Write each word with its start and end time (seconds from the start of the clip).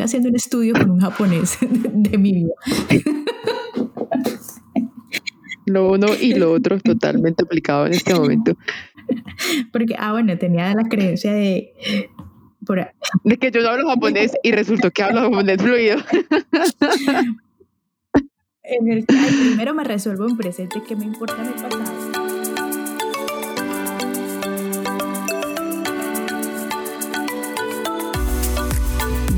Estoy 0.00 0.06
haciendo 0.06 0.28
un 0.30 0.36
estudio 0.36 0.72
con 0.72 0.90
un 0.92 1.00
japonés 1.00 1.58
de, 1.60 2.16
mi 2.16 2.32
vida. 2.32 2.54
Lo 5.66 5.92
uno 5.92 6.06
y 6.18 6.32
lo 6.36 6.52
otro 6.52 6.80
totalmente 6.82 7.44
aplicado 7.44 7.86
en 7.86 7.92
este 7.92 8.14
momento. 8.14 8.56
Porque, 9.70 9.94
ah, 9.98 10.12
bueno, 10.12 10.38
tenía 10.38 10.74
la 10.74 10.84
creencia 10.84 11.34
de... 11.34 11.74
de 13.24 13.36
que 13.36 13.50
yo 13.50 13.60
no 13.60 13.68
hablo 13.68 13.88
japonés 13.90 14.32
y 14.42 14.52
resultó 14.52 14.90
que 14.90 15.02
hablo 15.02 15.20
japonés 15.20 15.60
fluido. 15.60 15.98
En 18.62 18.86
el, 18.88 19.04
primero 19.04 19.74
me 19.74 19.82
resuelvo 19.82 20.28
en 20.28 20.36
presente, 20.36 20.80
¿qué 20.86 20.94
me 20.94 21.04
importa 21.04 21.42
mi 21.42 21.60
pasado? 21.60 22.09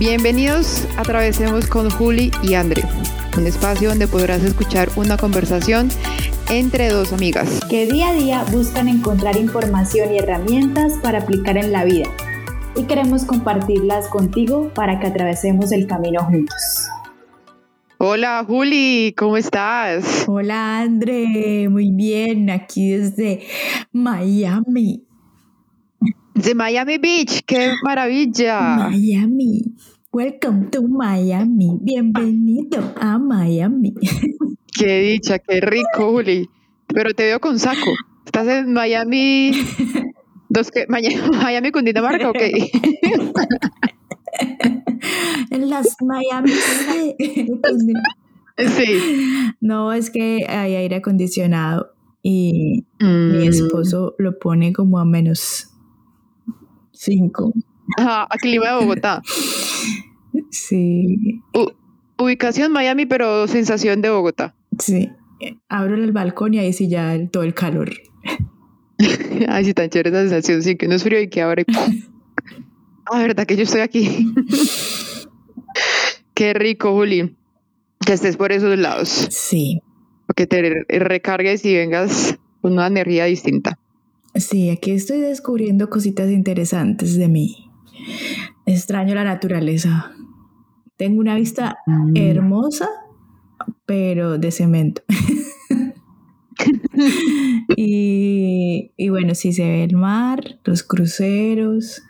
Bienvenidos 0.04 0.88
a 0.96 1.04
Travesemos 1.04 1.68
con 1.68 1.88
Juli 1.88 2.32
y 2.42 2.54
Andre, 2.54 2.82
un 3.38 3.46
espacio 3.46 3.90
donde 3.90 4.08
podrás 4.08 4.42
escuchar 4.42 4.88
una 4.96 5.16
conversación 5.16 5.90
entre 6.50 6.88
dos 6.88 7.12
amigas 7.12 7.60
que 7.70 7.86
día 7.86 8.08
a 8.08 8.12
día 8.12 8.44
buscan 8.50 8.88
encontrar 8.88 9.36
información 9.36 10.12
y 10.12 10.18
herramientas 10.18 10.94
para 11.00 11.20
aplicar 11.20 11.56
en 11.56 11.70
la 11.70 11.84
vida 11.84 12.08
y 12.74 12.82
queremos 12.86 13.24
compartirlas 13.24 14.08
contigo 14.08 14.72
para 14.74 14.98
que 14.98 15.06
atravesemos 15.06 15.70
el 15.70 15.86
camino 15.86 16.24
juntos. 16.24 16.88
Hola 17.98 18.44
Juli, 18.44 19.14
¿cómo 19.16 19.36
estás? 19.36 20.24
Hola 20.26 20.80
Andre, 20.80 21.68
muy 21.68 21.92
bien, 21.92 22.50
aquí 22.50 22.90
desde 22.90 23.46
Miami. 23.92 25.04
De 26.34 26.56
Miami 26.56 26.98
Beach, 26.98 27.42
qué 27.46 27.70
maravilla. 27.84 28.88
Miami. 28.88 29.76
Welcome 30.14 30.68
to 30.72 30.82
Miami. 30.82 31.78
Bienvenido 31.80 32.92
a 33.00 33.18
Miami. 33.18 33.94
Qué 34.78 35.00
dicha, 35.00 35.38
qué 35.38 35.62
rico, 35.62 36.12
Juli. 36.12 36.50
Pero 36.86 37.14
te 37.14 37.24
veo 37.24 37.40
con 37.40 37.58
saco. 37.58 37.94
¿Estás 38.26 38.46
en 38.48 38.74
Miami? 38.74 39.52
Dos 40.50 40.70
que, 40.70 40.84
Miami 40.88 41.70
con 41.70 41.86
Dinamarca, 41.86 42.28
ok. 42.28 42.36
en 45.50 45.70
las 45.70 45.96
Miami. 46.02 46.52
sí. 48.58 48.98
No, 49.62 49.94
es 49.94 50.10
que 50.10 50.44
hay 50.46 50.74
aire 50.74 50.96
acondicionado 50.96 51.94
y 52.22 52.84
mi 53.00 53.06
mm. 53.06 53.48
esposo 53.48 54.14
lo 54.18 54.38
pone 54.38 54.74
como 54.74 54.98
a 54.98 55.06
menos 55.06 55.70
cinco. 56.92 57.54
Ajá, 57.96 58.26
a 58.28 58.36
clima 58.36 58.72
de 58.72 58.74
Bogotá. 58.74 59.22
Sí. 60.50 61.40
ubicación 62.18 62.72
Miami, 62.72 63.06
pero 63.06 63.46
sensación 63.48 64.00
de 64.02 64.10
Bogotá. 64.10 64.54
Sí. 64.78 65.10
Abro 65.68 65.96
el 65.96 66.12
balcón 66.12 66.54
y 66.54 66.58
ahí 66.58 66.72
sí 66.72 66.88
ya 66.88 67.18
todo 67.30 67.42
el 67.42 67.54
calor. 67.54 67.90
Ay, 69.48 69.64
sí, 69.64 69.74
tan 69.74 69.90
chévere 69.90 70.10
esa 70.10 70.20
sensación, 70.20 70.62
sí, 70.62 70.76
que 70.76 70.88
no 70.88 70.94
es 70.94 71.02
frío 71.02 71.20
y 71.20 71.28
que 71.28 71.42
abre. 71.42 71.64
ah, 73.10 73.18
verdad 73.18 73.46
que 73.46 73.56
yo 73.56 73.62
estoy 73.64 73.80
aquí. 73.80 74.32
Qué 76.34 76.54
rico, 76.54 76.92
Juli. 76.92 77.36
Que 78.04 78.12
estés 78.14 78.36
por 78.36 78.52
esos 78.52 78.78
lados. 78.78 79.08
Sí. 79.30 79.80
Que 80.34 80.46
te 80.46 80.84
recargues 80.88 81.64
y 81.64 81.74
vengas 81.74 82.38
con 82.62 82.72
una 82.72 82.86
energía 82.86 83.26
distinta. 83.26 83.78
Sí, 84.34 84.70
aquí 84.70 84.92
estoy 84.92 85.20
descubriendo 85.20 85.90
cositas 85.90 86.30
interesantes 86.30 87.16
de 87.16 87.28
mí. 87.28 87.70
Extraño 88.64 89.14
la 89.14 89.24
naturaleza. 89.24 90.12
Tengo 91.02 91.18
una 91.18 91.34
vista 91.34 91.78
mm. 91.84 92.16
hermosa, 92.16 92.88
pero 93.86 94.38
de 94.38 94.52
cemento. 94.52 95.02
y, 97.76 98.92
y, 98.96 99.08
bueno, 99.08 99.34
sí 99.34 99.52
se 99.52 99.64
ve 99.64 99.82
el 99.82 99.96
mar, 99.96 100.60
los 100.62 100.84
cruceros, 100.84 102.04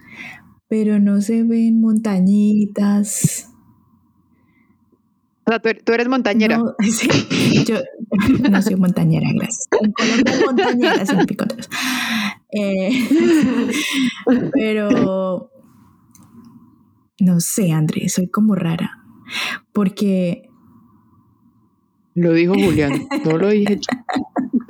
pero 0.69 0.99
no 0.99 1.23
se 1.23 1.43
ven 1.43 1.81
montañitas. 1.81 3.49
O 5.47 5.51
sea, 5.51 5.59
tú 5.59 5.93
eres 5.95 6.09
montañera. 6.09 6.59
No, 6.59 6.75
sí, 6.83 7.65
yo 7.65 7.77
no 8.51 8.61
soy 8.61 8.77
montañera, 8.77 9.27
gracias. 9.35 9.69
En 9.81 9.93
Colombia 9.93 10.35
montañera, 10.45 11.07
sin 11.07 11.25
picotas. 11.25 11.71
Eh, 12.53 13.09
pero 14.53 15.51
no 17.23 17.39
sé, 17.39 17.71
André, 17.71 18.09
soy 18.09 18.27
como 18.27 18.57
rara. 18.57 18.99
Porque. 19.73 20.49
Lo 22.15 22.33
dijo 22.33 22.53
Julián, 22.53 22.93
no 23.25 23.39
lo 23.39 23.49
dije 23.49 23.79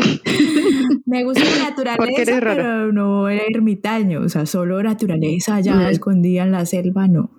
Me 1.06 1.24
gusta 1.24 1.42
la 1.42 1.70
naturaleza, 1.70 2.38
pero 2.40 2.92
no 2.92 3.28
era 3.28 3.42
ermitaño, 3.52 4.20
o 4.20 4.28
sea, 4.28 4.46
solo 4.46 4.80
naturaleza 4.82 5.56
allá 5.56 5.90
escondida 5.90 6.44
en 6.44 6.52
la 6.52 6.64
selva, 6.66 7.08
no. 7.08 7.30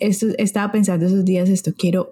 Esto, 0.00 0.26
estaba 0.36 0.70
pensando 0.70 1.06
esos 1.06 1.24
días 1.24 1.48
esto, 1.48 1.72
quiero, 1.78 2.10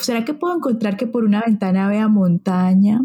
¿será 0.00 0.24
que 0.24 0.32
puedo 0.34 0.56
encontrar 0.56 0.96
que 0.96 1.06
por 1.06 1.24
una 1.24 1.42
ventana 1.44 1.88
vea 1.88 2.08
montaña, 2.08 3.02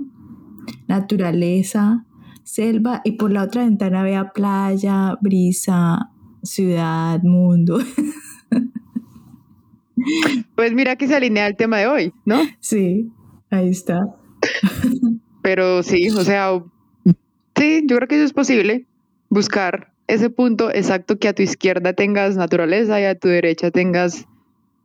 naturaleza, 0.88 2.06
selva 2.44 3.02
y 3.04 3.14
por 3.14 3.32
la 3.32 3.44
otra 3.44 3.64
ventana 3.64 4.04
vea 4.04 4.32
playa, 4.32 5.18
brisa, 5.20 6.12
ciudad, 6.48 7.22
mundo. 7.24 7.80
Pues 10.56 10.74
mira 10.74 10.96
que 10.96 11.08
se 11.08 11.16
alinea 11.16 11.48
el 11.48 11.56
tema 11.56 11.78
de 11.78 11.88
hoy, 11.88 12.14
¿no? 12.26 12.40
Sí, 12.60 13.12
ahí 13.50 13.70
está. 13.70 14.16
Pero 15.42 15.84
sí, 15.84 16.10
o 16.10 16.24
sea, 16.24 16.64
sí, 17.56 17.84
yo 17.86 17.96
creo 17.98 18.08
que 18.08 18.16
eso 18.16 18.24
es 18.24 18.34
posible, 18.34 18.86
buscar 19.30 19.94
ese 20.08 20.30
punto 20.30 20.70
exacto 20.72 21.18
que 21.20 21.28
a 21.28 21.34
tu 21.34 21.42
izquierda 21.42 21.94
tengas 21.94 22.38
naturaleza 22.38 23.02
y 23.02 23.06
a 23.06 23.18
tu 23.18 23.28
derecha 23.28 23.72
tengas 23.72 24.26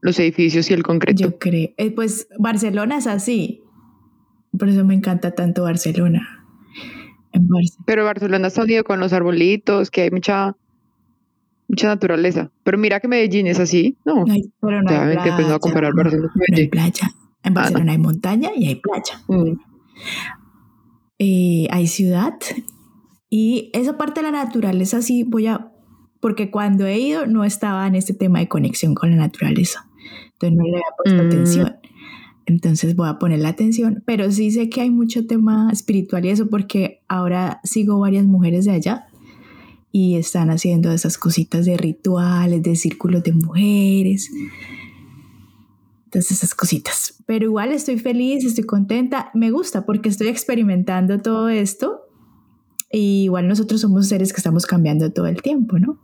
los 0.01 0.19
edificios 0.19 0.71
y 0.71 0.75
el 0.75 0.83
concreto. 0.83 1.23
Yo 1.23 1.39
creo, 1.39 1.71
eh, 1.77 1.91
pues 1.91 2.27
Barcelona 2.39 2.99
es 2.99 3.07
así, 3.07 3.63
por 4.59 4.69
eso 4.69 4.85
me 4.85 4.95
encanta 4.95 5.33
tanto 5.33 5.63
Barcelona. 5.63 6.45
Pero 7.87 8.05
Barcelona 8.05 8.49
está 8.49 8.63
unido 8.63 8.85
con 8.85 9.01
los 9.01 9.13
arbolitos, 9.13 9.91
que 9.91 10.03
hay 10.03 10.11
mucha 10.11 10.57
mucha 11.73 11.89
naturaleza. 11.89 12.53
Pero 12.63 12.77
mira 12.77 13.01
que 13.01 13.09
Medellín 13.09 13.47
es 13.47 13.59
así, 13.59 13.97
¿no? 14.05 14.25
pero 14.61 14.83
no 14.83 14.91
hay 14.91 15.17
playa, 15.17 15.55
a 15.55 15.59
comparar 15.59 15.95
Barcelona 15.95 16.31
no 16.37 16.57
hay 16.57 16.69
playa. 16.69 17.11
En 17.43 17.57
ah, 17.57 17.61
Barcelona 17.63 17.93
hay 17.93 17.99
montaña 17.99 18.51
y 18.55 18.67
hay 18.67 18.77
playa. 18.77 19.23
Mm. 19.27 19.59
Eh, 21.19 21.67
hay 21.71 21.87
ciudad. 21.87 22.35
Y 23.31 23.71
esa 23.73 23.97
parte 23.97 24.21
de 24.21 24.31
la 24.31 24.45
naturaleza 24.45 25.01
sí 25.01 25.25
voy 25.25 25.47
a... 25.47 25.73
Porque 26.21 26.51
cuando 26.51 26.87
he 26.87 27.01
ido 27.01 27.27
no 27.27 27.43
estaba 27.43 27.87
en 27.87 27.95
este 27.95 28.13
tema 28.13 28.41
de 28.41 28.49
conexión 28.49 28.95
con 28.95 29.11
la 29.11 29.17
naturaleza. 29.17 29.89
Entonces 30.35 30.59
no 30.59 30.65
le 30.65 30.73
había 30.73 30.85
puesto 31.03 31.23
mm. 31.23 31.27
atención. 31.27 31.77
Entonces 32.45 32.95
voy 32.95 33.09
a 33.09 33.19
poner 33.19 33.39
la 33.39 33.49
atención, 33.49 34.03
pero 34.05 34.31
sí 34.31 34.51
sé 34.51 34.69
que 34.69 34.83
hay 34.83 34.91
mucho 34.91 35.27
tema 35.27 35.71
espiritual 35.73 36.27
y 36.27 36.29
eso 36.29 36.49
porque 36.49 37.01
ahora 37.09 37.61
sigo 37.65 37.99
varias 37.99 38.27
mujeres 38.27 38.67
de 38.67 38.73
allá 38.73 39.07
y 39.93 40.17
están 40.17 40.51
haciendo 40.51 40.91
esas 40.91 41.19
cositas 41.19 41.67
de 41.67 41.77
rituales, 41.77 42.63
de 42.63 42.75
círculos 42.77 43.23
de 43.23 43.33
mujeres. 43.33 44.31
Entonces 46.07 46.39
esas 46.39 46.55
cositas. 46.55 47.23
Pero 47.27 47.45
igual 47.45 47.73
estoy 47.73 47.99
feliz, 47.99 48.45
estoy 48.45 48.65
contenta, 48.65 49.31
me 49.35 49.51
gusta 49.51 49.85
porque 49.85 50.09
estoy 50.09 50.29
experimentando 50.29 51.19
todo 51.21 51.51
esto. 51.51 52.01
Y 52.91 53.25
igual 53.25 53.49
nosotros 53.49 53.83
somos 53.83 54.09
seres 54.09 54.33
que 54.33 54.39
estamos 54.39 54.67
cambiando 54.67 55.13
todo 55.13 55.27
el 55.27 55.41
tiempo, 55.43 55.79
¿no? 55.79 55.99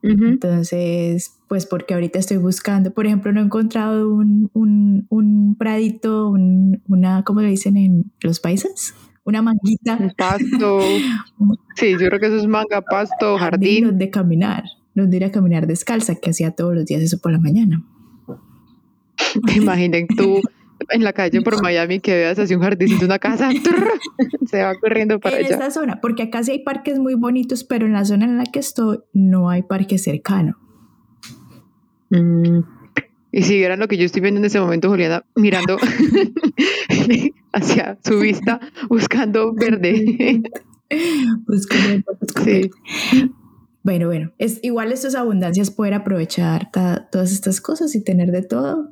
Entonces, 0.00 1.38
pues 1.48 1.66
porque 1.66 1.92
ahorita 1.92 2.20
estoy 2.20 2.36
buscando, 2.36 2.92
por 2.92 3.06
ejemplo, 3.06 3.32
no 3.32 3.40
he 3.40 3.44
encontrado 3.44 4.14
un, 4.14 4.48
un, 4.52 5.06
un 5.08 5.56
pradito, 5.56 6.28
una, 6.28 7.24
¿cómo 7.24 7.40
le 7.40 7.48
dicen 7.48 7.76
en 7.76 8.12
los 8.22 8.38
países? 8.38 8.94
Una 9.28 9.42
manguita. 9.42 9.98
Un 10.00 10.10
pasto. 10.16 10.80
sí, 11.76 11.90
yo 11.92 11.98
creo 11.98 12.18
que 12.18 12.26
eso 12.28 12.36
es 12.36 12.46
manga, 12.46 12.80
pasto, 12.80 13.36
jardín. 13.36 13.84
Donde 13.84 14.08
caminar, 14.08 14.64
donde 14.94 15.18
ir 15.18 15.24
a 15.26 15.30
caminar 15.30 15.66
descalza, 15.66 16.14
que 16.14 16.30
hacía 16.30 16.52
todos 16.52 16.74
los 16.74 16.86
días 16.86 17.02
eso 17.02 17.18
por 17.18 17.32
la 17.32 17.38
mañana. 17.38 17.84
Imaginen 19.54 20.06
tú 20.06 20.40
en 20.88 21.04
la 21.04 21.12
calle 21.12 21.42
por 21.42 21.60
Miami 21.62 22.00
que 22.00 22.12
veas 22.12 22.38
así 22.38 22.54
un 22.54 22.62
jardín 22.62 22.98
de 22.98 23.04
una 23.04 23.18
casa, 23.18 23.50
se 24.46 24.62
va 24.62 24.74
corriendo 24.76 25.20
para 25.20 25.36
en 25.38 25.44
allá. 25.44 25.56
En 25.56 25.60
esta 25.60 25.78
zona, 25.78 26.00
porque 26.00 26.22
acá 26.22 26.42
sí 26.42 26.52
hay 26.52 26.60
parques 26.60 26.98
muy 26.98 27.12
bonitos, 27.12 27.64
pero 27.64 27.84
en 27.84 27.92
la 27.92 28.06
zona 28.06 28.24
en 28.24 28.38
la 28.38 28.44
que 28.44 28.60
estoy 28.60 29.00
no 29.12 29.50
hay 29.50 29.62
parque 29.62 29.98
cercano. 29.98 30.56
Mm, 32.08 32.60
y 33.38 33.42
si 33.44 33.56
vieran 33.56 33.78
lo 33.78 33.86
que 33.86 33.96
yo 33.96 34.04
estoy 34.04 34.20
viendo 34.20 34.40
en 34.40 34.46
ese 34.46 34.58
momento, 34.58 34.88
Juliana, 34.88 35.24
mirando 35.36 35.78
hacia 37.52 37.96
su 38.04 38.18
vista, 38.18 38.58
buscando 38.88 39.54
verde. 39.54 40.42
buscando, 41.46 42.18
sí. 42.44 42.68
bueno, 43.84 44.06
bueno, 44.08 44.32
es 44.38 44.58
igual 44.62 44.90
esto 44.90 45.06
es 45.06 45.14
abundancia, 45.14 45.62
es 45.62 45.70
poder 45.70 45.94
aprovechar 45.94 46.72
todas 46.72 47.30
estas 47.30 47.60
cosas 47.60 47.94
y 47.94 48.02
tener 48.02 48.32
de 48.32 48.42
todo. 48.42 48.90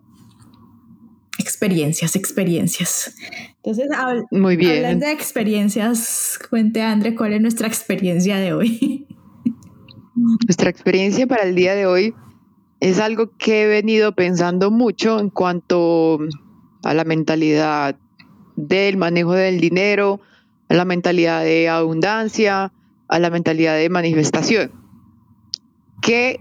Experiencias, 1.41 2.15
experiencias. 2.15 3.17
Entonces, 3.65 3.89
Muy 4.31 4.57
bien. 4.57 4.77
hablando 4.77 5.07
de 5.07 5.13
experiencias, 5.13 6.39
cuente 6.49 6.83
André, 6.83 7.17
¿cuál 7.17 7.33
es 7.33 7.43
nuestra 7.43 7.67
experiencia 7.67 8.37
de 8.37 8.53
hoy? 8.53 9.09
Nuestra 10.15 10.71
experiencia 10.71 11.27
para 11.27 11.43
el 11.43 11.55
día 11.57 11.75
de 11.75 11.85
hoy 11.85 12.15
es 12.81 12.99
algo 12.99 13.31
que 13.39 13.65
he 13.65 13.67
venido 13.67 14.13
pensando 14.13 14.71
mucho 14.71 15.19
en 15.19 15.31
cuanto 15.31 16.19
a 16.83 16.95
la 16.95 17.05
mentalidad 17.05 17.97
del 18.57 18.97
manejo 18.97 19.33
del 19.33 19.61
dinero, 19.61 20.21
a 20.69 20.75
la 20.75 20.85
mentalidad 20.85 21.43
de 21.43 21.69
abundancia, 21.69 22.73
a 23.09 23.19
la 23.19 23.31
mentalidad 23.31 23.77
de 23.77 23.89
manifestación. 23.89 24.73
Que 26.03 26.41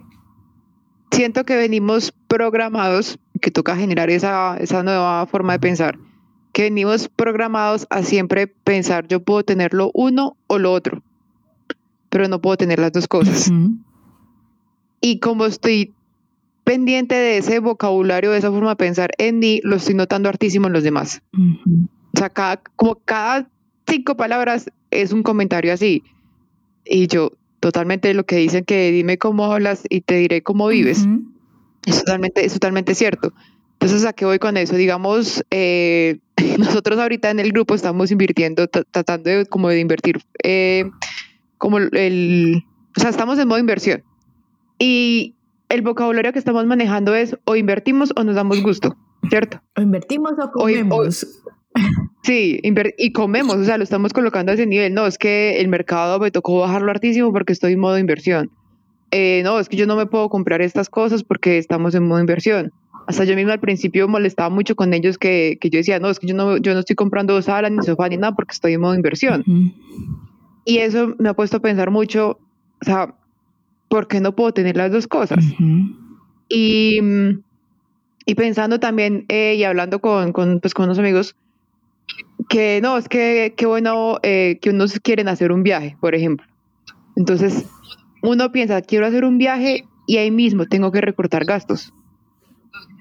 siento 1.12 1.46
que 1.46 1.56
venimos 1.56 2.14
programados, 2.28 3.20
que 3.42 3.52
toca 3.52 3.76
generar 3.76 4.10
esa, 4.10 4.58
esa 4.58 4.84
nueva 4.84 5.26
forma 5.28 5.54
de 5.54 5.60
pensar, 5.60 5.98
que 6.52 6.64
venimos 6.64 7.08
programados 7.08 7.88
a 7.90 8.04
siempre 8.04 8.48
pensar 8.48 9.08
yo 9.08 9.22
puedo 9.22 9.44
tener 9.44 9.74
lo 9.74 9.92
uno 9.94 10.38
o 10.48 10.58
lo 10.58 10.74
otro, 10.74 11.02
pero 12.10 12.28
no 12.28 12.42
puedo 12.42 12.58
tener 12.58 12.80
las 12.80 12.92
dos 12.92 13.08
cosas. 13.08 13.52
Y 15.02 15.20
como 15.20 15.46
estoy 15.46 15.95
pendiente 16.66 17.16
de 17.16 17.38
ese 17.38 17.60
vocabulario, 17.60 18.32
de 18.32 18.40
esa 18.40 18.52
forma 18.52 18.72
de 18.72 18.76
pensar 18.76 19.12
en 19.18 19.40
mí, 19.40 19.62
lo 19.64 19.78
estoy 19.78 19.94
notando 19.96 20.28
hartísimo 20.28 20.68
en 20.68 20.74
los 20.74 20.84
demás. 20.84 21.22
O 21.34 22.18
sea, 22.18 22.30
cada, 22.30 22.58
como 22.76 22.96
cada 23.06 23.48
cinco 23.88 24.18
palabras 24.18 24.70
es 24.92 25.14
un 25.14 25.24
comentario 25.24 25.72
así. 25.72 26.04
Y 26.84 27.08
yo, 27.08 27.32
totalmente 27.60 28.14
lo 28.14 28.26
que 28.26 28.38
dicen 28.38 28.66
que 28.66 28.92
dime 28.92 29.18
cómo 29.18 29.46
hablas 29.46 29.84
y 29.90 30.02
te 30.02 30.16
diré 30.16 30.42
cómo 30.42 30.68
vives. 30.68 31.08
es, 31.86 32.00
totalmente, 32.00 32.44
es 32.44 32.54
totalmente 32.54 32.96
cierto. 32.96 33.32
Entonces, 33.74 34.04
¿a 34.06 34.14
qué 34.14 34.26
voy 34.26 34.40
con 34.40 34.58
eso? 34.58 34.76
Digamos, 34.76 35.46
eh, 35.52 36.18
nosotros 36.58 36.98
ahorita 36.98 37.30
en 37.30 37.40
el 37.40 37.52
grupo 37.52 37.76
estamos 37.76 38.10
invirtiendo, 38.10 38.68
tratando 38.68 39.30
de, 39.30 39.46
como 39.46 39.70
de 39.70 39.80
invertir, 39.80 40.20
eh, 40.44 40.90
como 41.60 41.78
el, 41.78 42.64
o 42.98 43.00
sea, 43.00 43.12
estamos 43.12 43.38
en 43.38 43.48
modo 43.48 43.60
inversión. 43.60 44.04
Y 44.80 45.35
el 45.70 45.82
vocabulario 45.82 46.34
que 46.34 46.40
estamos 46.40 46.66
manejando 46.66 47.14
es 47.16 47.38
o 47.46 47.56
invertimos 47.56 48.14
o 48.16 48.24
nos 48.24 48.36
damos 48.36 48.62
gusto, 48.62 48.96
¿cierto? 49.30 49.62
O 49.78 49.82
invertimos 49.82 50.34
o 50.40 50.52
comemos. 50.52 51.42
Sí, 52.24 52.60
y 52.98 53.12
comemos, 53.12 53.58
o 53.58 53.64
sea, 53.66 53.78
lo 53.78 53.84
estamos 53.84 54.12
colocando 54.12 54.52
a 54.52 54.56
ese 54.56 54.66
nivel. 54.66 54.96
No, 54.96 55.06
es 55.06 55.20
que 55.20 55.60
el 55.60 55.68
mercado 55.68 56.20
me 56.20 56.32
tocó 56.32 56.62
bajarlo 56.62 56.90
hartísimo 56.90 57.32
porque 57.32 57.54
estoy 57.54 57.74
en 57.74 57.80
modo 57.80 58.00
inversión. 58.00 58.50
Eh, 59.12 59.42
no, 59.44 59.60
es 59.60 59.70
que 59.70 59.78
yo 59.78 59.86
no 59.86 59.96
me 59.96 60.08
puedo 60.08 60.28
comprar 60.30 60.60
estas 60.62 60.90
cosas 60.90 61.24
porque 61.24 61.60
estamos 61.60 61.94
en 61.94 62.08
modo 62.08 62.20
inversión. 62.20 62.72
Hasta 63.06 63.26
yo 63.26 63.36
misma 63.36 63.54
al 63.54 63.60
principio 63.60 64.08
molestaba 64.08 64.50
mucho 64.50 64.76
con 64.76 64.96
ellos 64.96 65.20
que, 65.20 65.60
yo 65.62 65.78
decía, 65.78 66.00
no, 66.00 66.10
es 66.10 66.18
que 66.18 66.26
yo 66.26 66.34
no, 66.34 66.58
yo 66.58 66.74
no 66.74 66.80
estoy 66.80 66.96
comprando 66.96 67.40
salas 67.44 67.72
ni 67.72 67.84
sofá 67.84 68.10
ni 68.10 68.18
nada 68.18 68.34
porque 68.34 68.54
estoy 68.54 68.74
en 68.74 68.82
modo 68.82 68.96
inversión. 68.96 69.44
Y 70.66 70.80
eso 70.80 71.14
me 71.20 71.30
ha 71.30 71.36
puesto 71.36 71.58
a 71.58 71.60
pensar 71.60 71.92
mucho, 71.92 72.40
o 72.82 72.86
sea, 72.86 73.14
¿por 73.96 74.10
qué 74.10 74.20
no 74.20 74.36
puedo 74.36 74.52
tener 74.52 74.76
las 74.76 74.92
dos 74.92 75.08
cosas? 75.08 75.46
y, 76.50 77.00
y, 78.26 78.36
pensando 78.36 78.78
también 78.78 79.24
eh, 79.30 79.56
y 79.58 79.64
hablando 79.64 80.00
con, 80.00 80.34
con, 80.34 80.60
pues, 80.60 80.74
con 80.74 80.84
unos 80.84 81.00
amigos, 81.00 81.38
que 82.50 82.82
no, 82.84 82.98
es 82.98 83.08
que 83.08 83.54
qué 83.56 83.66
bueno 83.66 84.20
eh, 84.22 84.60
que 84.62 84.72
unos 84.72 85.00
quieren 85.00 85.30
hacer 85.30 85.54
un 85.54 85.64
viaje, 85.64 85.96
por 86.02 86.14
ejemplo. 86.14 86.46
Entonces, 87.16 87.66
uno 88.22 88.52
piensa, 88.52 88.82
quiero 88.82 89.06
hacer 89.06 89.24
un 89.24 89.38
viaje 89.38 89.86
y 90.08 90.18
ahí 90.18 90.30
mismo 90.30 90.66
tengo 90.66 90.92
que 90.92 91.00
recortar 91.00 91.46
gastos. 91.46 91.94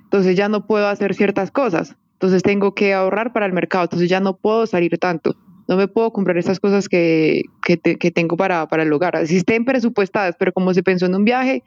Entonces 0.04 0.36
ya 0.36 0.48
no 0.48 0.64
puedo 0.64 0.86
hacer 0.86 1.12
ciertas 1.14 1.50
cosas. 1.50 1.96
Entonces 2.12 2.44
tengo 2.44 2.72
que 2.72 2.94
ahorrar 2.94 3.32
para 3.32 3.46
el 3.46 3.52
mercado. 3.52 3.82
Entonces 3.86 4.08
ya 4.08 4.20
no 4.20 4.36
puedo 4.36 4.64
salir 4.68 4.96
tanto. 4.98 5.34
No 5.68 5.76
me 5.76 5.88
puedo 5.88 6.12
comprar 6.12 6.36
esas 6.36 6.60
cosas 6.60 6.88
que, 6.88 7.42
que, 7.64 8.10
tengo 8.10 8.36
para, 8.36 8.66
para, 8.68 8.82
el 8.82 8.92
hogar. 8.92 9.16
Así 9.16 9.36
estén 9.36 9.64
presupuestadas, 9.64 10.36
pero 10.38 10.52
como 10.52 10.74
se 10.74 10.82
pensó 10.82 11.06
en 11.06 11.14
un 11.14 11.24
viaje, 11.24 11.62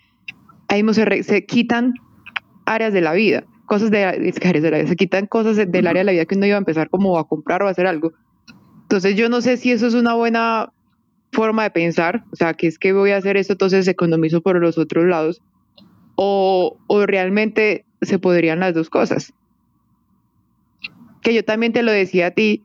ahí 0.68 0.84
se, 0.94 1.24
se 1.24 1.46
quitan 1.46 1.94
áreas 2.66 2.94
de 2.94 3.02
la 3.02 3.14
vida 3.14 3.44
cosas 3.68 3.92
de, 3.92 4.34
se 4.88 4.96
quitan 4.96 5.28
cosas 5.28 5.58
del 5.58 5.88
área 5.88 6.00
de 6.00 6.06
la 6.06 6.12
vida 6.14 6.26
que 6.26 6.36
uno 6.36 6.48
iba 6.48 6.56
a 6.56 6.60
empezar 6.60 6.90
como 6.90 7.20
a 7.20 7.28
comprar 7.28 7.62
o 7.62 7.68
a 7.68 7.70
hacer 7.70 7.86
algo. 7.86 8.14
Entonces 8.84 9.16
yo 9.16 9.30
no 9.30 9.42
sé 9.42 9.58
si 9.58 9.72
eso 9.72 9.86
es 9.86 9.94
una 9.94 10.16
buena 10.16 10.72
forma 11.32 11.64
de 11.64 11.72
pensar, 11.72 12.24
o 12.32 12.36
sea, 12.36 12.54
que 12.54 12.68
es 12.68 12.80
que 12.80 12.94
voy 12.94 13.12
a 13.12 13.18
hacer 13.18 13.38
esto, 13.38 13.54
entonces 13.54 13.88
economizo 13.88 14.42
por 14.42 14.60
los 14.60 14.78
otros 14.78 15.06
lados, 15.06 15.42
o, 16.16 16.78
o 16.88 17.06
realmente 17.06 17.86
se 18.02 18.18
podrían 18.18 18.62
las 18.62 18.74
dos 18.74 18.90
cosas. 18.90 19.34
Que 21.22 21.34
yo 21.34 21.44
también 21.44 21.74
te 21.74 21.84
lo 21.84 21.92
decía 21.92 22.28
a 22.28 22.32
ti, 22.32 22.64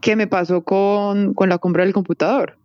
que 0.00 0.16
me 0.16 0.26
pasó 0.26 0.62
con, 0.62 1.34
con 1.34 1.48
la 1.48 1.58
compra 1.58 1.84
del 1.84 1.92
computador. 1.92 2.56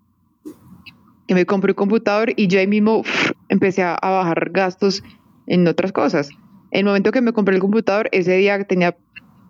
Que 1.28 1.36
me 1.36 1.46
compré 1.46 1.72
un 1.72 1.76
computador 1.76 2.34
y 2.36 2.48
yo 2.48 2.60
ahí 2.60 2.68
mismo 2.68 3.04
empecé 3.50 3.84
a 3.84 3.98
bajar 4.02 4.50
gastos 4.52 5.04
en 5.48 5.68
otras 5.68 5.92
cosas. 5.92 6.30
El 6.72 6.86
momento 6.86 7.12
que 7.12 7.22
me 7.22 7.34
compré 7.34 7.56
el 7.56 7.62
computador, 7.62 8.10
ese 8.12 8.36
día 8.38 8.64
tenía 8.64 8.98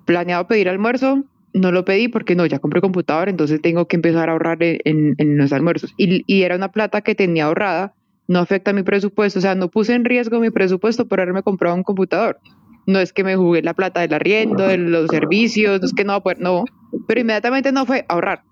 planeado 0.06 0.47
pedir 0.47 0.69
almuerzo, 0.69 1.24
no 1.53 1.71
lo 1.71 1.85
pedí 1.85 2.07
porque 2.07 2.35
no, 2.35 2.45
ya 2.45 2.59
compré 2.59 2.81
computador, 2.81 3.30
entonces 3.30 3.62
tengo 3.62 3.88
que 3.88 3.95
empezar 3.95 4.30
a 4.30 4.33
ahorrar 4.33 4.57
en, 4.59 5.15
los 5.38 5.53
almuerzos. 5.53 5.94
Y, 5.97 6.44
era 6.44 6.56
una 6.56 6.71
plata 6.71 7.01
que 7.01 7.15
tenía 7.15 7.45
ahorrada, 7.45 7.94
no 8.27 8.39
afecta 8.39 8.74
mi 8.74 8.83
presupuesto, 8.83 9.39
o 9.39 9.41
sea, 9.41 9.56
no 9.56 9.69
puse 9.69 9.94
en 9.94 10.06
riesgo 10.06 10.39
mi 10.39 10.50
presupuesto 10.50 11.07
por 11.07 11.21
haberme 11.21 11.44
comprado 11.44 11.75
un 11.75 11.83
computador. 11.83 12.39
No 12.85 13.00
es 13.00 13.13
que 13.13 13.24
me 13.24 13.35
jugué 13.35 13.62
la 13.62 13.74
plata 13.74 14.01
del 14.01 14.13
arriendo, 14.13 14.68
de 14.68 14.77
los 14.77 15.07
servicios, 15.09 15.80
no 15.80 15.88
es 15.88 15.94
que 15.94 16.03
no 16.03 16.21
pues 16.21 16.38
no, 16.39 16.65
pero 17.07 17.21
inmediatamente 17.21 17.71
no 17.71 17.85
fue 17.85 18.06
ahorrar. 18.09 18.44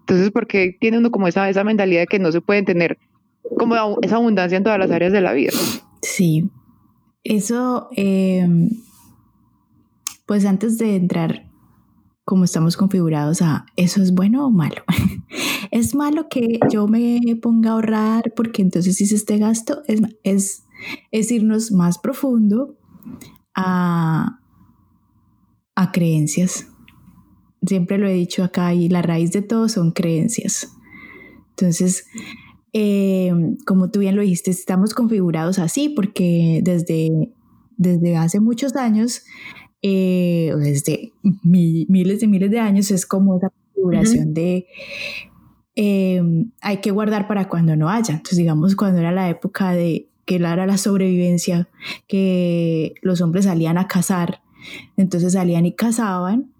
Entonces, 0.00 0.30
porque 0.30 0.76
tiene 0.80 0.98
uno 0.98 1.10
como 1.10 1.28
esa, 1.28 1.48
esa 1.48 1.64
mentalidad 1.64 2.02
de 2.02 2.06
que 2.06 2.18
no 2.18 2.32
se 2.32 2.40
puede 2.40 2.62
tener 2.62 2.98
como 3.58 3.98
esa 4.02 4.16
abundancia 4.16 4.56
en 4.56 4.64
todas 4.64 4.78
las 4.78 4.90
áreas 4.90 5.12
de 5.12 5.20
la 5.20 5.32
vida? 5.32 5.52
Sí, 6.00 6.50
eso, 7.24 7.88
em, 7.96 8.70
pues 10.26 10.44
antes 10.44 10.78
de 10.78 10.96
entrar, 10.96 11.48
como 12.24 12.44
estamos 12.44 12.76
configurados 12.76 13.42
a 13.42 13.66
eso 13.76 14.02
es 14.02 14.14
bueno 14.14 14.46
o 14.46 14.50
malo. 14.50 14.82
es 15.70 15.94
malo 15.94 16.28
que 16.28 16.58
yo 16.70 16.86
me 16.88 17.20
ponga 17.40 17.70
a 17.70 17.72
ahorrar 17.74 18.32
porque 18.34 18.62
entonces 18.62 19.00
hice 19.00 19.14
este 19.14 19.38
gasto, 19.38 19.82
es, 19.86 20.00
es, 20.22 20.64
es 21.10 21.30
irnos 21.30 21.72
más 21.72 21.98
profundo 21.98 22.76
a, 23.54 24.40
a 25.74 25.92
creencias. 25.92 26.66
Siempre 27.64 27.98
lo 27.98 28.08
he 28.08 28.14
dicho 28.14 28.42
acá 28.42 28.74
y 28.74 28.88
la 28.88 29.02
raíz 29.02 29.32
de 29.32 29.42
todo 29.42 29.68
son 29.68 29.92
creencias. 29.92 30.68
Entonces, 31.50 32.06
Em, 32.72 33.58
como 33.66 33.90
tú 33.90 34.00
bien 34.00 34.16
lo 34.16 34.22
dijiste, 34.22 34.50
estamos 34.50 34.94
configurados 34.94 35.58
así 35.58 35.90
porque 35.90 36.60
desde, 36.62 37.30
desde 37.76 38.16
hace 38.16 38.40
muchos 38.40 38.76
años, 38.76 39.24
eh, 39.82 40.54
desde 40.58 41.12
miles 41.42 42.20
de 42.20 42.28
miles 42.28 42.50
de 42.50 42.60
años, 42.60 42.90
es 42.90 43.04
como 43.04 43.36
esa 43.36 43.50
configuración 43.50 44.32
de 44.32 44.66
em, 45.74 46.50
hay 46.62 46.78
que 46.78 46.90
guardar 46.90 47.28
para 47.28 47.48
cuando 47.48 47.76
no 47.76 47.90
haya. 47.90 48.14
Entonces, 48.14 48.38
digamos, 48.38 48.74
cuando 48.74 49.00
era 49.00 49.12
la 49.12 49.28
época 49.28 49.72
de 49.72 50.08
que 50.24 50.36
era 50.36 50.66
la 50.66 50.78
sobrevivencia, 50.78 51.68
que 52.08 52.94
los 53.02 53.20
hombres 53.20 53.44
salían 53.46 53.78
a 53.78 53.88
cazar, 53.88 54.42
entonces 54.96 55.32
salían 55.32 55.66
y 55.66 55.72
cazaban 55.72 56.52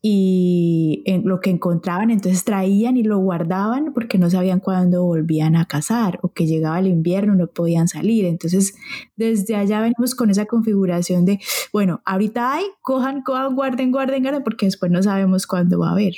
y 0.00 1.02
en 1.06 1.26
lo 1.26 1.40
que 1.40 1.50
encontraban 1.50 2.10
entonces 2.10 2.44
traían 2.44 2.96
y 2.96 3.02
lo 3.02 3.18
guardaban 3.18 3.92
porque 3.92 4.16
no 4.16 4.30
sabían 4.30 4.60
cuándo 4.60 5.02
volvían 5.02 5.56
a 5.56 5.64
cazar 5.64 6.20
o 6.22 6.32
que 6.32 6.46
llegaba 6.46 6.78
el 6.78 6.86
invierno 6.86 7.34
no 7.34 7.48
podían 7.48 7.88
salir. 7.88 8.24
Entonces 8.24 8.76
desde 9.16 9.56
allá 9.56 9.80
venimos 9.80 10.14
con 10.14 10.30
esa 10.30 10.46
configuración 10.46 11.24
de 11.24 11.40
bueno 11.72 12.00
ahorita 12.04 12.54
hay 12.54 12.64
cojan 12.80 13.22
cojan 13.22 13.56
guarden 13.56 13.90
guarden 13.90 14.22
guarden 14.22 14.44
porque 14.44 14.66
después 14.66 14.92
no 14.92 15.02
sabemos 15.02 15.46
cuándo 15.46 15.80
va 15.80 15.88
a 15.88 15.92
haber 15.92 16.14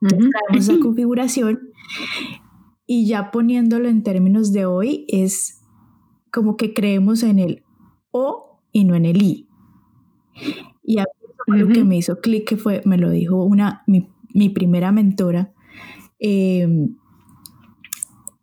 entonces 0.00 0.30
esa 0.54 0.78
configuración 0.82 1.60
y 2.86 3.06
ya 3.06 3.30
poniéndolo 3.30 3.88
en 3.88 4.02
términos 4.02 4.52
de 4.52 4.66
hoy 4.66 5.04
es 5.08 5.62
como 6.30 6.56
que 6.56 6.72
creemos 6.72 7.22
en 7.22 7.38
el 7.38 7.62
o 8.10 8.60
y 8.72 8.84
no 8.84 8.94
en 8.94 9.06
el 9.06 9.22
i. 9.22 9.48
Y 10.82 10.98
a 10.98 11.04
lo 11.46 11.68
que 11.68 11.84
me 11.84 11.96
hizo 11.96 12.20
clic, 12.20 12.48
que 12.48 12.56
fue, 12.56 12.82
me 12.84 12.98
lo 12.98 13.10
dijo 13.10 13.42
una, 13.44 13.82
mi, 13.86 14.08
mi 14.34 14.50
primera 14.50 14.92
mentora, 14.92 15.52
em, 16.18 16.96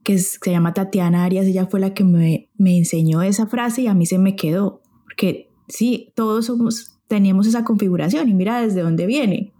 que 0.03 0.17
se 0.17 0.51
llama 0.51 0.73
Tatiana 0.73 1.23
Arias, 1.23 1.45
ella 1.45 1.67
fue 1.67 1.79
la 1.79 1.93
que 1.93 2.03
me, 2.03 2.49
me, 2.57 2.77
enseñó 2.77 3.21
esa 3.21 3.47
frase 3.47 3.83
y 3.83 3.87
a 3.87 3.93
mí 3.93 4.05
se 4.05 4.17
me 4.17 4.35
quedó, 4.35 4.81
porque 5.03 5.49
sí, 5.67 6.11
todos 6.15 6.47
somos, 6.47 6.99
teníamos 7.07 7.47
esa 7.47 7.63
configuración 7.63 8.27
y 8.27 8.33
mira 8.33 8.61
desde 8.61 8.81
dónde 8.81 9.05
viene. 9.05 9.53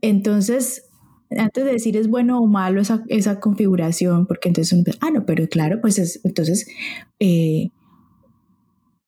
Entonces, 0.00 0.90
antes 1.38 1.64
de 1.64 1.72
decir 1.72 1.96
es 1.96 2.08
bueno 2.08 2.40
o 2.40 2.46
malo 2.46 2.80
esa, 2.80 3.04
esa 3.08 3.40
configuración, 3.40 4.26
porque 4.26 4.48
entonces 4.48 4.72
uno 4.72 4.84
ah, 5.00 5.10
no, 5.10 5.26
pero 5.26 5.46
claro, 5.48 5.80
pues 5.80 5.98
es, 5.98 6.20
entonces 6.24 6.66
eh, 7.18 7.70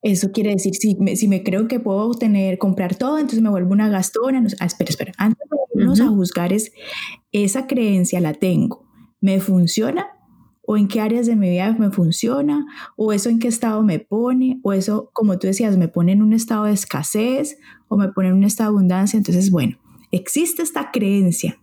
eso 0.02 0.30
quiere 0.30 0.50
decir, 0.50 0.74
si 0.76 0.94
me, 0.96 1.16
si 1.16 1.26
me 1.26 1.42
creo 1.42 1.66
que 1.66 1.80
puedo 1.80 2.12
tener, 2.14 2.58
comprar 2.58 2.94
todo, 2.94 3.18
entonces 3.18 3.42
me 3.42 3.50
vuelvo 3.50 3.72
una 3.72 3.88
gastona. 3.88 4.40
No, 4.40 4.48
ah, 4.60 4.66
espera, 4.66 4.90
espera. 4.90 5.12
Antes 5.18 5.48
de 5.50 5.80
irnos 5.80 6.00
a 6.00 6.06
juzgar 6.06 6.52
es, 6.52 6.72
esa 7.32 7.66
creencia 7.66 8.20
la 8.20 8.32
tengo, 8.32 8.86
¿me 9.20 9.40
funciona? 9.40 10.06
¿O 10.62 10.76
en 10.76 10.88
qué 10.88 11.00
áreas 11.00 11.26
de 11.26 11.36
mi 11.36 11.50
vida 11.50 11.74
me 11.78 11.90
funciona? 11.90 12.66
¿O 12.96 13.12
eso 13.12 13.30
en 13.30 13.38
qué 13.38 13.48
estado 13.48 13.82
me 13.82 13.98
pone? 13.98 14.60
¿O 14.62 14.72
eso, 14.72 15.10
como 15.12 15.38
tú 15.38 15.46
decías, 15.46 15.76
me 15.76 15.88
pone 15.88 16.12
en 16.12 16.22
un 16.22 16.32
estado 16.32 16.64
de 16.64 16.72
escasez? 16.72 17.58
¿O 17.88 17.96
me 17.96 18.08
pone 18.08 18.28
en 18.28 18.34
un 18.34 18.44
estado 18.44 18.70
de 18.70 18.76
abundancia? 18.76 19.16
Entonces, 19.16 19.50
bueno, 19.50 19.76
existe 20.10 20.62
esta 20.62 20.90
creencia. 20.90 21.58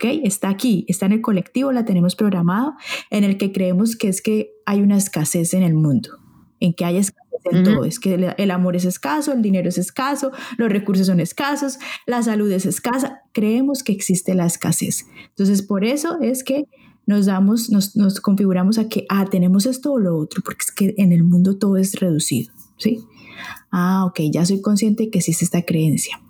¿Ok? 0.00 0.20
Está 0.24 0.48
aquí, 0.48 0.84
está 0.88 1.06
en 1.06 1.12
el 1.12 1.20
colectivo, 1.20 1.72
la 1.72 1.84
tenemos 1.84 2.16
programado, 2.16 2.74
en 3.10 3.24
el 3.24 3.36
que 3.36 3.52
creemos 3.52 3.96
que 3.96 4.08
es 4.08 4.22
que 4.22 4.52
hay 4.64 4.80
una 4.80 4.96
escasez 4.96 5.52
en 5.52 5.62
el 5.62 5.74
mundo, 5.74 6.10
en 6.58 6.72
que 6.72 6.84
hay 6.84 6.96
escasez 6.96 7.20
en 7.44 7.64
todo. 7.64 7.84
Es 7.84 7.98
que 7.98 8.34
el, 8.36 8.50
amor 8.50 8.76
es 8.76 8.84
escaso, 8.84 9.32
el 9.32 9.42
dinero 9.42 9.68
es 9.68 9.78
escaso, 9.78 10.30
los 10.56 10.70
recursos 10.70 11.06
son 11.06 11.20
escasos, 11.20 11.78
la 12.06 12.22
salud 12.22 12.50
es 12.50 12.66
escasa. 12.66 13.22
Creemos 13.32 13.82
que 13.82 13.92
existe 13.92 14.34
la 14.34 14.46
escasez. 14.46 15.06
Entonces, 15.28 15.62
por 15.62 15.84
eso 15.84 16.18
es 16.20 16.44
que 16.44 16.64
nos 17.06 17.26
damos, 17.26 17.70
nos, 17.70 17.96
nos 17.96 18.20
configuramos 18.20 18.78
a 18.78 18.88
que, 18.88 19.06
ah, 19.08 19.26
tenemos 19.26 19.66
esto 19.66 19.92
o 19.92 19.98
lo 19.98 20.16
otro, 20.16 20.42
porque 20.44 20.64
es 20.66 20.72
que 20.72 20.94
en 20.96 21.12
el 21.12 21.24
mundo 21.24 21.58
todo 21.58 21.76
es 21.76 21.98
reducido, 21.98 22.52
¿sí? 22.76 23.00
Ah, 23.70 24.04
ok, 24.06 24.20
ya 24.30 24.44
soy 24.44 24.60
consciente 24.60 25.10
que 25.10 25.18
existe 25.18 25.44
esta 25.44 25.62
creencia. 25.62 26.20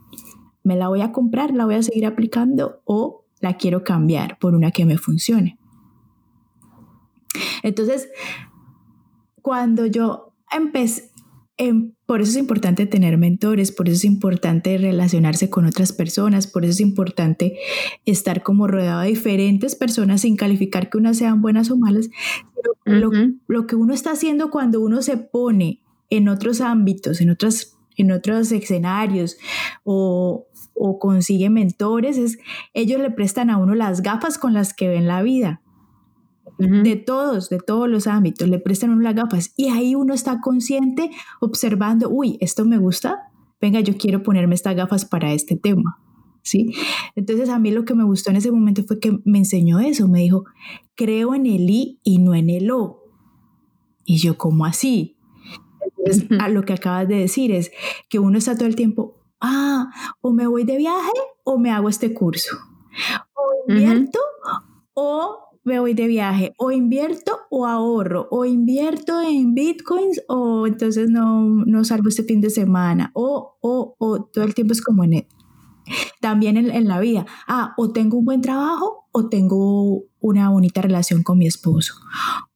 ¿Me 0.62 0.76
la 0.76 0.88
voy 0.88 1.00
a 1.00 1.12
comprar, 1.12 1.52
la 1.52 1.64
voy 1.64 1.74
a 1.74 1.82
seguir 1.82 2.06
aplicando 2.06 2.82
o 2.84 3.19
la 3.40 3.56
quiero 3.56 3.84
cambiar 3.84 4.38
por 4.38 4.54
una 4.54 4.70
que 4.70 4.84
me 4.84 4.98
funcione? 4.98 5.58
Entonces, 7.62 8.08
cuando 9.42 9.86
yo 9.86 10.34
empecé, 10.50 11.10
em, 11.56 11.92
por 12.06 12.20
eso 12.20 12.32
es 12.32 12.36
importante 12.36 12.86
tener 12.86 13.18
mentores, 13.18 13.72
por 13.72 13.88
eso 13.88 13.96
es 13.96 14.04
importante 14.04 14.76
relacionarse 14.78 15.48
con 15.48 15.66
otras 15.66 15.92
personas, 15.92 16.46
por 16.46 16.64
eso 16.64 16.72
es 16.72 16.80
importante 16.80 17.58
estar 18.04 18.42
como 18.42 18.66
rodeado 18.66 19.02
de 19.02 19.08
diferentes 19.08 19.76
personas 19.76 20.22
sin 20.22 20.36
calificar 20.36 20.90
que 20.90 20.98
unas 20.98 21.18
sean 21.18 21.40
buenas 21.42 21.70
o 21.70 21.76
malas. 21.76 22.10
lo, 22.84 23.10
lo, 23.46 23.66
que 23.66 23.76
uno 23.76 23.94
está 23.94 24.12
haciendo 24.12 24.50
cuando 24.50 24.80
uno 24.80 25.02
se 25.02 25.16
pone 25.16 25.80
en 26.08 26.28
otros 26.28 26.60
ámbitos, 26.60 27.20
en, 27.20 27.30
otras, 27.30 27.78
en 27.96 28.10
otros 28.10 28.50
escenarios 28.50 29.36
o, 29.84 30.48
o 30.74 30.98
consigue 30.98 31.50
mentores, 31.50 32.18
es 32.18 32.38
ellos 32.74 33.00
le 33.00 33.10
prestan 33.10 33.50
a 33.50 33.58
uno 33.58 33.74
las 33.74 34.02
gafas 34.02 34.38
con 34.38 34.54
las 34.54 34.74
que 34.74 34.88
ven 34.88 35.06
la 35.06 35.22
vida 35.22 35.60
de 36.60 36.96
todos, 36.96 37.48
de 37.48 37.58
todos 37.58 37.88
los 37.88 38.06
ámbitos, 38.06 38.48
le 38.48 38.58
prestan 38.58 38.90
uno 38.90 39.00
las 39.00 39.14
gafas 39.14 39.54
y 39.56 39.68
ahí 39.68 39.94
uno 39.94 40.12
está 40.12 40.40
consciente 40.40 41.10
observando, 41.40 42.10
uy, 42.10 42.36
esto 42.40 42.66
me 42.66 42.76
gusta, 42.76 43.30
venga, 43.60 43.80
yo 43.80 43.96
quiero 43.96 44.22
ponerme 44.22 44.54
estas 44.54 44.76
gafas 44.76 45.04
para 45.04 45.32
este 45.32 45.56
tema. 45.56 45.98
¿Sí? 46.42 46.72
Entonces 47.16 47.50
a 47.50 47.58
mí 47.58 47.70
lo 47.70 47.84
que 47.84 47.94
me 47.94 48.04
gustó 48.04 48.30
en 48.30 48.36
ese 48.36 48.50
momento 48.50 48.82
fue 48.84 48.98
que 48.98 49.20
me 49.24 49.38
enseñó 49.38 49.78
eso, 49.78 50.08
me 50.08 50.20
dijo, 50.20 50.44
creo 50.94 51.34
en 51.34 51.44
el 51.44 51.68
I 51.68 51.98
y 52.02 52.18
no 52.18 52.34
en 52.34 52.48
el 52.48 52.70
O. 52.70 53.04
Y 54.06 54.16
yo, 54.16 54.38
¿cómo 54.38 54.64
así? 54.64 55.16
Entonces, 55.98 56.28
a 56.40 56.48
lo 56.48 56.62
que 56.62 56.72
acabas 56.72 57.06
de 57.08 57.16
decir 57.16 57.52
es 57.52 57.70
que 58.08 58.18
uno 58.18 58.38
está 58.38 58.56
todo 58.56 58.66
el 58.66 58.74
tiempo, 58.74 59.19
ah, 59.40 59.90
o 60.20 60.32
me 60.32 60.46
voy 60.46 60.64
de 60.64 60.76
viaje 60.76 61.12
o 61.44 61.58
me 61.58 61.70
hago 61.70 61.88
este 61.88 62.14
curso, 62.14 62.56
o 63.34 63.72
invierto 63.72 64.18
o 64.94 65.50
me 65.64 65.78
voy 65.78 65.94
de 65.94 66.06
viaje, 66.06 66.54
o 66.56 66.70
invierto 66.70 67.38
o 67.50 67.66
ahorro, 67.66 68.28
o 68.30 68.44
invierto 68.44 69.20
en 69.20 69.54
bitcoins, 69.54 70.22
o 70.28 70.66
entonces 70.66 71.10
no, 71.10 71.42
no 71.66 71.84
salgo 71.84 72.08
este 72.08 72.24
fin 72.24 72.40
de 72.40 72.50
semana, 72.50 73.10
o, 73.14 73.56
o, 73.60 73.94
o 73.98 74.24
todo 74.24 74.44
el 74.44 74.54
tiempo 74.54 74.72
es 74.72 74.82
como 74.82 75.04
en, 75.04 75.26
también 76.20 76.56
en, 76.56 76.88
la 76.88 76.98
vida, 76.98 77.26
ah, 77.46 77.74
o 77.76 77.90
tengo 77.92 78.18
un 78.18 78.24
buen 78.24 78.40
trabajo, 78.40 79.06
o 79.12 79.28
tengo 79.28 80.04
una 80.20 80.48
bonita 80.50 80.80
relación 80.80 81.22
con 81.22 81.38
mi 81.38 81.46
esposo, 81.46 81.94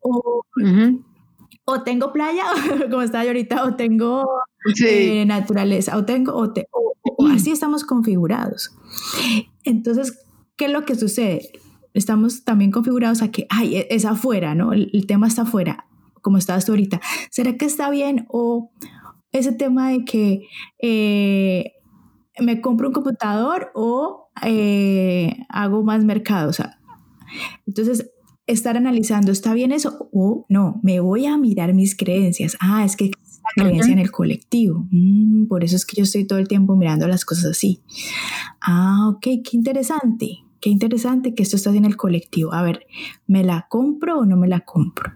o, 0.00 0.42
o 1.64 1.82
tengo 1.82 2.12
playa, 2.12 2.44
como 2.90 3.02
estaba 3.02 3.24
yo 3.24 3.30
ahorita, 3.30 3.64
o 3.64 3.76
tengo 3.76 4.26
eh, 4.84 5.24
naturaleza, 5.26 5.96
o 5.96 6.04
tengo, 6.04 6.32
o, 6.34 6.52
o 7.02 7.26
así 7.28 7.50
estamos 7.50 7.84
configurados. 7.84 8.76
Entonces, 9.64 10.24
¿qué 10.56 10.66
es 10.66 10.72
lo 10.72 10.84
que 10.84 10.94
sucede? 10.94 11.50
estamos 11.94 12.44
también 12.44 12.72
configurados 12.72 13.22
a 13.22 13.30
que, 13.30 13.46
ay, 13.48 13.76
e, 13.76 13.86
es 13.90 14.04
afuera, 14.04 14.54
¿no? 14.54 14.72
El, 14.72 15.06
tema 15.06 15.28
está 15.28 15.42
afuera, 15.42 15.86
como 16.20 16.36
estabas 16.36 16.66
tú 16.66 16.72
ahorita. 16.72 17.00
¿Será 17.30 17.56
que 17.56 17.64
está 17.64 17.88
bien? 17.88 18.26
O 18.28 18.72
ese 19.32 19.52
tema 19.52 19.90
de 19.90 20.04
que 20.04 20.48
eh, 20.80 21.72
me 22.40 22.60
compro 22.60 22.88
un 22.88 22.94
computador 22.94 23.70
o 23.74 24.28
eh, 24.42 25.36
hago 25.48 25.82
más 25.84 26.04
mercado. 26.04 26.50
O 26.50 26.52
sea, 26.52 26.78
entonces, 27.66 28.10
estar 28.46 28.76
analizando, 28.76 29.32
¿está 29.32 29.54
bien 29.54 29.72
eso? 29.72 30.08
O 30.12 30.46
no, 30.48 30.80
me 30.82 31.00
voy 31.00 31.26
a 31.26 31.36
mirar 31.38 31.74
mis 31.74 31.96
creencias. 31.96 32.56
Ah, 32.60 32.84
es 32.84 32.96
que 32.96 33.10
la 33.56 33.64
creencia 33.64 33.92
en 33.92 33.98
el 33.98 34.10
colectivo. 34.10 34.86
Mm, 34.90 35.46
por 35.46 35.64
eso 35.64 35.76
es 35.76 35.84
que 35.86 35.96
yo 35.96 36.04
estoy 36.04 36.26
todo 36.26 36.38
el 36.38 36.48
tiempo 36.48 36.76
mirando 36.76 37.06
las 37.08 37.24
cosas 37.24 37.46
así. 37.46 37.80
Ah, 38.60 39.10
ok, 39.10 39.22
qué 39.22 39.50
interesante 39.52 40.44
qué 40.64 40.70
interesante 40.70 41.34
que 41.34 41.42
esto 41.42 41.56
está 41.56 41.68
en 41.74 41.84
el 41.84 41.98
colectivo. 41.98 42.54
A 42.54 42.62
ver, 42.62 42.86
¿me 43.26 43.44
la 43.44 43.66
compro 43.68 44.20
o 44.20 44.24
no 44.24 44.38
me 44.38 44.48
la 44.48 44.60
compro? 44.60 45.12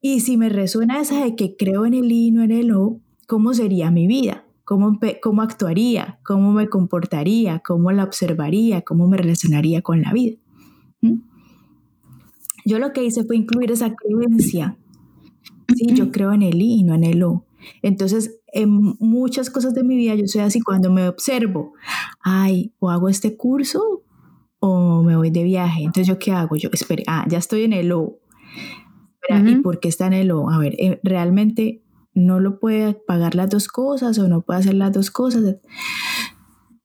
Y 0.00 0.20
si 0.20 0.36
me 0.36 0.48
resuena 0.48 1.00
esa 1.00 1.24
de 1.24 1.34
que 1.34 1.56
creo 1.56 1.86
en 1.86 1.94
el 1.94 2.12
I, 2.12 2.30
no 2.30 2.44
en 2.44 2.52
el 2.52 2.70
O, 2.70 3.00
¿cómo 3.26 3.52
sería 3.52 3.90
mi 3.90 4.06
vida? 4.06 4.44
¿Cómo, 4.62 5.00
cómo 5.20 5.42
actuaría? 5.42 6.20
¿Cómo 6.24 6.52
me 6.52 6.68
comportaría? 6.68 7.62
¿Cómo 7.66 7.90
la 7.90 8.04
observaría? 8.04 8.82
¿Cómo 8.82 9.08
me 9.08 9.16
relacionaría 9.16 9.82
con 9.82 10.02
la 10.02 10.12
vida? 10.12 10.36
¿Mm? 11.00 11.16
Yo 12.64 12.78
lo 12.78 12.92
que 12.92 13.04
hice 13.04 13.24
fue 13.24 13.36
incluir 13.36 13.70
esa 13.70 13.94
creencia. 13.94 14.78
Sí, 15.74 15.94
yo 15.94 16.10
creo 16.10 16.32
en 16.32 16.42
el 16.42 16.60
I 16.60 16.80
y 16.80 16.82
no 16.82 16.94
en 16.94 17.04
el 17.04 17.22
O. 17.22 17.46
Entonces, 17.82 18.40
en 18.52 18.70
muchas 19.00 19.50
cosas 19.50 19.74
de 19.74 19.82
mi 19.82 19.96
vida 19.96 20.14
yo 20.14 20.26
soy 20.26 20.42
así 20.42 20.60
cuando 20.60 20.92
me 20.92 21.08
observo, 21.08 21.72
ay, 22.20 22.72
o 22.78 22.90
hago 22.90 23.08
este 23.08 23.36
curso 23.36 24.02
o 24.60 25.02
me 25.02 25.16
voy 25.16 25.30
de 25.30 25.44
viaje. 25.44 25.80
Entonces, 25.82 26.06
¿yo 26.06 26.18
qué 26.18 26.32
hago? 26.32 26.56
Yo, 26.56 26.70
espere, 26.72 27.02
ah, 27.06 27.26
ya 27.28 27.38
estoy 27.38 27.64
en 27.64 27.72
el 27.72 27.92
O. 27.92 28.18
¿Y 29.28 29.56
por 29.56 29.80
qué 29.80 29.88
está 29.88 30.06
en 30.06 30.12
el 30.12 30.30
O? 30.30 30.50
A 30.50 30.58
ver, 30.58 30.74
eh, 30.78 31.00
realmente 31.02 31.82
no 32.12 32.40
lo 32.40 32.60
puede 32.60 32.94
pagar 32.94 33.34
las 33.34 33.50
dos 33.50 33.68
cosas 33.68 34.18
o 34.18 34.28
no 34.28 34.42
puede 34.42 34.60
hacer 34.60 34.74
las 34.74 34.92
dos 34.92 35.10
cosas. 35.10 35.56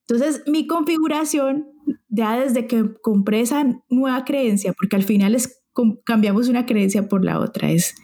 Entonces, 0.07 0.43
mi 0.47 0.65
configuración, 0.65 1.67
ya 2.07 2.39
desde 2.39 2.65
que 2.65 2.93
compré 3.01 3.41
esa 3.41 3.63
nueva 3.89 4.25
creencia, 4.25 4.73
porque 4.73 4.95
al 4.95 5.03
final 5.03 5.35
es 5.35 5.58
cambiamos 6.05 6.49
una 6.49 6.65
creencia 6.65 7.07
por 7.07 7.23
la 7.23 7.39
otra, 7.39 7.71
es 7.71 7.95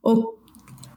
o 0.00 0.38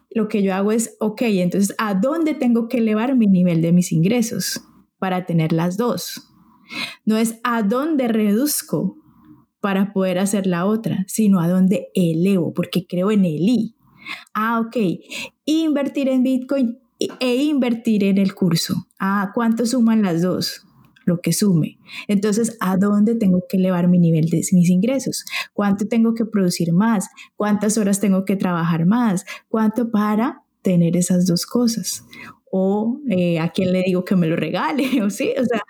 lo 0.10 0.28
que 0.28 0.42
yo 0.42 0.54
hago 0.54 0.72
es, 0.72 0.96
ok, 1.00 1.22
entonces, 1.24 1.76
¿a 1.78 1.94
dónde 1.94 2.34
tengo 2.34 2.68
que 2.68 2.78
elevar 2.78 3.16
mi 3.16 3.28
nivel 3.28 3.62
de 3.62 3.72
mis 3.72 3.92
ingresos 3.92 4.62
para 4.98 5.26
tener 5.26 5.54
las 5.54 5.78
dos? 5.78 6.34
No 7.06 7.18
es 7.18 7.40
a 7.44 7.62
dónde 7.64 8.08
reduzco 8.08 8.98
para 9.62 9.94
poder 9.94 10.20
hacer 10.20 10.48
la 10.48 10.66
otra, 10.66 11.06
sino 11.08 11.40
a 11.40 11.48
dónde 11.48 11.90
elevo, 11.94 12.54
porque 12.54 12.86
creo 12.88 13.12
en 13.12 13.26
el 13.26 13.48
I. 13.48 13.76
Ah, 14.34 14.60
ok. 14.60 14.78
Invertir 15.46 16.10
en 16.10 16.24
Bitcoin 16.24 16.80
e 17.20 17.36
invertir 17.36 18.04
en 18.04 18.18
el 18.18 18.34
curso. 18.34 18.88
Ah, 19.00 19.32
¿cuánto 19.34 19.66
suman 19.66 20.02
las 20.02 20.22
dos? 20.22 20.67
Lo 21.08 21.22
que 21.22 21.32
sume. 21.32 21.80
Entonces, 22.10 22.58
¿a 22.60 22.76
dónde 22.76 23.16
tengo 23.16 23.46
que 23.48 23.56
elevar 23.56 23.88
mi 23.88 23.98
nivel 23.98 24.26
de 24.26 24.44
mis 24.52 24.70
ingresos? 24.70 25.24
¿Cuánto 25.54 25.88
tengo 25.88 26.14
que 26.14 26.26
producir 26.26 26.74
más? 26.74 27.08
¿Cuántas 27.38 27.78
horas 27.78 28.02
tengo 28.02 28.26
que 28.26 28.36
trabajar 28.36 28.86
más? 28.86 29.26
¿Cuánto 29.48 29.90
para 29.90 30.44
tener 30.62 30.98
esas 30.98 31.26
dos 31.26 31.46
cosas? 31.46 32.04
O 32.52 33.00
eh, 33.10 33.40
a 33.40 33.52
quién 33.52 33.72
le 33.72 33.84
digo 33.84 34.04
que 34.04 34.18
me 34.18 34.28
lo 34.28 34.36
regale, 34.36 34.84
o 35.02 35.10
sí, 35.10 35.34
o 35.40 35.46
sea, 35.46 35.62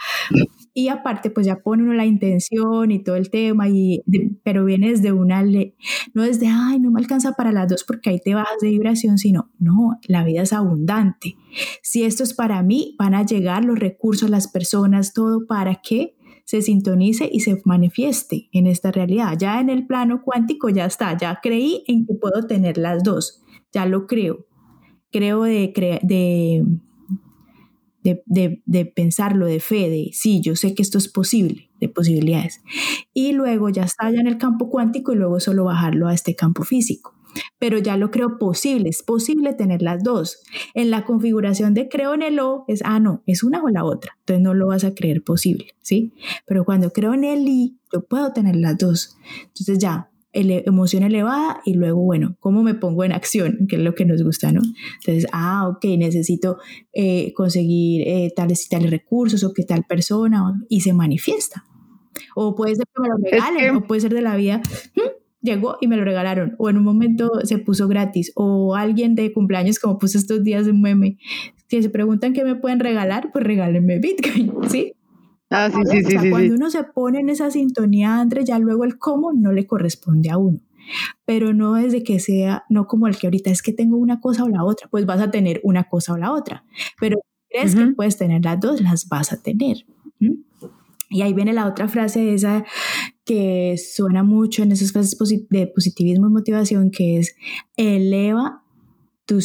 y 0.78 0.90
aparte, 0.90 1.32
pues 1.32 1.48
ya 1.48 1.64
pone 1.64 1.82
uno 1.82 1.94
la 1.94 2.06
intención 2.06 2.92
y 2.92 3.04
todo 3.04 3.16
el 3.16 3.32
tema, 3.32 3.68
y 3.68 4.04
pero 4.44 4.64
viene 4.64 4.92
desde 4.92 5.12
una, 5.12 5.42
ley, 5.42 5.74
no 6.14 6.22
desde, 6.22 6.50
ay, 6.50 6.80
no 6.80 6.92
me 6.92 7.00
alcanza 7.00 7.32
para 7.32 7.52
las 7.52 7.68
dos 7.68 7.84
porque 7.84 8.12
ahí 8.12 8.20
te 8.24 8.36
bajas 8.36 8.60
de 8.62 8.70
vibración, 8.70 9.18
sino, 9.18 9.50
no, 9.58 10.00
la 10.08 10.24
vida 10.24 10.44
es 10.44 10.54
abundante. 10.54 11.36
Si 11.82 12.04
esto 12.04 12.22
es 12.22 12.36
para 12.36 12.62
mí, 12.62 12.96
van 13.00 13.16
a 13.16 13.26
llegar 13.26 13.66
los 13.66 13.80
recursos, 13.80 14.30
las 14.30 14.50
personas, 14.50 15.14
todo 15.14 15.48
para 15.48 15.82
que 15.82 16.16
se 16.46 16.62
sintonice 16.62 17.28
y 17.32 17.40
se 17.40 17.60
manifieste 17.66 18.48
en 18.52 18.68
esta 18.68 18.92
realidad. 18.92 19.36
Ya 19.36 19.60
en 19.60 19.72
el 19.72 19.88
plano 19.88 20.22
cuántico 20.24 20.70
ya 20.70 20.86
está, 20.86 21.18
ya 21.18 21.40
creí 21.42 21.86
en 21.88 22.06
que 22.06 22.14
puedo 22.14 22.46
tener 22.46 22.78
las 22.78 23.02
dos, 23.02 23.42
ya 23.74 23.88
lo 23.88 24.06
creo. 24.06 24.46
Creo 25.10 25.42
de, 25.42 25.74
de 26.04 26.64
de, 28.26 28.62
de, 28.66 28.86
pensarlo, 28.86 29.46
de 29.46 29.60
fe, 29.60 29.90
de 29.90 30.10
sí, 30.14 30.42
yo 30.42 30.56
sé 30.56 30.74
que 30.74 30.82
esto 30.82 30.98
es 30.98 31.08
posible. 31.08 31.70
de 31.80 31.90
posibilidades. 31.90 32.62
Y 33.14 33.34
luego 33.34 33.70
ya 33.70 33.84
está 33.84 34.10
ya 34.10 34.20
en 34.20 34.28
el 34.28 34.38
campo 34.38 34.70
cuántico 34.70 35.14
y 35.14 35.16
luego 35.16 35.40
solo 35.40 35.64
bajarlo 35.64 36.08
a 36.08 36.14
este 36.14 36.36
campo 36.36 36.64
físico. 36.64 37.14
Pero 37.60 37.78
ya 37.78 37.98
lo 37.98 38.10
creo 38.10 38.38
posible, 38.40 38.90
es 38.90 39.04
posible 39.04 39.54
tener 39.54 39.82
las 39.82 40.04
dos. 40.04 40.40
En 40.74 40.90
la 40.90 41.06
configuración 41.06 41.74
de 41.74 41.88
creo 41.88 42.14
en 42.14 42.24
el 42.24 42.40
O 42.40 42.66
es, 42.68 42.82
ah, 42.84 43.00
no, 43.00 43.22
es 43.28 43.44
una 43.44 43.62
o 43.62 43.70
la 43.70 43.84
otra, 43.84 44.18
entonces 44.20 44.44
no 44.44 44.54
lo 44.54 44.68
vas 44.68 44.84
a 44.84 44.96
creer 44.96 45.24
posible, 45.24 45.68
¿sí? 45.82 46.14
Pero 46.46 46.66
cuando 46.66 46.92
creo 46.92 47.14
en 47.14 47.24
el 47.24 47.48
I, 47.48 47.78
yo 47.94 48.02
puedo 48.06 48.34
tener 48.34 48.56
las 48.56 48.78
dos. 48.78 49.18
Entonces 49.48 49.78
ya, 49.78 50.10
emoción 50.34 51.04
elevada 51.04 51.62
y 51.66 51.74
luego, 51.74 52.02
bueno, 52.02 52.36
¿cómo 52.40 52.64
me 52.64 52.76
pongo 52.76 53.04
en 53.04 53.12
acción? 53.12 53.66
Que 53.68 53.78
es 53.78 53.82
lo 53.82 53.96
que 53.96 54.06
nos 54.06 54.24
gusta, 54.24 54.52
¿no? 54.52 54.62
Entonces, 55.00 55.28
ah, 55.32 55.68
ok, 55.68 55.86
necesito 55.98 56.58
eh, 56.94 57.34
conseguir 57.34 58.08
eh, 58.08 58.32
tales 58.36 58.66
y 58.66 58.70
tales 58.70 58.92
recursos 58.92 59.44
o 59.44 59.54
que 59.54 59.64
tal 59.64 59.84
persona 59.84 60.54
y 60.70 60.82
se 60.82 60.94
manifiesta. 60.94 61.66
O 62.36 62.56
puede 62.56 62.76
ser 62.76 62.86
que 62.94 63.02
me 63.02 63.08
lo 63.10 63.16
regalen, 63.18 63.76
o 63.76 63.88
puede 63.88 64.02
ser 64.02 64.14
de 64.14 64.22
la 64.22 64.36
vida, 64.36 64.62
mm, 64.96 65.02
llegó 65.42 65.78
y 65.82 65.88
me 65.88 65.98
lo 65.98 66.04
regalaron, 66.04 66.56
o 66.58 66.70
en 66.70 66.78
un 66.78 66.84
momento 66.84 67.32
se 67.44 67.58
puso 67.58 67.88
gratis, 67.88 68.32
o 68.36 68.76
alguien 68.76 69.16
de 69.16 69.32
cumpleaños, 69.34 69.80
como 69.80 69.98
puse 69.98 70.18
estos 70.18 70.44
días 70.44 70.68
un 70.68 70.82
meme, 70.82 71.18
si 71.68 71.82
se 71.82 71.90
preguntan 71.90 72.34
qué 72.34 72.44
me 72.44 72.56
pueden 72.56 72.80
regalar, 72.80 73.32
pues 73.32 73.44
regálenme 73.46 74.00
Bitcoin, 74.00 74.54
¿sí? 74.70 74.94
Ah, 75.50 75.70
sí, 75.72 76.04
sí, 76.04 76.18
sí, 76.20 76.30
Cuando 76.30 76.56
uno 76.56 76.70
se 76.70 76.84
pone 76.84 77.20
en 77.20 77.30
esa 77.30 77.50
sintonía, 77.52 78.20
André, 78.20 78.44
ya 78.44 78.60
luego 78.60 78.84
el 78.84 78.98
cómo 78.98 79.32
no 79.32 79.52
le 79.54 79.66
corresponde 79.66 80.30
a 80.30 80.38
uno. 80.38 80.60
Pero 81.26 81.54
no 81.54 81.76
desde 81.76 82.04
que 82.04 82.20
sea, 82.20 82.66
no 82.70 82.88
como 82.88 83.08
el 83.08 83.18
que 83.18 83.28
ahorita 83.28 83.50
es 83.50 83.62
que 83.62 83.74
tengo 83.74 83.98
una 83.98 84.20
cosa 84.20 84.44
o 84.44 84.50
la 84.50 84.64
otra, 84.64 84.88
pues 84.90 85.06
vas 85.06 85.22
a 85.22 85.32
tener 85.32 85.60
una 85.64 85.86
cosa 85.86 86.14
o 86.14 86.18
la 86.18 86.34
otra. 86.34 86.66
Pero 87.00 87.20
crees 87.50 87.76
que 87.76 87.88
puedes 87.88 88.18
tener 88.18 88.44
las 88.44 88.60
dos, 88.60 88.82
las 88.82 89.08
vas 89.08 89.32
a 89.32 89.42
tener. 89.42 89.86
Y 91.10 91.22
ahí 91.22 91.34
viene 91.34 91.54
la 91.54 91.68
otra 91.68 91.88
frase 91.88 92.34
esa 92.34 92.66
que 93.24 93.76
suena 93.78 94.24
mucho 94.24 94.64
en 94.64 94.74
esas 94.74 94.92
frases 94.92 95.18
de 95.50 95.68
positivismo 95.68 96.28
y 96.28 96.32
motivación, 96.32 96.92
que 96.92 97.18
es 97.18 97.36
eleva 97.78 98.64
tu 99.26 99.40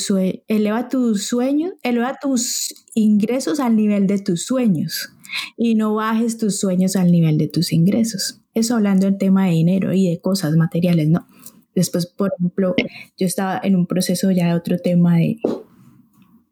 eleva 0.49 0.89
tus 0.89 1.27
sueños, 1.27 1.73
eleva 1.83 2.17
tus 2.21 2.87
ingresos 2.95 3.61
al 3.61 3.77
nivel 3.77 4.07
de 4.07 4.19
tus 4.19 4.45
sueños 4.45 5.13
y 5.57 5.75
no 5.75 5.95
bajes 5.95 6.39
tus 6.39 6.59
sueños 6.59 6.97
al 6.97 7.11
nivel 7.11 7.39
de 7.39 7.49
tus 7.49 7.73
ingresos. 7.73 8.43
Eso 8.55 8.77
hablando 8.77 9.07
del 9.07 9.19
tema 9.19 9.47
de 9.47 9.53
dinero 9.53 9.93
y 9.93 10.09
de 10.09 10.21
cosas 10.21 10.57
materiales, 10.57 11.09
¿no? 11.09 11.27
Después, 11.75 12.07
por 12.07 12.33
ejemplo, 12.37 12.75
yo 13.19 13.27
estaba 13.27 13.61
en 13.63 13.77
un 13.77 13.87
proceso 13.87 14.31
ya 14.31 14.49
de 14.49 14.55
otro 14.55 14.79
tema 14.79 15.17
de, 15.17 15.39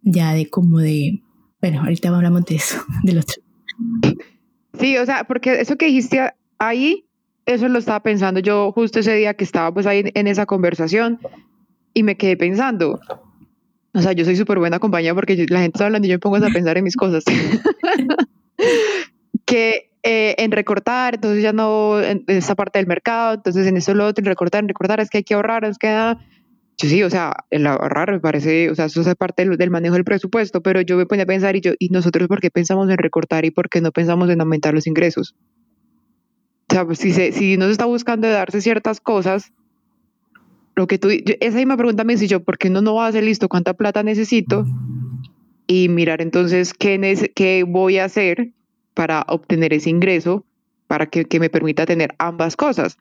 ya 0.03 0.33
de 0.33 0.49
como 0.49 0.79
de, 0.79 1.23
bueno, 1.61 1.81
ahorita 1.81 2.09
hablamos 2.09 2.45
de 2.47 2.57
eso, 2.57 2.79
del 3.05 3.19
otro. 3.19 3.43
Sí, 4.79 4.97
o 4.97 5.05
sea, 5.05 5.25
porque 5.25 5.61
eso 5.61 5.77
que 5.77 5.87
dijiste 5.87 6.33
ahí, 6.59 7.07
eso 7.45 7.69
lo 7.69 7.79
estaba 7.79 8.01
pensando 8.01 8.41
yo 8.41 8.73
justo 8.73 9.01
ese 9.01 9.15
día 9.15 9.35
que 9.35 9.45
estaba 9.45 9.73
pues 9.75 9.87
ahí 9.87 10.05
en 10.15 10.27
esa 10.27 10.47
conversación 10.47 11.19
y 11.93 12.03
me 12.03 12.17
quedé 12.17 12.37
pensando, 12.37 13.01
o 13.93 14.01
sea, 14.01 14.13
yo 14.13 14.25
soy 14.25 14.37
súper 14.37 14.59
buena 14.59 14.79
compañía 14.79 15.15
porque 15.15 15.35
la 15.49 15.61
gente 15.61 15.77
está 15.77 15.87
hablando 15.87 16.07
y 16.07 16.11
yo 16.11 16.15
me 16.15 16.21
pongo 16.21 16.37
a 16.37 16.49
pensar 16.49 16.79
en 16.79 16.85
mis 16.85 16.97
cosas. 16.97 17.25
que 19.47 19.91
eh, 20.03 20.35
en 20.39 20.51
recortar, 20.51 21.17
entonces 21.17 21.43
ya 21.43 21.53
no 21.53 22.01
en 22.01 22.25
esa 22.27 22.55
parte 22.55 22.79
del 22.79 22.87
mercado, 22.87 23.35
entonces 23.35 23.67
en 23.67 23.77
eso 23.77 23.93
lo 23.95 24.07
otro, 24.07 24.23
en 24.23 24.27
recortar, 24.27 24.63
en 24.63 24.69
recortar, 24.69 24.99
es 25.01 25.11
que 25.11 25.19
hay 25.19 25.25
que 25.25 25.35
ahorrar, 25.35 25.65
es 25.65 25.79
que 25.79 25.89
da. 25.89 26.19
Yo 26.79 26.89
sí, 26.89 27.03
o 27.03 27.11
sea, 27.11 27.35
el 27.51 27.67
ahorrar 27.67 28.11
me 28.11 28.21
parece, 28.21 28.71
o 28.71 28.75
sea, 28.75 28.87
eso 28.87 29.03
es 29.03 29.15
parte 29.15 29.47
del, 29.47 29.71
manejo 29.71 29.97
del 29.97 30.05
presupuesto, 30.05 30.63
pero 30.63 30.81
yo 30.81 30.97
me 30.97 31.05
ponía 31.05 31.25
a 31.25 31.27
pensar 31.27 31.55
y 31.55 31.61
yo, 31.61 31.73
¿y 31.79 31.91
nosotros 31.91 32.27
por 32.27 32.41
qué 32.41 32.51
pensamos 32.51 32.89
en 32.89 32.97
recortar 32.97 33.45
y 33.45 33.51
por 33.51 33.69
qué 33.69 33.83
no 33.83 33.93
pensamos 33.93 34.31
en 34.31 34.41
aumentar 34.41 34.73
los 34.73 34.87
ingresos? 34.87 35.35
O 36.71 36.73
sea, 36.73 36.87
si, 36.95 37.13
se, 37.13 37.33
si 37.33 37.59
no 37.59 37.67
se 37.67 37.73
está 37.73 37.85
buscando 37.85 38.31
darse 38.31 38.63
ciertas 38.63 39.01
cosas, 39.01 39.53
lo 40.75 40.87
que 40.87 40.97
tú, 40.97 41.09
esa 41.11 41.57
misma 41.59 41.77
pregunta 41.77 42.05
me 42.05 42.15
dice 42.15 42.27
yo, 42.27 42.43
¿por 42.43 42.57
qué 42.57 42.71
no 42.71 42.81
no 42.81 42.95
va 42.95 43.09
a 43.09 43.13
ser 43.13 43.25
listo? 43.25 43.51
¿Cuánta 43.51 43.75
plata 43.75 44.03
necesito? 44.03 44.65
Y 45.73 45.89
mirar 45.89 46.21
entonces 46.21 46.75
qué, 46.75 47.31
qué 47.37 47.63
voy 47.63 47.99
a 47.99 48.07
hacer 48.07 48.49
para 48.93 49.25
obtener 49.29 49.73
ese 49.73 49.89
ingreso, 49.89 50.45
para 50.89 51.07
que, 51.07 51.27
que 51.27 51.39
me 51.39 51.49
permita 51.49 51.87
tener 51.87 52.13
ambas 52.19 52.57
cosas, 52.57 52.99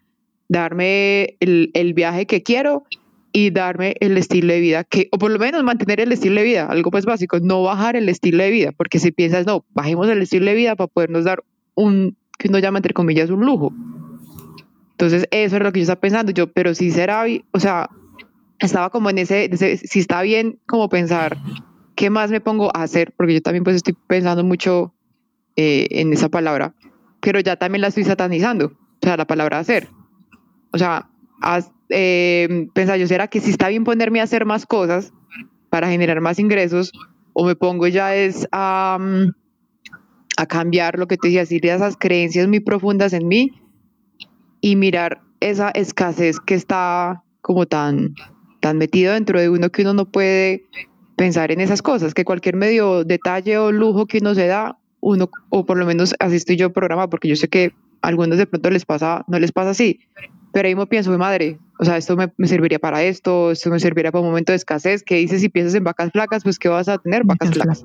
darme 0.49 1.36
el, 1.39 1.71
el, 1.73 1.95
viaje 1.95 2.27
que 2.27 2.43
quiero 2.43 2.84
y 3.32 3.49
darme 3.49 3.95
el 4.01 4.15
estilo 4.19 4.53
de 4.53 4.60
vida 4.60 4.84
que, 4.84 5.10
o 5.12 5.17
por 5.17 5.32
lo 5.32 5.39
menos 5.39 5.63
mantener 5.63 5.99
el 5.99 6.12
estilo 6.12 6.36
de 6.36 6.43
vida, 6.43 6.67
algo 6.67 6.91
pues 6.91 7.05
básico, 7.05 7.39
no 7.39 7.63
bajar 7.63 7.95
el 7.95 8.08
estilo 8.08 8.43
de 8.43 8.51
vida, 8.51 8.71
porque 8.71 8.99
si 8.99 9.12
piensas, 9.12 9.47
no, 9.47 9.65
bajemos 9.73 10.08
el 10.08 10.21
estilo 10.21 10.45
de 10.45 10.53
vida 10.53 10.75
para 10.75 10.89
podernos 10.89 11.23
dar 11.23 11.43
un, 11.73 12.17
que 12.38 12.49
uno 12.49 12.60
llama 12.60 12.77
entre 12.77 12.93
comillas, 12.93 13.32
un 13.32 13.47
lujo. 13.47 13.73
Entonces, 14.91 15.27
eso 15.32 15.58
es 15.58 15.63
lo 15.63 15.71
que 15.71 15.79
yo 15.79 15.86
estaba 15.86 16.01
pensando, 16.01 16.32
yo, 16.32 16.51
pero 16.51 16.75
si 16.75 16.91
será, 16.91 17.25
o 17.49 17.60
sea, 17.60 17.89
estaba 18.60 18.91
como 18.91 19.10
en 19.10 19.17
ese, 19.17 19.45
ese 19.51 19.77
si 19.77 19.97
está 19.97 20.21
bien 20.21 20.60
como 20.67 20.88
pensar, 20.88 21.36
¿qué 21.99 22.09
más 22.09 22.31
me 22.31 22.39
pongo 22.39 22.71
a 22.73 22.83
hacer? 22.83 23.13
Porque 23.17 23.33
yo 23.33 23.41
también 23.41 23.65
pues 23.65 23.75
estoy 23.75 23.93
pensando 24.07 24.41
mucho 24.41 24.93
eh, 25.57 25.85
en 25.91 26.13
esa 26.13 26.29
palabra, 26.29 26.73
pero 27.19 27.41
ya 27.41 27.57
también 27.57 27.81
la 27.81 27.89
estoy 27.89 28.05
satanizando, 28.05 28.67
o 28.67 28.99
sea, 29.01 29.17
la 29.17 29.27
palabra 29.27 29.59
hacer. 29.59 29.89
O 30.71 30.77
sea, 30.77 31.09
eh, 31.89 32.67
pensar 32.73 32.97
yo, 32.97 33.05
¿será 33.05 33.27
que 33.27 33.41
si 33.41 33.51
está 33.51 33.67
bien 33.67 33.83
ponerme 33.83 34.21
a 34.21 34.23
hacer 34.23 34.45
más 34.45 34.65
cosas 34.65 35.12
para 35.69 35.89
generar 35.89 36.21
más 36.21 36.39
ingresos? 36.39 36.93
O 37.33 37.45
me 37.45 37.57
pongo 37.57 37.85
ya 37.85 38.15
es 38.15 38.47
a, 38.53 38.97
mm, 38.97 39.33
a 40.38 40.45
cambiar 40.45 40.97
lo 40.97 41.05
que 41.05 41.17
te 41.17 41.27
decía, 41.27 41.41
decir 41.41 41.65
esas 41.65 41.97
creencias 41.97 42.47
muy 42.47 42.62
profundas 42.62 43.12
en 43.12 43.27
mí 43.27 43.51
y 44.62 44.77
mirar 44.77 45.19
esa 45.41 45.69
escasez 45.71 46.39
que 46.39 46.55
está 46.55 47.23
como 47.41 47.65
tan, 47.65 48.13
tan 48.62 48.77
metido 48.77 49.15
dentro 49.15 49.38
de 49.38 49.49
uno 49.49 49.69
que 49.69 49.81
uno 49.81 49.93
no 49.93 50.05
puede 50.05 50.63
pensar 51.19 51.51
en 51.51 51.60
esas 51.60 51.82
cosas, 51.82 52.13
que 52.13 52.23
cualquier 52.23 52.55
medio 52.55 53.03
detalle 53.03 53.58
o 53.58 53.73
lujo 53.73 54.05
que 54.08 54.19
uno 54.19 54.34
se 54.36 54.47
da, 54.47 54.77
uno, 55.01 55.29
o 55.49 55.65
por 55.65 55.77
lo 55.77 55.86
menos 55.86 56.15
así 56.17 56.38
estoy 56.38 56.55
yo 56.55 56.71
programa, 56.71 57.10
porque 57.10 57.27
yo 57.27 57.36
sé 57.36 57.49
que 57.49 57.73
a 58.01 58.08
algunos 58.08 58.38
de 58.38 58.47
pronto 58.47 58.69
les 58.69 58.86
pasa, 58.86 59.25
no 59.27 59.38
les 59.38 59.51
pasa 59.51 59.71
así, 59.71 59.99
pero 60.53 60.69
ahí 60.69 60.75
me 60.75 60.88
pienso, 60.88 61.12
mi 61.12 61.17
madre, 61.17 61.60
o 61.77 61.84
sea, 61.84 61.97
esto 61.97 62.15
me, 62.15 62.47
serviría 62.47 62.79
para 62.79 63.03
esto, 63.03 63.51
esto 63.51 63.69
me 63.69 63.82
serviría 63.82 64.13
para 64.13 64.21
un 64.21 64.29
momento 64.29 64.53
de 64.53 64.55
escasez, 64.55 65.03
que 65.03 65.15
dices 65.15 65.41
si 65.41 65.49
piensas 65.49 65.75
en 65.75 65.84
vacas 65.84 66.10
flacas, 66.13 66.41
pues 66.43 66.58
¿qué 66.58 66.69
vas 66.69 66.88
a 66.88 66.97
tener? 66.97 67.25
Vacas, 67.25 67.51
flacas. 67.51 67.84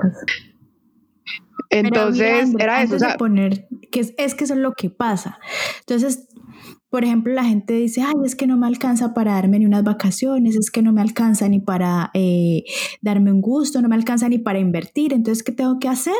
Entonces, 1.70 2.54
era 2.56 2.84
eso. 2.84 2.94
O 2.94 2.98
sea, 3.00 3.16
poner, 3.16 3.66
que 3.90 3.98
es, 3.98 4.14
es 4.16 4.36
que 4.36 4.44
eso 4.44 4.54
es 4.54 4.60
lo 4.60 4.74
que 4.74 4.90
pasa. 4.90 5.40
Entonces, 5.80 6.28
por 6.94 7.04
ejemplo, 7.04 7.32
la 7.32 7.44
gente 7.44 7.74
dice, 7.74 8.02
ay, 8.02 8.14
es 8.24 8.36
que 8.36 8.46
no 8.46 8.56
me 8.56 8.68
alcanza 8.68 9.14
para 9.14 9.32
darme 9.32 9.58
ni 9.58 9.66
unas 9.66 9.82
vacaciones, 9.82 10.54
es 10.54 10.70
que 10.70 10.80
no 10.80 10.92
me 10.92 11.00
alcanza 11.00 11.48
ni 11.48 11.58
para 11.58 12.12
eh, 12.14 12.62
darme 13.02 13.32
un 13.32 13.40
gusto, 13.40 13.82
no 13.82 13.88
me 13.88 13.96
alcanza 13.96 14.28
ni 14.28 14.38
para 14.38 14.60
invertir. 14.60 15.12
Entonces, 15.12 15.42
¿qué 15.42 15.50
tengo 15.50 15.80
que 15.80 15.88
hacer? 15.88 16.14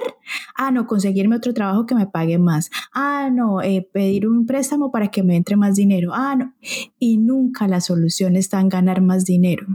Ah, 0.57 0.73
no, 0.73 0.89
conseguirme 0.89 1.37
otro 1.37 1.55
trabajo 1.55 1.87
que 1.87 1.95
me 1.95 2.07
pague 2.07 2.39
más. 2.39 2.71
Ah, 2.93 3.31
no, 3.33 3.63
eh, 3.63 3.89
pedir 3.93 4.27
un 4.27 4.47
préstamo 4.47 4.91
para 4.91 5.13
que 5.13 5.23
me 5.23 5.37
entre 5.37 5.55
más 5.55 5.77
dinero. 5.77 6.11
Ah, 6.13 6.35
no. 6.37 6.55
Y 6.99 7.19
nunca 7.19 7.69
la 7.69 7.81
solución 7.81 8.35
está 8.35 8.61
en 8.61 8.69
ganar 8.69 9.01
más 9.01 9.25
dinero. 9.25 9.67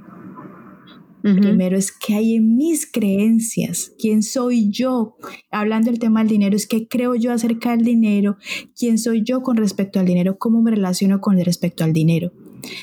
Primero 1.21 1.77
es 1.77 1.91
que 1.91 2.15
hay 2.15 2.35
en 2.35 2.55
mis 2.55 2.89
creencias, 2.89 3.91
quién 3.99 4.23
soy 4.23 4.69
yo. 4.71 5.17
Hablando 5.51 5.91
del 5.91 5.99
tema 5.99 6.21
del 6.21 6.29
dinero, 6.29 6.55
es 6.55 6.67
que 6.67 6.87
creo 6.87 7.15
yo 7.15 7.33
acerca 7.33 7.71
del 7.71 7.83
dinero, 7.83 8.37
quién 8.77 8.97
soy 8.97 9.23
yo 9.23 9.41
con 9.41 9.57
respecto 9.57 9.99
al 9.99 10.05
dinero, 10.05 10.37
cómo 10.37 10.61
me 10.61 10.71
relaciono 10.71 11.19
con 11.19 11.37
respecto 11.39 11.83
al 11.83 11.93
dinero. 11.93 12.31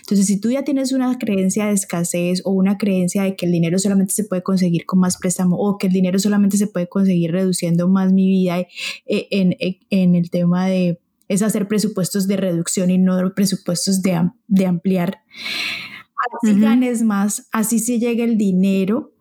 Entonces, 0.00 0.26
si 0.26 0.40
tú 0.40 0.50
ya 0.50 0.64
tienes 0.64 0.92
una 0.92 1.16
creencia 1.18 1.66
de 1.66 1.72
escasez 1.72 2.42
o 2.44 2.50
una 2.50 2.78
creencia 2.78 3.22
de 3.22 3.36
que 3.36 3.46
el 3.46 3.52
dinero 3.52 3.78
solamente 3.78 4.12
se 4.12 4.24
puede 4.24 4.42
conseguir 4.42 4.86
con 4.86 5.00
más 5.00 5.16
préstamo 5.16 5.56
o 5.56 5.78
que 5.78 5.86
el 5.86 5.92
dinero 5.92 6.18
solamente 6.18 6.56
se 6.56 6.66
puede 6.66 6.88
conseguir 6.88 7.32
reduciendo 7.32 7.88
más 7.88 8.12
mi 8.12 8.26
vida 8.28 8.58
eh, 8.60 8.68
en, 9.30 9.56
en, 9.90 10.14
el 10.14 10.30
tema 10.30 10.66
de 10.66 11.00
es 11.28 11.42
hacer 11.42 11.66
presupuestos 11.66 12.28
de 12.28 12.36
reducción 12.36 12.90
y 12.90 12.98
no 12.98 13.34
presupuestos 13.34 14.00
de, 14.00 14.30
de 14.46 14.66
ampliar 14.66 15.22
así 16.42 16.60
ganes 16.60 17.02
más, 17.02 17.48
así 17.52 17.78
se 17.78 17.98
llegue 17.98 18.24
el 18.24 18.36
dinero, 18.36 19.12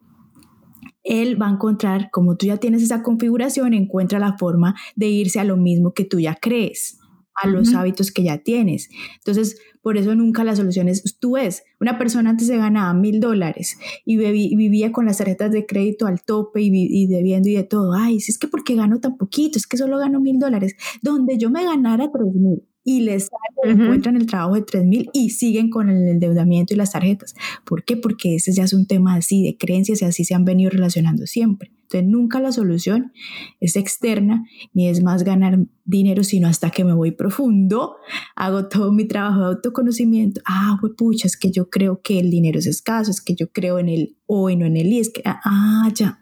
él 1.06 1.40
va 1.40 1.48
a 1.48 1.52
encontrar, 1.52 2.10
como 2.12 2.36
tú 2.36 2.48
ya 2.48 2.58
tienes 2.58 2.82
esa 2.82 3.04
configuración, 3.04 3.74
encuentra 3.74 4.20
la 4.20 4.38
forma 4.38 4.76
de 4.96 5.08
irse 5.08 5.40
a 5.40 5.44
lo 5.44 5.56
mismo 5.56 5.94
que 5.94 6.04
tú 6.04 6.20
ya 6.20 6.36
crees, 6.36 7.00
a 7.36 7.48
los 7.48 7.74
hábitos 7.76 8.12
que 8.12 8.24
ya 8.24 8.40
tienes. 8.40 8.90
Entonces, 9.18 9.58
por 9.82 9.98
eso 9.98 10.16
nunca 10.16 10.44
la 10.44 10.56
solución 10.56 10.88
es, 10.88 11.04
tú 11.20 11.34
ves, 11.34 11.64
una 11.80 12.00
persona 12.00 12.32
antes 12.32 12.48
se 12.48 12.58
ganaba 12.58 12.92
mil 12.96 13.20
dólares 13.20 13.78
y, 14.04 14.18
vivía 14.18 14.92
con 14.92 15.06
las 15.06 15.20
tarjetas 15.20 15.52
de 15.52 15.68
crédito 15.68 16.08
al 16.08 16.24
tope 16.24 16.62
y, 16.62 16.72
y, 16.72 17.06
debiendo 17.06 17.50
y 17.50 17.54
de 17.54 17.64
todo. 17.64 17.94
Ay, 17.94 18.20
si 18.20 18.32
es 18.32 18.40
que 18.40 18.48
porque 18.48 18.74
gano 18.74 19.00
tan 19.00 19.16
poquito, 19.16 19.60
es 19.60 19.68
que 19.68 19.78
solo 19.78 20.00
gano 20.00 20.20
mil 20.20 20.40
dólares. 20.40 20.76
Donde 21.04 21.38
yo 21.38 21.52
me 21.52 21.64
ganara 21.64 22.12
tres 22.12 22.34
mil, 22.34 22.64
y 22.88 23.02
les 23.02 23.30
encuentran 23.64 24.16
el 24.16 24.28
trabajo 24.28 24.54
de 24.54 24.64
3.000 24.64 25.10
y 25.12 25.32
siguen 25.32 25.72
con 25.72 25.90
el 25.90 26.08
endeudamiento 26.08 26.76
y 26.76 26.78
las 26.78 26.92
tarjetas. 26.92 27.34
¿Por 27.66 27.84
qué? 27.84 27.98
Porque 27.98 28.36
ese 28.36 28.54
ya 28.54 28.64
es 28.64 28.74
un 28.74 28.86
tema 28.86 29.16
así 29.16 29.44
de 29.44 29.58
creencias 29.58 30.04
y 30.04 30.06
así 30.06 30.24
se 30.24 30.36
han 30.36 30.46
venido 30.46 30.70
relacionando 30.70 31.26
siempre. 31.26 31.72
Entonces 31.82 32.08
nunca 32.08 32.40
la 32.40 32.52
solución 32.52 33.12
es 33.60 33.76
externa 33.76 34.46
ni 34.74 34.88
es 34.88 35.02
más 35.02 35.24
ganar 35.24 35.66
dinero, 35.84 36.24
sino 36.24 36.48
hasta 36.48 36.70
que 36.70 36.84
me 36.84 36.94
voy 36.94 37.12
profundo, 37.12 37.96
hago 38.36 38.68
todo 38.68 38.92
mi 38.92 39.06
trabajo 39.06 39.40
de 39.40 39.48
autoconocimiento. 39.48 40.42
Ah, 40.46 40.78
pues 40.80 40.94
pucha, 40.96 41.26
es 41.26 41.38
que 41.38 41.50
yo 41.50 41.72
creo 41.72 42.02
que 42.02 42.20
el 42.20 42.30
dinero 42.30 42.60
es 42.60 42.68
escaso, 42.68 43.10
es 43.10 43.22
que 43.22 43.34
yo 43.34 43.52
creo 43.52 43.80
en 43.80 43.90
el 43.90 44.16
hoy, 44.28 44.58
no 44.58 44.68
en 44.68 44.78
el 44.78 44.94
y, 44.94 45.00
es 45.00 45.10
que, 45.10 45.24
ah, 45.26 45.92
ya. 45.96 46.20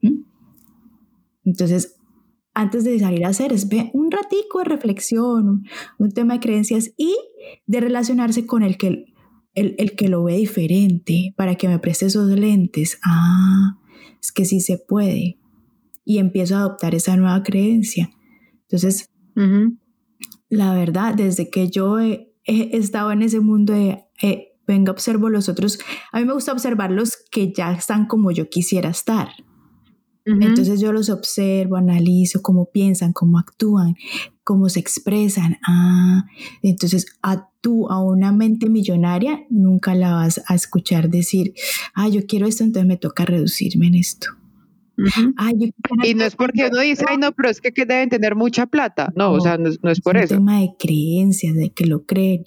¿Mm? 0.00 0.22
Entonces, 1.44 1.99
antes 2.54 2.84
de 2.84 2.98
salir 2.98 3.24
a 3.24 3.28
hacer 3.28 3.52
es 3.52 3.68
un 3.92 4.10
ratico 4.10 4.58
de 4.58 4.64
reflexión, 4.64 5.64
un, 5.98 6.10
tema 6.12 6.34
de 6.34 6.40
creencias 6.40 6.92
y 6.96 7.16
de 7.66 7.80
relacionarse 7.80 8.46
con 8.46 8.62
el 8.62 8.76
que, 8.76 9.06
el, 9.54 9.74
el 9.78 9.96
que 9.96 10.08
lo 10.08 10.24
ve 10.24 10.36
diferente 10.36 11.32
para 11.36 11.54
que 11.54 11.68
me 11.68 11.78
preste 11.78 12.06
esos 12.06 12.28
lentes. 12.30 12.98
Ah, 13.04 13.78
es 14.20 14.32
que 14.32 14.44
sí 14.44 14.60
se 14.60 14.78
puede. 14.78 15.38
Y 16.04 16.18
empiezo 16.18 16.56
a 16.56 16.60
adoptar 16.60 16.94
esa 16.94 17.16
nueva 17.16 17.42
creencia. 17.42 18.10
Entonces, 18.62 19.10
la 20.48 20.74
verdad, 20.74 21.14
desde 21.14 21.50
que 21.50 21.70
yo 21.70 21.98
he, 21.98 22.28
estado 22.44 23.12
en 23.12 23.22
ese 23.22 23.40
mundo 23.40 23.72
de, 23.72 24.04
eh, 24.22 24.58
venga, 24.66 24.90
observo 24.92 25.28
los 25.28 25.48
otros, 25.48 25.78
a 26.12 26.18
mí 26.18 26.24
me 26.24 26.32
gusta 26.32 26.52
observar 26.52 26.90
los 26.90 27.16
que 27.30 27.52
ya 27.52 27.72
están 27.72 28.06
como 28.06 28.32
yo 28.32 28.48
quisiera 28.48 28.90
estar. 28.90 29.28
Entonces 30.24 30.80
yo 30.80 30.92
los 30.92 31.10
observo, 31.10 31.76
analizo 31.76 32.42
cómo 32.42 32.66
piensan, 32.66 33.12
cómo 33.12 33.38
actúan, 33.38 33.96
cómo 34.44 34.68
se 34.68 34.80
expresan. 34.80 35.58
Ah, 35.66 36.24
entonces 36.62 37.06
a 37.22 37.48
tú, 37.60 37.88
a 37.90 38.02
una 38.02 38.32
mente 38.32 38.68
millonaria, 38.68 39.44
nunca 39.50 39.94
la 39.94 40.14
vas 40.14 40.42
a 40.46 40.54
escuchar 40.54 41.08
decir, 41.08 41.54
ah, 41.94 42.08
yo 42.08 42.26
quiero 42.26 42.46
esto, 42.46 42.64
entonces 42.64 42.86
me 42.86 42.96
toca 42.96 43.24
reducirme 43.24 43.88
en 43.88 43.94
esto. 43.94 44.28
y 46.04 46.14
no 46.14 46.24
es 46.24 46.36
porque 46.36 46.68
uno 46.70 46.80
dice, 46.80 47.04
ay, 47.08 47.16
no, 47.16 47.32
pero 47.32 47.48
es 47.48 47.60
que, 47.60 47.72
deben 47.72 48.10
tener 48.10 48.36
mucha 48.36 48.66
plata. 48.66 49.12
No, 49.16 49.32
o 49.32 49.40
sea, 49.40 49.56
no, 49.56 49.68
es 49.68 50.00
por 50.00 50.16
eso. 50.16 50.34
Es 50.34 50.38
tema 50.40 50.60
de 50.60 50.70
creencias, 50.78 51.54
de 51.54 51.70
que 51.70 51.86
lo 51.86 52.04
creen. 52.04 52.44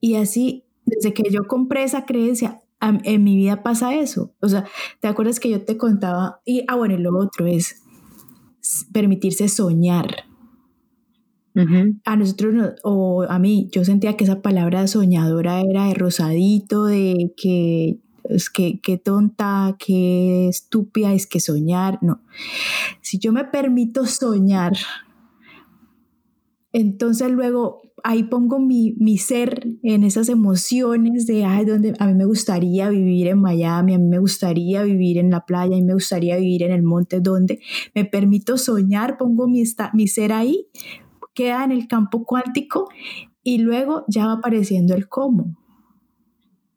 Y 0.00 0.14
así, 0.14 0.64
desde 0.86 1.12
que 1.12 1.24
yo 1.30 1.46
compré 1.46 1.82
esa 1.82 2.04
creencia, 2.04 2.60
en 2.80 3.24
mi 3.24 3.36
vida 3.36 3.62
pasa 3.62 3.94
eso. 3.94 4.34
O 4.40 4.48
sea, 4.48 4.64
¿te 5.00 5.08
acuerdas 5.08 5.40
que 5.40 5.50
yo 5.50 5.64
te 5.64 5.76
contaba? 5.76 6.40
Y, 6.44 6.64
ah, 6.68 6.76
bueno, 6.76 6.94
y 6.94 6.98
lo 6.98 7.16
otro 7.18 7.46
es 7.46 7.82
permitirse 8.92 9.48
soñar. 9.48 10.24
A 12.04 12.14
nosotros, 12.14 12.74
o 12.84 13.24
a 13.28 13.40
mí, 13.40 13.68
yo 13.72 13.84
sentía 13.84 14.16
que 14.16 14.22
esa 14.22 14.42
palabra 14.42 14.86
soñadora 14.86 15.60
era 15.60 15.86
de 15.86 15.94
rosadito, 15.94 16.84
de 16.84 17.34
que 17.36 17.98
es 18.28 18.48
que, 18.48 18.80
qué 18.80 18.96
tonta, 18.96 19.74
qué 19.76 20.46
estúpida 20.48 21.14
es 21.14 21.26
que 21.26 21.40
soñar. 21.40 21.98
No. 22.00 22.20
Si 23.00 23.18
yo 23.18 23.32
me 23.32 23.44
permito 23.44 24.06
soñar, 24.06 24.74
entonces 26.72 27.30
luego 27.30 27.82
ahí 28.04 28.24
pongo 28.24 28.58
mi, 28.58 28.94
mi, 28.98 29.18
ser 29.18 29.66
en 29.82 30.04
esas 30.04 30.28
emociones 30.28 31.26
de, 31.26 31.44
ay, 31.44 31.64
donde 31.64 31.94
a 31.98 32.06
mí 32.06 32.14
me 32.14 32.24
gustaría 32.24 32.88
vivir 32.88 33.28
en 33.28 33.40
Miami, 33.40 33.94
a 33.94 33.98
mí 33.98 34.04
me 34.04 34.18
gustaría 34.18 34.82
vivir 34.82 35.18
en 35.18 35.30
la 35.30 35.44
playa, 35.44 35.76
a 35.76 35.78
mí 35.78 35.84
me 35.84 35.94
gustaría 35.94 36.36
vivir 36.36 36.62
en 36.62 36.72
el 36.72 36.82
monte, 36.82 37.20
donde 37.20 37.60
me 37.94 38.04
permito 38.04 38.56
soñar, 38.58 39.16
pongo 39.18 39.48
mi, 39.48 39.62
mi 39.92 40.08
ser 40.08 40.32
ahí, 40.32 40.66
queda 41.34 41.64
en 41.64 41.72
el 41.72 41.86
campo 41.86 42.24
cuántico 42.24 42.88
y 43.42 43.58
luego 43.58 44.04
ya 44.08 44.26
va 44.26 44.32
apareciendo 44.34 44.94
el 44.94 45.08
cómo. 45.08 45.56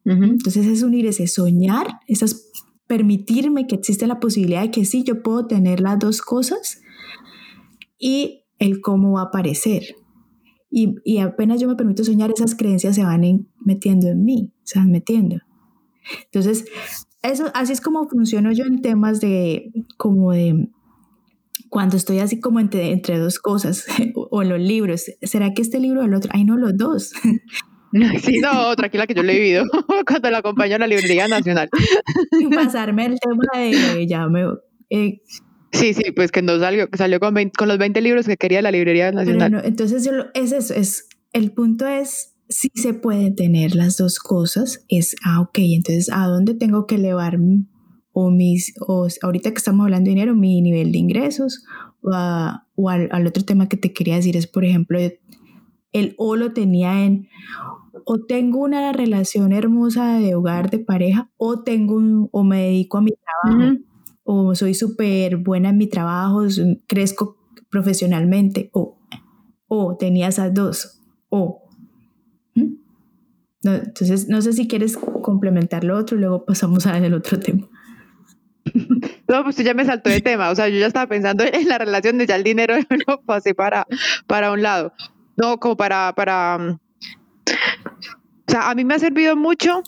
Entonces 0.03 0.65
es 0.65 0.81
unir 0.81 1.05
ese 1.05 1.27
soñar, 1.27 1.99
esas 2.07 2.51
permitirme 2.87 3.67
que 3.67 3.75
existe 3.75 4.05
la 4.05 4.19
posibilidad 4.19 4.63
de 4.63 4.71
que 4.71 4.83
sí, 4.83 5.03
yo 5.03 5.23
puedo 5.23 5.47
tener 5.47 5.79
las 5.79 5.97
dos 5.97 6.21
cosas 6.21 6.81
y 7.97 8.43
el 8.59 8.81
cómo 8.81 9.13
va 9.13 9.21
a 9.21 9.25
aparecer. 9.25 9.95
Y, 10.73 11.17
apenas 11.17 11.59
yo 11.59 11.67
me 11.67 11.75
permito 11.75 12.03
soñar, 12.03 12.31
esas 12.33 12.55
creencias 12.55 12.95
se 12.95 13.03
van 13.03 13.45
metiendo 13.59 14.07
en 14.07 14.23
mí, 14.23 14.53
se 14.63 14.79
van 14.79 14.89
metiendo. 14.89 15.37
Entonces, 16.25 16.65
eso, 17.21 17.51
así 17.53 17.73
es 17.73 17.81
como 17.81 18.07
funciono 18.07 18.53
yo 18.53 18.63
en 18.63 18.81
temas 18.81 19.19
de, 19.19 19.71
como 19.97 20.31
de, 20.31 20.69
cuando 21.69 21.97
estoy 21.97 22.19
así 22.19 22.39
como 22.39 22.61
entre, 22.61 22.91
entre 22.91 23.19
dos 23.19 23.39
cosas, 23.39 23.85
o, 24.15 24.43
los 24.43 24.59
libros, 24.59 25.05
¿será 25.21 25.53
que 25.53 25.61
este 25.61 25.79
libro 25.79 26.01
o 26.01 26.05
el 26.05 26.13
otro? 26.13 26.31
Ay, 26.33 26.45
no, 26.45 26.57
los 26.57 26.77
dos. 26.77 27.11
Sí, 28.23 28.39
no, 28.39 28.73
tranquila 28.77 29.05
que 29.05 29.13
yo 29.13 29.21
lo 29.21 29.33
he 29.33 29.35
vivido 29.37 29.65
cuando 30.07 30.29
la 30.29 30.37
acompaño 30.37 30.77
a 30.77 30.79
la 30.79 30.87
Librería 30.87 31.27
Nacional. 31.27 31.69
Y 32.39 32.47
pasarme 32.47 33.07
el 33.07 33.19
tema 33.19 33.43
de, 33.53 34.07
ya 34.07 34.29
me, 34.29 34.45
eh, 34.89 35.19
Sí, 35.71 35.93
sí, 35.93 36.11
pues 36.11 36.31
que 36.31 36.41
no 36.41 36.59
salió, 36.59 36.87
salió 36.93 37.19
con, 37.19 37.35
con 37.57 37.67
los 37.67 37.77
20 37.77 38.01
libros 38.01 38.27
que 38.27 38.37
quería 38.37 38.61
la 38.61 38.71
Librería 38.71 39.11
Nacional. 39.11 39.61
entonces 39.63 40.09
es 40.33 40.51
eso, 40.51 40.73
es, 40.73 41.07
el 41.33 41.51
punto 41.51 41.87
es 41.87 42.35
si 42.49 42.69
se 42.75 42.93
puede 42.93 43.31
tener 43.31 43.75
las 43.75 43.97
dos 43.97 44.19
cosas, 44.19 44.83
es, 44.89 45.15
ah, 45.25 45.39
ok, 45.39 45.59
entonces, 45.59 46.09
¿a 46.11 46.27
dónde 46.27 46.53
tengo 46.53 46.85
que 46.85 46.95
elevar 46.95 47.39
o 48.11 48.29
mis, 48.29 48.73
o 48.85 49.07
ahorita 49.21 49.51
que 49.51 49.57
estamos 49.57 49.85
hablando 49.85 50.09
de 50.09 50.15
dinero, 50.15 50.35
mi 50.35 50.61
nivel 50.61 50.91
de 50.91 50.97
ingresos? 50.97 51.63
O, 52.01 52.11
o 52.75 52.89
al, 52.89 53.07
al, 53.11 53.27
otro 53.27 53.45
tema 53.45 53.69
que 53.69 53.77
te 53.77 53.93
quería 53.93 54.17
decir 54.17 54.35
es, 54.35 54.47
por 54.47 54.65
ejemplo, 54.65 54.99
el 55.93 56.13
o 56.17 56.35
lo 56.35 56.51
tenía 56.51 57.05
en, 57.05 57.29
o 58.05 58.25
tengo 58.25 58.59
una 58.59 58.91
relación 58.91 59.53
hermosa 59.53 60.19
de 60.19 60.35
hogar, 60.35 60.69
de 60.69 60.79
pareja, 60.79 61.31
o 61.37 61.63
tengo 61.63 61.95
un, 61.95 62.27
o 62.33 62.43
me 62.43 62.63
dedico 62.63 62.97
a 62.97 63.01
mi 63.01 63.11
trabajo 63.11 63.77
o 64.23 64.55
soy 64.55 64.73
súper 64.73 65.37
buena 65.37 65.69
en 65.69 65.77
mi 65.77 65.87
trabajo, 65.87 66.43
crezco 66.87 67.37
profesionalmente, 67.69 68.69
o, 68.73 68.99
o 69.67 69.97
tenía 69.97 70.27
esas 70.27 70.53
dos, 70.53 71.01
o. 71.29 71.63
entonces, 73.63 74.27
no 74.27 74.41
sé 74.41 74.53
si 74.53 74.67
quieres 74.67 74.97
complementar 74.97 75.83
lo 75.83 75.97
otro 75.97 76.17
y 76.17 76.21
luego 76.21 76.45
pasamos 76.45 76.85
a 76.87 76.97
el 76.97 77.13
otro 77.13 77.39
tema. 77.39 77.69
No, 79.27 79.45
pues 79.45 79.55
ya 79.55 79.73
me 79.73 79.85
saltó 79.85 80.09
de 80.09 80.19
tema, 80.19 80.49
o 80.49 80.55
sea, 80.55 80.67
yo 80.67 80.77
ya 80.77 80.87
estaba 80.87 81.07
pensando 81.07 81.45
en 81.45 81.69
la 81.69 81.77
relación 81.77 82.17
de 82.17 82.27
ya 82.27 82.35
el 82.35 82.43
dinero 82.43 82.75
lo 83.07 83.21
pasé 83.21 83.55
para, 83.55 83.87
para 84.27 84.51
un 84.51 84.61
lado. 84.61 84.93
No, 85.37 85.57
como 85.57 85.77
para, 85.77 86.13
para, 86.15 86.57
o 87.47 88.51
sea, 88.51 88.69
a 88.69 88.75
mí 88.75 88.83
me 88.83 88.95
ha 88.95 88.99
servido 88.99 89.37
mucho 89.37 89.83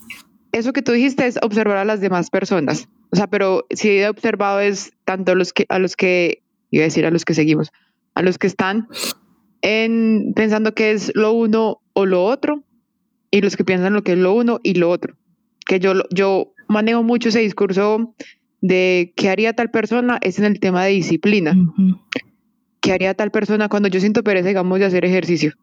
eso 0.54 0.72
que 0.72 0.82
tú 0.82 0.94
dijiste, 0.94 1.28
es 1.28 1.38
observar 1.42 1.78
a 1.78 1.86
las 1.86 2.00
demás 2.00 2.30
personas. 2.30 2.88
O 3.14 3.16
sea, 3.16 3.28
pero 3.28 3.68
si 3.70 3.90
he 3.90 4.10
observado 4.10 4.60
es 4.60 4.92
tanto 5.06 5.36
los 5.36 5.54
que, 5.54 5.68
a 5.70 5.78
los 5.78 5.96
que, 5.96 6.42
iba 6.72 6.82
a 6.82 6.86
decir 6.86 7.06
a 7.06 7.12
los 7.12 7.26
que 7.26 7.36
seguimos, 7.36 7.72
a 8.16 8.24
los 8.24 8.40
que 8.40 8.48
están 8.48 8.88
en, 9.62 10.34
pensando 10.36 10.74
que 10.74 10.90
es 10.90 11.12
lo 11.14 11.32
uno 11.32 11.84
o 11.94 12.08
lo 12.08 12.26
otro, 12.26 12.64
y 13.30 13.42
los 13.42 13.56
que 13.56 13.64
piensan 13.64 13.94
lo 13.94 14.02
que 14.02 14.14
es 14.14 14.18
lo 14.18 14.34
uno 14.34 14.60
y 14.64 14.74
lo 14.74 14.90
otro. 14.90 15.16
Que 15.68 15.80
yo, 15.80 15.94
yo 16.10 16.56
manejo 16.68 17.04
mucho 17.04 17.30
ese 17.30 17.42
discurso 17.42 18.16
de 18.62 19.14
qué 19.16 19.30
haría 19.30 19.54
tal 19.54 19.70
persona, 19.70 20.18
es 20.24 20.40
en 20.40 20.46
el 20.46 20.60
tema 20.60 20.84
de 20.84 20.94
disciplina. 20.94 21.56
¿Qué 22.82 22.94
haría 22.94 23.14
tal 23.14 23.30
persona 23.30 23.70
cuando 23.70 23.90
yo 23.90 24.00
siento 24.00 24.24
pereza, 24.24 24.48
digamos, 24.48 24.80
de 24.80 24.86
hacer 24.86 25.06
ejercicio? 25.06 25.54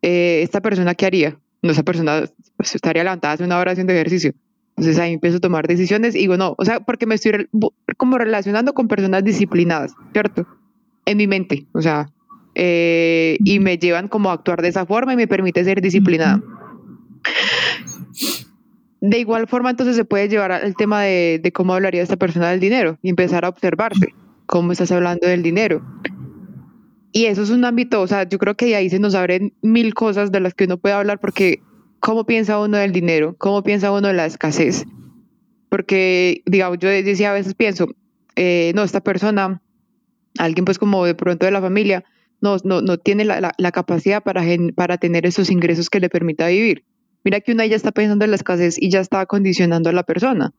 Eh, 0.00 0.42
¿Esta 0.44 0.60
persona 0.60 0.94
qué 0.94 1.06
haría? 1.06 1.40
No, 1.60 1.72
esa 1.72 1.82
persona 1.82 2.22
pues, 2.56 2.76
estaría 2.76 3.02
levantada 3.02 3.34
hace 3.34 3.42
una 3.42 3.58
hora 3.58 3.72
haciendo 3.72 3.92
ejercicio. 3.92 4.32
Entonces 4.76 4.98
ahí 4.98 5.12
empiezo 5.12 5.36
a 5.36 5.40
tomar 5.40 5.66
decisiones 5.66 6.14
y 6.14 6.18
digo, 6.18 6.36
no, 6.36 6.54
o 6.56 6.64
sea, 6.64 6.80
porque 6.80 7.06
me 7.06 7.14
estoy 7.14 7.48
como 7.96 8.18
relacionando 8.18 8.72
con 8.72 8.88
personas 8.88 9.22
disciplinadas, 9.22 9.94
¿cierto? 10.12 10.46
En 11.04 11.18
mi 11.18 11.26
mente, 11.26 11.66
o 11.72 11.82
sea, 11.82 12.10
eh, 12.54 13.36
y 13.44 13.58
me 13.60 13.78
llevan 13.78 14.08
como 14.08 14.30
a 14.30 14.34
actuar 14.34 14.62
de 14.62 14.68
esa 14.68 14.86
forma 14.86 15.12
y 15.12 15.16
me 15.16 15.28
permite 15.28 15.64
ser 15.64 15.80
disciplinada. 15.80 16.42
De 19.00 19.18
igual 19.18 19.46
forma, 19.48 19.70
entonces 19.70 19.96
se 19.96 20.04
puede 20.04 20.28
llevar 20.28 20.52
al 20.52 20.74
tema 20.74 21.02
de, 21.02 21.40
de 21.42 21.52
cómo 21.52 21.74
hablaría 21.74 22.02
esta 22.02 22.16
persona 22.16 22.50
del 22.50 22.60
dinero 22.60 22.98
y 23.02 23.10
empezar 23.10 23.44
a 23.44 23.48
observarse 23.48 24.14
cómo 24.46 24.72
estás 24.72 24.92
hablando 24.92 25.26
del 25.26 25.42
dinero. 25.42 25.82
Y 27.12 27.26
eso 27.26 27.42
es 27.42 27.50
un 27.50 27.64
ámbito, 27.64 28.00
o 28.00 28.06
sea, 28.06 28.26
yo 28.26 28.38
creo 28.38 28.54
que 28.54 28.74
ahí 28.74 28.88
se 28.88 28.98
nos 28.98 29.14
abren 29.14 29.52
mil 29.60 29.92
cosas 29.92 30.32
de 30.32 30.40
las 30.40 30.54
que 30.54 30.64
uno 30.64 30.78
puede 30.78 30.94
hablar 30.94 31.20
porque 31.20 31.60
cómo 32.02 32.26
piensa 32.26 32.58
uno 32.58 32.78
del 32.78 32.90
dinero, 32.90 33.36
cómo 33.38 33.62
piensa 33.62 33.92
uno 33.92 34.08
de 34.08 34.14
la 34.14 34.26
escasez. 34.26 34.84
Porque, 35.68 36.42
digamos, 36.46 36.78
yo 36.80 36.88
decía 36.88 37.30
a 37.30 37.34
veces 37.34 37.54
pienso, 37.54 37.86
eh, 38.34 38.72
no, 38.74 38.82
esta 38.82 39.00
persona, 39.00 39.62
alguien 40.36 40.64
pues 40.64 40.80
como 40.80 41.04
de 41.06 41.14
pronto 41.14 41.46
de 41.46 41.52
la 41.52 41.60
familia, 41.60 42.04
no, 42.40 42.56
no, 42.64 42.82
no 42.82 42.98
tiene 42.98 43.24
la, 43.24 43.54
la, 43.56 43.72
capacidad 43.72 44.20
para, 44.20 44.42
para 44.74 44.98
tener 44.98 45.26
esos 45.26 45.48
ingresos 45.48 45.88
que 45.88 46.00
le 46.00 46.10
permita 46.10 46.48
vivir. 46.48 46.84
Mira 47.22 47.40
que 47.40 47.52
una 47.52 47.66
ya 47.66 47.76
está 47.76 47.92
pensando 47.92 48.24
en 48.24 48.32
la 48.32 48.36
escasez 48.36 48.82
y 48.82 48.90
ya 48.90 48.98
está 48.98 49.24
condicionando 49.26 49.88
a 49.88 49.92
la 49.92 50.02
persona. 50.02 50.52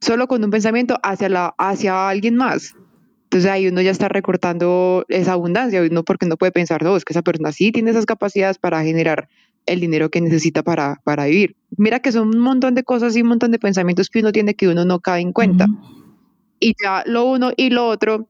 Solo 0.00 0.28
con 0.28 0.44
un 0.44 0.50
pensamiento 0.50 0.96
hacia, 1.02 1.28
la, 1.28 1.54
hacia 1.58 2.08
alguien 2.08 2.36
más. 2.36 2.76
Entonces 3.24 3.50
ahí 3.50 3.66
uno 3.66 3.80
ya 3.80 3.90
está 3.90 4.08
recortando 4.08 5.04
esa 5.08 5.32
abundancia, 5.32 5.82
no 5.90 6.04
porque 6.04 6.26
no 6.26 6.36
puede 6.36 6.52
pensar, 6.52 6.84
no, 6.84 6.96
es 6.96 7.04
que 7.04 7.14
esa 7.14 7.22
persona 7.22 7.50
sí 7.50 7.72
tiene 7.72 7.90
esas 7.90 8.06
capacidades 8.06 8.58
para 8.58 8.80
generar 8.84 9.28
el 9.66 9.80
dinero 9.80 10.10
que 10.10 10.20
necesita 10.20 10.62
para, 10.62 11.00
para 11.04 11.26
vivir. 11.26 11.56
Mira 11.76 12.00
que 12.00 12.12
son 12.12 12.28
un 12.28 12.40
montón 12.40 12.74
de 12.74 12.84
cosas 12.84 13.16
y 13.16 13.22
un 13.22 13.28
montón 13.28 13.50
de 13.50 13.58
pensamientos 13.58 14.08
que 14.08 14.20
uno 14.20 14.32
tiene 14.32 14.54
que 14.54 14.68
uno 14.68 14.84
no 14.84 15.00
cae 15.00 15.22
en 15.22 15.32
cuenta. 15.32 15.66
y 16.60 16.74
ya 16.82 17.02
lo 17.06 17.24
uno 17.24 17.52
y 17.56 17.70
lo 17.70 17.88
otro 17.88 18.28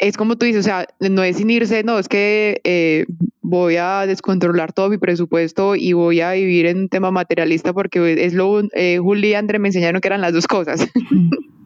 es 0.00 0.16
como 0.16 0.36
tú 0.36 0.46
dices, 0.46 0.60
o 0.60 0.68
sea, 0.68 0.86
no 0.98 1.22
es 1.22 1.36
sin 1.36 1.50
irse, 1.50 1.84
no, 1.84 1.98
es 1.98 2.08
que 2.08 2.60
eh, 2.64 3.04
voy 3.42 3.76
a 3.76 4.06
descontrolar 4.06 4.72
todo 4.72 4.88
mi 4.88 4.96
presupuesto 4.96 5.76
y 5.76 5.92
voy 5.92 6.22
a 6.22 6.32
vivir 6.32 6.66
en 6.66 6.78
un 6.78 6.88
tema 6.88 7.10
materialista 7.10 7.72
porque 7.72 8.24
es 8.24 8.32
lo, 8.32 8.62
eh, 8.72 8.98
Juli 8.98 9.28
y 9.28 9.34
André 9.34 9.58
me 9.58 9.68
enseñaron 9.68 10.00
que 10.00 10.08
eran 10.08 10.22
las 10.22 10.32
dos 10.32 10.46
cosas. 10.46 10.88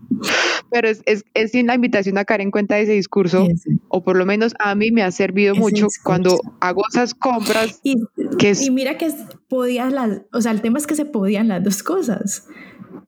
Pero 0.71 0.89
es, 0.89 1.03
es, 1.07 1.25
es, 1.35 1.53
sin 1.53 1.67
la 1.67 1.75
invitación 1.75 2.19
a 2.19 2.25
caer 2.25 2.41
en 2.41 2.51
cuenta 2.51 2.75
de 2.77 2.83
ese 2.83 2.93
discurso, 2.93 3.47
o 3.89 4.03
por 4.03 4.17
lo 4.17 4.27
menos 4.27 4.55
a 4.59 4.75
mí 4.75 4.91
me 4.91 5.03
ha 5.03 5.11
servido 5.11 5.55
mucho 5.55 5.87
cuando 6.03 6.39
hago 6.61 6.83
esas 6.91 7.15
compras. 7.15 7.81
Y, 7.83 7.97
que 8.39 8.53
y 8.61 8.71
mira 8.71 8.99
que 8.99 9.13
podías 9.49 9.93
las, 9.93 10.23
o 10.33 10.41
sea, 10.41 10.53
el 10.53 10.61
tema 10.61 10.79
es 10.79 10.87
que 10.87 10.97
se 10.97 11.05
podían 11.05 11.49
las 11.49 11.63
dos 11.63 11.83
cosas, 11.83 12.47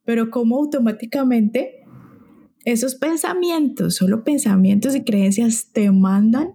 pero 0.05 0.31
como 0.31 0.57
automáticamente 0.57 1.87
esos 2.65 2.97
pensamientos, 2.97 3.95
solo 3.95 4.25
pensamientos 4.25 4.95
y 4.97 5.05
creencias 5.05 5.71
te 5.73 5.91
mandan 5.93 6.55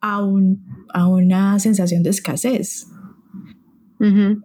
a, 0.00 0.24
un, 0.24 0.64
a 0.92 1.06
una 1.08 1.58
sensación 1.58 2.02
de 2.02 2.10
escasez. 2.10 2.86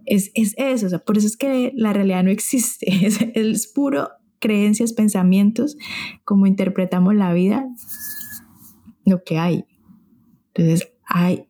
es, 0.05 0.31
es, 0.33 0.53
eso, 0.57 0.87
o 0.87 0.89
sea, 0.89 0.99
por 0.99 1.17
eso 1.17 1.27
es 1.27 1.37
que 1.37 1.71
la 1.75 1.93
realidad 1.93 2.23
no 2.23 2.29
existe, 2.29 2.87
es, 3.05 3.19
es 3.33 3.67
puro 3.67 4.09
creencias, 4.39 4.93
pensamientos, 4.93 5.77
como 6.23 6.47
interpretamos 6.47 7.15
la 7.15 7.33
vida, 7.33 7.65
lo 9.05 9.23
que 9.23 9.37
hay. 9.37 9.65
Entonces, 10.53 10.91
hay, 11.07 11.47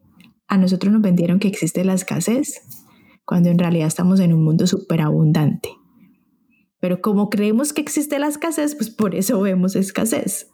a 0.48 0.58
nosotros 0.58 0.92
nos 0.92 1.02
vendieron 1.02 1.40
que 1.40 1.48
existe 1.48 1.84
la 1.84 1.94
escasez, 1.94 2.62
cuando 3.26 3.50
en 3.50 3.60
realidad 3.60 3.88
estamos 3.88 4.20
en 4.20 4.34
un 4.34 4.44
mundo 4.44 4.68
súper 4.68 5.02
abundante. 5.02 5.70
Pero 6.80 7.02
como 7.02 7.30
creemos 7.30 7.74
que 7.74 7.82
existe 7.82 8.20
la 8.20 8.28
escasez, 8.28 8.76
pues 8.76 8.90
por 8.90 9.16
eso 9.16 9.42
vemos 9.42 9.76
escasez. 9.76 10.52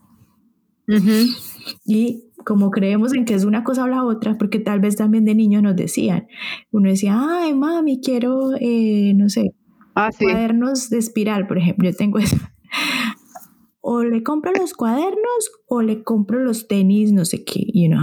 Y 1.86 2.32
como 2.46 2.72
creemos 2.72 3.14
en 3.14 3.26
que 3.26 3.34
es 3.34 3.44
una 3.44 3.64
cosa 3.64 3.84
o 3.84 3.88
la 3.88 4.04
otra, 4.04 4.38
porque 4.38 4.60
tal 4.60 4.80
vez 4.80 4.96
también 4.96 5.26
de 5.26 5.36
niños 5.36 5.62
nos 5.62 5.76
decían, 5.76 6.28
uno 6.72 6.90
decía, 6.90 7.18
ay, 7.20 7.54
mami, 7.54 8.02
quiero, 8.02 8.52
eh, 8.60 9.14
no 9.16 9.30
sé, 9.30 9.54
ah, 9.96 10.10
cuadernos 10.18 10.90
de 10.90 10.98
espiral, 10.98 11.48
por 11.48 11.58
ejemplo, 11.58 11.90
yo 11.90 11.96
tengo 11.96 12.20
eso. 12.20 12.38
O 13.84 14.04
le 14.04 14.22
compro 14.22 14.52
los 14.54 14.76
cuadernos 14.76 15.52
o 15.66 15.82
le 15.82 16.04
compro 16.04 16.40
los 16.40 16.68
tenis, 16.68 17.12
no 17.12 17.26
sé 17.26 17.44
qué, 17.44 17.64
y 17.66 17.88
uno, 17.88 18.00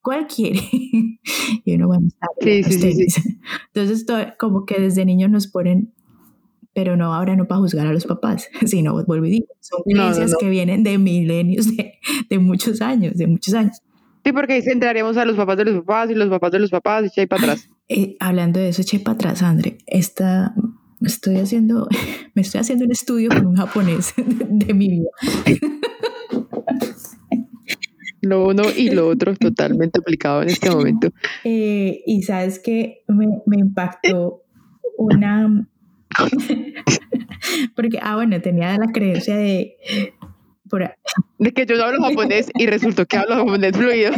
¿cuál 0.00 0.26
quiere? 0.26 0.60
y 0.72 1.74
uno, 1.74 1.88
bueno, 1.88 2.06
está 2.06 2.26
sí, 2.40 2.62
sí, 2.64 3.10
sí, 3.10 3.38
Entonces, 3.74 4.06
como 4.38 4.64
que 4.64 4.80
desde 4.80 5.04
niños 5.04 5.30
nos 5.30 5.46
ponen 5.46 5.92
pero 6.74 6.96
no 6.96 7.14
ahora 7.14 7.36
no 7.36 7.46
para 7.46 7.60
juzgar 7.60 7.86
a 7.86 7.92
los 7.92 8.04
papás, 8.04 8.48
sino 8.66 9.02
vuelvo 9.06 9.26
y 9.26 9.30
digo, 9.30 9.46
son 9.60 9.82
creencias 9.84 10.34
que 10.38 10.50
vienen 10.50 10.82
de 10.82 10.98
milenios, 10.98 11.68
de, 11.76 12.38
muchos 12.38 12.82
años, 12.82 13.16
de 13.16 13.26
muchos 13.26 13.54
años. 13.54 13.80
Sí, 14.24 14.32
porque 14.32 14.54
ahí 14.54 14.62
centraríamos 14.62 15.16
a 15.16 15.24
los 15.24 15.36
papás 15.36 15.56
de 15.58 15.66
los 15.66 15.84
papás 15.84 16.10
y 16.10 16.14
los 16.14 16.28
papás 16.28 16.50
de 16.50 16.58
los 16.58 16.70
papás 16.70 17.16
y 17.16 17.26
para 17.26 17.42
atrás. 17.42 17.70
Eh, 17.88 18.16
hablando 18.20 18.58
de 18.58 18.70
eso, 18.70 18.82
eché 18.82 18.98
para 18.98 19.14
atrás, 19.14 19.42
André, 19.42 19.78
esta, 19.86 20.54
estoy 21.08 21.36
haciendo, 21.36 21.88
me 22.34 22.42
estoy 22.42 22.60
haciendo 22.60 22.84
un 22.84 22.92
estudio 22.92 23.28
con 23.30 23.46
un 23.46 23.56
japonés 23.56 24.14
de, 24.16 24.74
mi 24.74 24.88
vida. 24.88 25.10
Lo 28.20 28.46
uno 28.48 28.62
y 28.74 28.90
lo 28.90 29.08
otro 29.08 29.34
totalmente 29.40 30.00
aplicado 30.00 30.42
en 30.42 30.48
este 30.48 30.70
momento. 30.70 31.10
Eh, 31.44 32.02
y 32.06 32.22
sabes 32.22 32.58
que 32.58 33.02
me, 33.08 33.26
me 33.46 33.58
impactó 33.58 34.42
una, 34.96 35.66
Porque, 37.74 37.98
ah, 38.00 38.16
bueno, 38.16 38.40
tenía 38.40 38.76
la 38.78 38.92
creencia 38.92 39.36
de... 39.36 39.76
de 41.38 41.52
que 41.52 41.66
yo 41.66 41.76
no 41.76 41.84
hablo 41.84 42.02
japonés 42.02 42.50
y 42.54 42.66
resultó 42.66 43.06
que 43.06 43.16
hablo 43.16 43.36
japonés 43.36 43.76
fluido. 43.76 44.12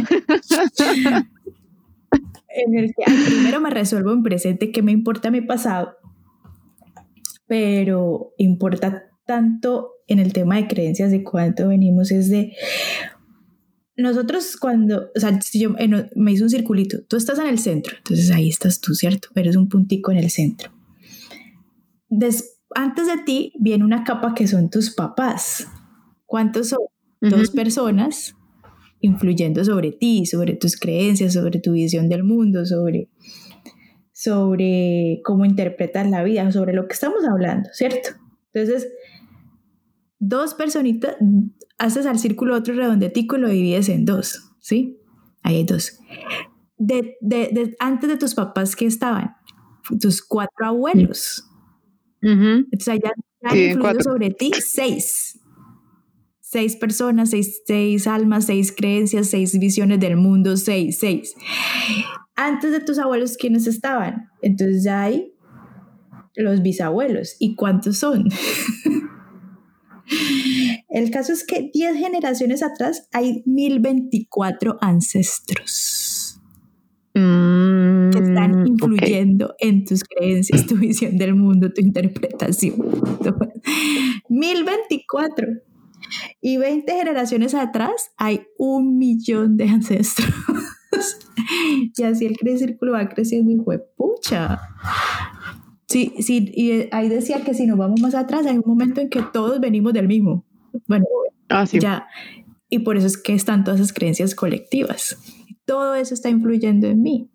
en 2.49 2.77
el 2.77 2.87
que 2.87 3.03
primero 3.25 3.61
me 3.61 3.69
resuelvo 3.69 4.11
en 4.13 4.23
presente 4.23 4.71
que 4.71 4.81
me 4.81 4.91
importa 4.91 5.29
mi 5.29 5.41
pasado, 5.41 5.97
pero 7.47 8.33
importa 8.37 9.09
tanto 9.25 9.91
en 10.07 10.19
el 10.19 10.33
tema 10.33 10.57
de 10.57 10.67
creencias 10.67 11.11
de 11.11 11.23
cuánto 11.23 11.67
venimos 11.67 12.11
es 12.11 12.29
de 12.29 12.53
nosotros 13.95 14.57
cuando, 14.57 15.09
o 15.15 15.19
sea, 15.19 15.41
si 15.41 15.59
yo 15.59 15.71
me 16.15 16.31
hizo 16.31 16.43
un 16.43 16.49
circulito, 16.49 17.03
tú 17.07 17.17
estás 17.17 17.39
en 17.39 17.47
el 17.47 17.57
centro, 17.57 17.97
entonces 17.97 18.29
ahí 18.31 18.47
estás 18.47 18.79
tú, 18.79 18.93
¿cierto? 18.93 19.29
Eres 19.35 19.55
un 19.55 19.69
puntico 19.69 20.11
en 20.11 20.17
el 20.17 20.29
centro 20.29 20.71
antes 22.75 23.07
de 23.07 23.17
ti 23.25 23.53
viene 23.59 23.83
una 23.83 24.03
capa 24.03 24.33
que 24.33 24.47
son 24.47 24.69
tus 24.69 24.93
papás. 24.93 25.67
¿Cuántos 26.25 26.69
son? 26.69 26.79
Dos 27.19 27.49
personas 27.49 28.35
influyendo 28.99 29.63
sobre 29.63 29.91
ti, 29.91 30.25
sobre 30.25 30.55
tus 30.55 30.77
creencias, 30.77 31.33
sobre 31.33 31.59
tu 31.59 31.71
visión 31.71 32.09
del 32.09 32.23
mundo, 32.23 32.65
sobre, 32.65 33.09
sobre 34.17 35.21
cómo 35.23 35.45
interpretas 35.45 36.09
la 36.09 36.23
vida, 36.23 36.51
sobre 36.51 36.73
lo 36.73 36.87
que 36.87 36.93
estamos 36.93 37.23
hablando, 37.23 37.69
¿cierto? 37.71 38.09
Entonces, 38.51 38.91
dos 40.17 40.55
personitas, 40.55 41.17
haces 41.77 42.07
al 42.07 42.17
círculo 42.17 42.55
otro 42.55 42.73
redondetico 42.73 43.37
y 43.37 43.41
lo 43.41 43.49
divides 43.49 43.89
en 43.89 44.05
dos, 44.05 44.55
¿sí? 44.59 44.97
Ahí 45.43 45.57
hay 45.57 45.65
dos. 45.65 45.99
De, 46.79 47.15
antes 47.77 48.09
de 48.09 48.17
tus 48.17 48.33
papás, 48.33 48.75
¿qué 48.75 48.87
estaban? 48.87 49.35
Tus 50.01 50.23
cuatro 50.23 50.65
abuelos. 50.65 51.47
Entonces 52.19 52.87
allá 52.87 53.11
han 53.43 53.55
influido 53.55 54.01
sobre 54.01 54.31
ti 54.31 54.51
seis. 54.59 55.39
Seis 56.39 56.75
personas, 56.75 57.29
seis, 57.29 57.61
seis 57.67 58.07
almas, 58.07 58.45
seis 58.47 58.73
creencias, 58.75 59.27
seis 59.27 59.59
visiones 59.59 59.99
del 59.99 60.17
mundo, 60.17 60.57
seis, 60.57 60.97
seis. 60.97 61.35
Antes 62.37 62.71
de 62.71 62.79
tus 62.79 62.99
abuelos, 62.99 63.35
¿quiénes 63.35 63.67
estaban? 63.67 64.29
Entonces 64.41 64.83
ya 64.83 65.03
hay 65.03 65.33
los 66.35 66.61
bisabuelos. 66.61 67.35
¿Y 67.39 67.55
cuántos 67.55 67.97
son? 67.97 68.29
El 70.87 71.11
caso 71.11 71.33
es 71.33 71.43
que 71.43 71.69
10 71.73 71.97
generaciones 71.97 72.63
atrás 72.63 73.09
hay 73.11 73.43
1024 73.45 74.77
ancestros. 74.79 76.39
Mm 77.13 77.87
que 78.11 78.19
están 78.19 78.67
influyendo 78.67 79.55
en 79.59 79.85
tus 79.85 80.03
creencias, 80.03 80.65
tu 80.65 80.75
visión 80.75 81.17
del 81.17 81.35
mundo, 81.35 81.71
tu 81.73 81.81
interpretación. 81.81 82.75
1024. 84.29 85.47
Y 86.41 86.57
20 86.57 86.93
generaciones 86.93 87.53
atrás 87.53 88.11
hay 88.17 88.41
un 88.57 88.97
millón 88.97 89.57
de 89.57 89.69
ancestros. 89.69 90.29
y 91.97 92.03
así 92.03 92.25
el 92.25 92.57
círculo 92.57 92.93
va 92.93 93.09
creciendo 93.09 93.51
y 93.51 93.57
fue 93.57 93.79
pucha. 93.95 94.59
Sí, 95.87 96.13
sí, 96.19 96.51
y 96.53 96.89
ahí 96.91 97.07
decía 97.07 97.43
que 97.43 97.53
si 97.53 97.65
nos 97.65 97.77
vamos 97.77 98.01
más 98.01 98.13
atrás, 98.13 98.45
hay 98.45 98.57
un 98.57 98.63
momento 98.65 98.99
en 98.99 99.09
que 99.09 99.21
todos 99.21 99.59
venimos 99.59 99.93
del 99.93 100.07
mismo. 100.07 100.45
Bueno, 100.87 101.05
ah, 101.49 101.65
ya. 101.65 102.07
Y 102.69 102.79
por 102.79 102.97
eso 102.97 103.07
es 103.07 103.17
que 103.17 103.33
están 103.33 103.63
todas 103.63 103.79
esas 103.79 103.93
creencias 103.93 104.35
colectivas. 104.35 105.17
Todo 105.65 105.95
eso 105.95 106.13
está 106.13 106.29
influyendo 106.29 106.87
en 106.87 107.01
mí. 107.01 107.29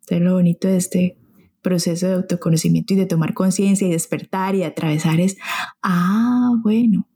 Entonces, 0.00 0.20
lo 0.20 0.34
bonito 0.34 0.66
de 0.66 0.76
este 0.76 1.16
proceso 1.62 2.06
de 2.06 2.14
autoconocimiento 2.14 2.94
y 2.94 2.96
de 2.96 3.06
tomar 3.06 3.32
conciencia 3.32 3.86
y 3.86 3.90
despertar 3.90 4.54
y 4.54 4.64
atravesar 4.64 5.20
es, 5.20 5.36
ah, 5.82 6.52
bueno, 6.62 7.08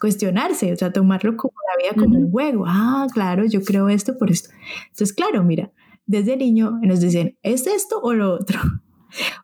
cuestionarse, 0.00 0.72
o 0.72 0.76
sea, 0.76 0.92
tomarlo 0.92 1.36
como 1.36 1.54
la 1.68 1.82
vida 1.82 2.02
como 2.02 2.18
un 2.18 2.30
juego. 2.30 2.64
Ah, 2.66 3.06
claro, 3.12 3.44
yo 3.44 3.62
creo 3.62 3.88
esto 3.88 4.16
por 4.18 4.30
esto. 4.30 4.50
Entonces, 4.88 5.12
claro, 5.12 5.44
mira, 5.44 5.70
desde 6.06 6.36
niño 6.36 6.80
nos 6.82 7.00
dicen, 7.00 7.36
¿es 7.42 7.66
esto 7.66 8.00
o 8.00 8.14
lo 8.14 8.34
otro? 8.34 8.58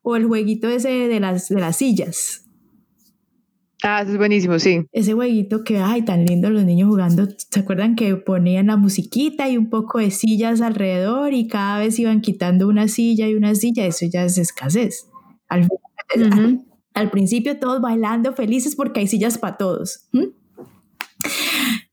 O 0.02 0.14
el 0.14 0.26
jueguito 0.26 0.68
ese 0.68 1.08
de 1.08 1.18
las, 1.18 1.48
de 1.48 1.58
las 1.58 1.78
sillas. 1.78 2.46
Ah, 3.82 4.02
eso 4.02 4.12
es 4.12 4.18
buenísimo, 4.18 4.58
sí. 4.60 4.86
Ese 4.92 5.12
jueguito 5.12 5.64
que, 5.64 5.78
ay, 5.78 6.02
tan 6.02 6.24
lindo 6.24 6.50
los 6.50 6.64
niños 6.64 6.88
jugando. 6.88 7.28
¿Se 7.36 7.60
acuerdan 7.60 7.94
que 7.94 8.16
ponían 8.16 8.68
la 8.68 8.76
musiquita 8.76 9.48
y 9.48 9.56
un 9.56 9.68
poco 9.68 9.98
de 9.98 10.10
sillas 10.10 10.60
alrededor 10.60 11.34
y 11.34 11.46
cada 11.48 11.80
vez 11.80 11.98
iban 11.98 12.20
quitando 12.20 12.68
una 12.68 12.88
silla 12.88 13.28
y 13.28 13.34
una 13.34 13.54
silla? 13.54 13.84
Eso 13.86 14.06
ya 14.06 14.24
es 14.24 14.38
escasez. 14.38 15.08
Al, 15.48 15.68
al, 16.94 17.10
principio 17.10 17.58
todos 17.58 17.80
bailando 17.80 18.32
felices 18.32 18.76
porque 18.76 19.00
hay 19.00 19.08
sillas 19.08 19.36
para 19.36 19.56
todos. 19.56 20.08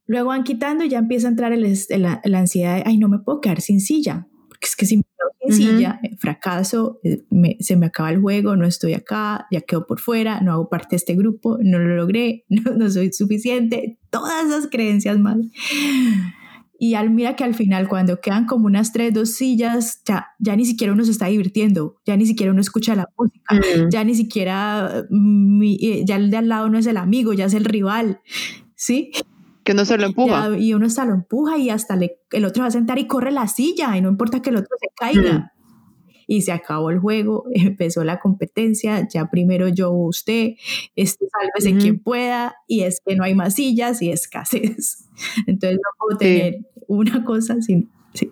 Luego 0.06 0.28
van 0.28 0.44
quitando 0.44 0.84
y 0.84 0.88
ya 0.88 0.98
empieza 0.98 1.28
a 1.28 1.30
entrar 1.30 1.56
la, 1.56 2.20
la 2.24 2.38
ansiedad 2.38 2.76
de, 2.76 2.82
ay, 2.86 2.98
no 2.98 3.08
me 3.08 3.18
puedo 3.18 3.40
quedar 3.40 3.60
sin 3.60 3.80
silla. 3.80 4.26
Porque 4.48 4.66
es 4.66 4.76
que 4.76 4.86
si 4.86 5.02
sencilla, 5.46 6.00
eh, 6.02 6.16
fracaso, 6.18 7.00
eh, 7.02 7.24
se 7.60 7.76
me 7.76 7.86
acaba 7.86 8.10
el 8.10 8.20
juego, 8.20 8.56
no 8.56 8.66
estoy 8.66 8.94
acá, 8.94 9.46
ya 9.50 9.60
quedo 9.60 9.86
por 9.86 10.00
fuera, 10.00 10.40
no 10.40 10.52
hago 10.52 10.68
parte 10.68 10.88
de 10.90 10.96
este 10.96 11.14
grupo, 11.14 11.58
no 11.60 11.78
lo 11.78 11.96
logré, 11.96 12.44
no, 12.48 12.90
soy 12.90 13.12
suficiente, 13.12 13.98
todas 14.10 14.46
esas 14.46 14.68
creencias 14.68 15.18
mal. 15.18 15.50
Y 16.78 16.94
al, 16.94 17.10
mira 17.10 17.36
que 17.36 17.44
al 17.44 17.54
final, 17.54 17.88
cuando 17.88 18.20
quedan 18.20 18.46
como 18.46 18.66
unas 18.66 18.92
tres, 18.92 19.14
dos 19.14 19.30
sillas, 19.30 20.02
ya, 20.04 20.28
ya 20.38 20.56
ni 20.56 20.64
siquiera 20.64 20.92
uno 20.92 21.04
se 21.04 21.12
está 21.12 21.26
divirtiendo, 21.26 22.00
ya 22.04 22.16
ni 22.16 22.26
siquiera 22.26 22.52
uno 22.52 22.60
escucha 22.60 22.94
la 22.96 23.08
música, 23.16 23.60
ya 23.90 24.04
ni 24.04 24.14
siquiera, 24.14 25.06
mm, 25.08 25.62
eh, 25.62 26.04
ya 26.04 26.16
el 26.16 26.30
de 26.30 26.36
al 26.36 26.48
lado 26.48 26.68
no 26.68 26.78
es 26.78 26.86
el 26.86 26.96
amigo, 26.96 27.32
ya 27.32 27.46
es 27.46 27.54
el 27.54 27.64
rival. 27.64 28.20
¿Sí? 28.84 29.12
Que 29.64 29.72
uno 29.72 29.86
se 29.86 29.96
lo 29.96 30.04
empuja. 30.04 30.58
y 30.58 30.74
uno 30.74 30.90
se 30.90 31.04
lo 31.06 31.14
empuja 31.14 31.56
y 31.56 31.70
hasta 31.70 31.98
el 32.32 32.44
otro 32.44 32.64
va 32.64 32.68
a 32.68 32.70
sentar 32.70 32.98
y 32.98 33.06
corre 33.06 33.32
la 33.32 33.48
silla 33.48 33.96
y 33.96 34.02
no 34.02 34.10
importa 34.10 34.42
que 34.42 34.50
el 34.50 34.56
otro 34.56 34.76
se 34.78 34.88
caiga. 34.94 35.38
Mm. 35.38 35.50
Y 36.26 36.42
se 36.42 36.52
acabó 36.52 36.90
el 36.90 36.98
juego, 36.98 37.44
empezó 37.54 38.04
la 38.04 38.20
competencia, 38.20 39.08
ya 39.08 39.30
primero 39.30 39.68
yo 39.68 39.90
usted, 39.90 40.52
este, 40.96 41.26
sálvese 41.28 41.78
quien 41.78 41.98
pueda, 41.98 42.56
y 42.66 42.82
es 42.82 43.00
que 43.04 43.16
no 43.16 43.24
hay 43.24 43.34
más 43.34 43.54
sillas 43.54 44.02
y 44.02 44.10
escasez. 44.10 45.06
Entonces 45.46 45.78
no 45.78 45.88
puedo 45.98 46.18
tener 46.18 46.58
una 46.86 47.24
cosa 47.24 47.60
sin, 47.62 47.90
sí, 48.12 48.30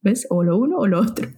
¿ves? 0.00 0.26
O 0.30 0.44
lo 0.44 0.58
uno 0.58 0.78
o 0.78 0.86
lo 0.86 1.00
otro. 1.00 1.28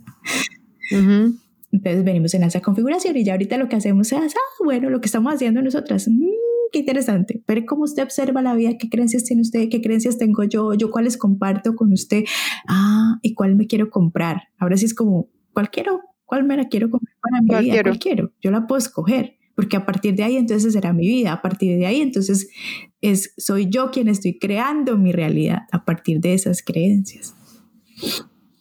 Entonces 0.91 2.05
venimos 2.05 2.35
en 2.35 2.43
esa 2.43 2.61
configuración 2.61 3.17
y 3.17 3.25
ya 3.25 3.33
ahorita 3.33 3.57
lo 3.57 3.69
que 3.69 3.77
hacemos 3.77 4.13
es, 4.13 4.35
ah, 4.35 4.65
bueno, 4.65 4.91
lo 4.91 5.01
que 5.01 5.07
estamos 5.07 5.33
haciendo 5.33 5.63
nosotras, 5.63 6.09
mm, 6.09 6.50
qué 6.73 6.81
interesante, 6.81 7.43
ver 7.47 7.65
cómo 7.65 7.85
usted 7.85 8.03
observa 8.03 8.43
la 8.43 8.55
vida, 8.55 8.77
qué 8.79 8.89
creencias 8.89 9.25
tiene 9.25 9.43
usted, 9.43 9.69
qué 9.69 9.81
creencias 9.81 10.19
tengo 10.19 10.45
yo, 10.45 10.75
yo 10.75 10.91
cuáles 10.91 11.17
comparto 11.17 11.75
con 11.75 11.93
usted, 11.93 12.25
ah, 12.69 13.19
y 13.23 13.35
cuál 13.35 13.57
me 13.57 13.67
quiero 13.67 13.91
comprar. 13.91 14.43
Ahora 14.59 14.77
sí 14.77 14.85
es 14.85 14.95
como, 14.95 15.29
¿cuál 15.53 15.71
quiero? 15.71 16.01
¿Cuál 16.25 16.45
me 16.45 16.57
la 16.57 16.69
quiero 16.69 16.91
comprar 16.91 17.17
para 17.21 17.43
mi 17.43 17.67
vida? 17.67 17.83
¿Cuál 17.83 17.99
quiero? 17.99 18.33
Yo 18.41 18.51
la 18.51 18.67
puedo 18.67 18.79
escoger, 18.79 19.37
porque 19.55 19.77
a 19.77 19.85
partir 19.85 20.15
de 20.15 20.23
ahí 20.23 20.37
entonces 20.37 20.73
será 20.73 20.93
mi 20.93 21.07
vida, 21.07 21.33
a 21.33 21.43
partir 21.43 21.79
de 21.79 21.87
ahí 21.87 22.01
entonces 22.01 22.49
es, 23.01 23.35
soy 23.37 23.69
yo 23.69 23.91
quien 23.91 24.09
estoy 24.09 24.39
creando 24.39 24.97
mi 24.97 25.13
realidad 25.13 25.63
a 25.73 25.85
partir 25.85 26.21
de 26.21 26.35
esas 26.35 26.63
creencias. 26.63 27.35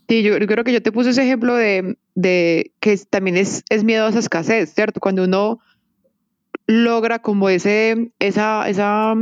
Sí, 0.10 0.24
yo, 0.24 0.40
creo 0.40 0.64
que 0.64 0.74
yo 0.74 0.82
te 0.82 0.92
puse 0.92 1.12
ese 1.12 1.22
ejemplo 1.22 1.56
de, 1.56 1.98
de 2.16 2.74
que 2.80 2.98
también 2.98 3.38
es, 3.38 3.64
es 3.70 3.84
miedo 3.84 4.08
a 4.08 4.10
esa 4.10 4.18
escasez, 4.18 4.74
¿cierto? 4.74 5.00
Cuando 5.00 5.24
uno 5.24 5.60
logra 6.70 7.20
como 7.20 7.50
ese, 7.50 8.12
esa, 8.20 8.70
esa, 8.70 9.16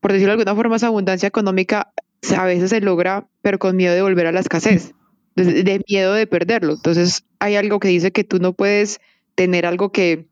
por 0.00 0.12
decirlo 0.12 0.32
de 0.32 0.40
alguna 0.40 0.54
forma, 0.54 0.76
esa 0.76 0.86
abundancia 0.86 1.26
económica, 1.26 1.92
a 2.34 2.44
veces 2.46 2.70
se 2.70 2.80
logra, 2.80 3.28
pero 3.42 3.58
con 3.58 3.76
miedo 3.76 3.94
de 3.94 4.00
volver 4.00 4.26
a 4.26 4.32
la 4.32 4.40
escasez, 4.40 4.94
de, 5.36 5.62
de 5.62 5.82
miedo 5.86 6.14
de 6.14 6.26
perderlo. 6.26 6.72
Entonces, 6.72 7.26
hay 7.40 7.56
algo 7.56 7.78
que 7.78 7.88
dice 7.88 8.10
que 8.10 8.24
tú 8.24 8.38
no 8.38 8.54
puedes 8.54 9.00
tener 9.34 9.66
algo 9.66 9.92
que 9.92 10.28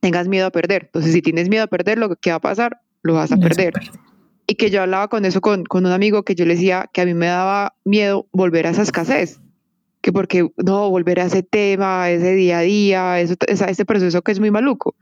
tengas 0.00 0.26
miedo 0.26 0.46
a 0.46 0.50
perder. 0.50 0.86
Entonces, 0.86 1.12
si 1.12 1.22
tienes 1.22 1.48
miedo 1.48 1.62
a 1.62 1.68
perderlo, 1.68 2.16
¿qué 2.20 2.30
va 2.30 2.36
a 2.36 2.40
pasar? 2.40 2.80
Lo 3.02 3.14
vas 3.14 3.30
a 3.30 3.36
perder 3.36 3.74
y 4.46 4.56
que 4.56 4.70
yo 4.70 4.82
hablaba 4.82 5.08
con 5.08 5.24
eso 5.24 5.40
con, 5.40 5.64
con, 5.64 5.86
un 5.86 5.92
amigo 5.92 6.24
que 6.24 6.34
yo 6.34 6.44
le 6.44 6.54
decía 6.54 6.90
que 6.92 7.00
a 7.00 7.06
mí 7.06 7.14
me 7.14 7.26
daba 7.26 7.76
miedo 7.84 8.26
volver 8.32 8.66
a 8.66 8.70
esa 8.70 8.82
escasez, 8.82 9.40
que 10.00 10.12
porque 10.12 10.48
no, 10.56 10.90
volver 10.90 11.20
a 11.20 11.24
ese 11.24 11.42
tema, 11.42 12.02
a 12.02 12.10
ese 12.10 12.34
día 12.34 12.58
a 12.58 12.62
día, 12.62 13.20
eso, 13.20 13.36
ese 13.46 13.84
proceso 13.84 14.22
que 14.22 14.32
es 14.32 14.40
muy 14.40 14.50
maluco. 14.50 14.96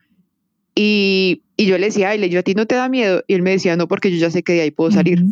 Y, 0.75 1.43
y 1.57 1.67
yo 1.67 1.79
le 1.79 1.87
decía, 1.87 2.11
ay, 2.11 2.29
yo 2.29 2.41
a 2.41 2.43
ti 2.43 2.55
no 2.55 2.67
te 2.67 2.75
da 2.75 2.89
miedo, 2.89 3.23
y 3.27 3.35
él 3.35 3.43
me 3.43 3.51
decía, 3.51 3.77
no, 3.77 3.89
porque 3.89 4.11
yo 4.11 4.17
ya 4.19 4.31
sé 4.31 4.43
que 4.43 4.55
de 4.55 4.63
ahí 4.63 4.71
puedo 4.71 4.91
salir. 4.91 5.23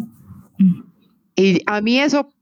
Y 1.36 1.62
a 1.66 1.80
mí 1.80 1.98
eso 1.98 2.32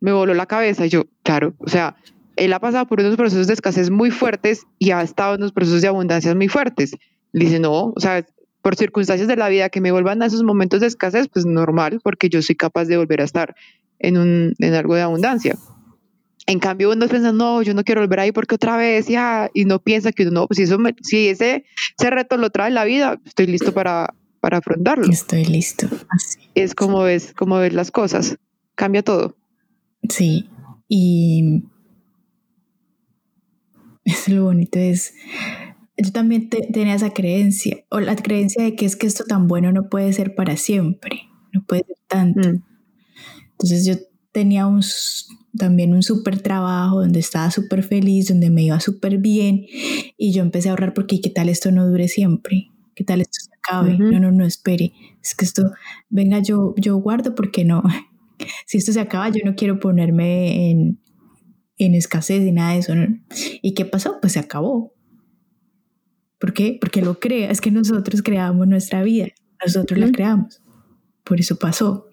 me 0.00 0.12
voló 0.12 0.34
la 0.34 0.46
cabeza, 0.46 0.86
y 0.86 0.88
yo, 0.88 1.04
claro, 1.22 1.54
o 1.58 1.68
sea, 1.68 1.96
él 2.36 2.52
ha 2.52 2.60
pasado 2.60 2.86
por 2.86 3.00
unos 3.00 3.16
procesos 3.16 3.46
de 3.46 3.54
escasez 3.54 3.90
muy 3.90 4.10
fuertes 4.10 4.66
y 4.78 4.90
ha 4.90 5.02
estado 5.02 5.34
en 5.34 5.40
unos 5.40 5.52
procesos 5.52 5.82
de 5.82 5.88
abundancia 5.88 6.34
muy 6.34 6.48
fuertes. 6.48 6.96
Dice, 7.32 7.60
no, 7.60 7.92
o 7.94 8.00
sea, 8.00 8.24
por 8.62 8.76
circunstancias 8.76 9.28
de 9.28 9.36
la 9.36 9.48
vida 9.48 9.68
que 9.68 9.80
me 9.80 9.92
vuelvan 9.92 10.22
a 10.22 10.26
esos 10.26 10.42
momentos 10.42 10.80
de 10.80 10.86
escasez, 10.86 11.28
pues 11.28 11.46
normal, 11.46 12.00
porque 12.02 12.28
yo 12.28 12.42
soy 12.42 12.56
capaz 12.56 12.86
de 12.86 12.96
volver 12.96 13.20
a 13.20 13.24
estar 13.24 13.54
en, 13.98 14.16
un, 14.16 14.54
en 14.58 14.74
algo 14.74 14.94
de 14.94 15.02
abundancia. 15.02 15.56
En 16.46 16.58
cambio, 16.58 16.92
uno 16.92 17.08
piensa, 17.08 17.32
no, 17.32 17.62
yo 17.62 17.72
no 17.72 17.84
quiero 17.84 18.02
volver 18.02 18.20
ahí 18.20 18.32
porque 18.32 18.56
otra 18.56 18.76
vez, 18.76 19.06
ya, 19.06 19.50
y 19.54 19.64
no 19.64 19.78
piensa 19.78 20.12
que 20.12 20.26
no, 20.26 20.46
pues 20.46 20.58
si, 20.58 20.64
eso 20.64 20.78
si 21.02 21.28
ese, 21.28 21.64
ese 21.98 22.10
reto 22.10 22.36
lo 22.36 22.50
trae 22.50 22.70
la 22.70 22.84
vida, 22.84 23.18
estoy 23.24 23.46
listo 23.46 23.72
para, 23.72 24.14
para 24.40 24.58
afrontarlo. 24.58 25.10
Estoy 25.10 25.46
listo. 25.46 25.88
Así. 26.10 26.38
Es 26.54 26.74
como 26.74 27.02
ves, 27.02 27.32
como 27.34 27.56
ves 27.56 27.72
las 27.72 27.90
cosas, 27.90 28.36
cambia 28.74 29.02
todo. 29.02 29.36
Sí, 30.10 30.50
y 30.86 31.62
es 34.04 34.28
lo 34.28 34.44
bonito, 34.44 34.78
es 34.78 35.14
yo 35.96 36.10
también 36.10 36.48
tenía 36.48 36.94
esa 36.94 37.10
creencia, 37.10 37.84
o 37.88 38.00
la 38.00 38.16
creencia 38.16 38.64
de 38.64 38.74
que 38.74 38.84
es 38.84 38.96
que 38.96 39.06
esto 39.06 39.24
tan 39.24 39.46
bueno 39.46 39.72
no 39.72 39.88
puede 39.88 40.12
ser 40.12 40.34
para 40.34 40.56
siempre, 40.56 41.22
no 41.52 41.64
puede 41.64 41.84
ser 41.86 41.96
tanto. 42.08 42.48
Mm. 42.48 42.62
Entonces 43.52 43.86
yo 43.86 43.94
tenía 44.32 44.66
un, 44.66 44.82
también 45.56 45.94
un 45.94 46.02
súper 46.02 46.40
trabajo 46.40 47.00
donde 47.00 47.20
estaba 47.20 47.50
súper 47.50 47.82
feliz, 47.82 48.28
donde 48.28 48.50
me 48.50 48.62
iba 48.64 48.80
súper 48.80 49.18
bien, 49.18 49.66
y 50.16 50.32
yo 50.32 50.42
empecé 50.42 50.68
a 50.68 50.72
ahorrar 50.72 50.94
porque 50.94 51.20
qué 51.20 51.30
tal 51.30 51.48
esto 51.48 51.70
no 51.70 51.88
dure 51.88 52.08
siempre, 52.08 52.68
qué 52.94 53.04
tal 53.04 53.20
esto 53.20 53.38
se 53.40 53.50
acabe, 53.54 53.98
no, 53.98 54.18
no, 54.18 54.32
no, 54.32 54.44
espere, 54.44 54.92
es 55.22 55.34
que 55.34 55.44
esto, 55.44 55.70
venga, 56.08 56.40
yo, 56.40 56.74
yo 56.76 56.96
guardo 56.96 57.34
porque 57.34 57.64
no, 57.64 57.82
si 58.66 58.78
esto 58.78 58.92
se 58.92 59.00
acaba, 59.00 59.28
yo 59.28 59.40
no 59.44 59.54
quiero 59.54 59.78
ponerme 59.78 60.70
en, 60.70 60.98
en 61.78 61.94
escasez 61.94 62.42
y 62.42 62.52
nada 62.52 62.72
de 62.72 62.78
eso. 62.78 62.94
¿Y 63.62 63.74
qué 63.74 63.84
pasó? 63.84 64.18
Pues 64.20 64.34
se 64.34 64.38
acabó. 64.38 64.94
¿Por 66.38 66.52
qué? 66.52 66.76
Porque 66.80 67.02
lo 67.02 67.18
crea. 67.20 67.50
Es 67.50 67.60
que 67.60 67.70
nosotros 67.70 68.22
creamos 68.22 68.66
nuestra 68.68 69.02
vida. 69.02 69.28
Nosotros 69.64 69.98
la 69.98 70.10
creamos. 70.12 70.62
Por 71.24 71.40
eso 71.40 71.56
pasó. 71.56 72.08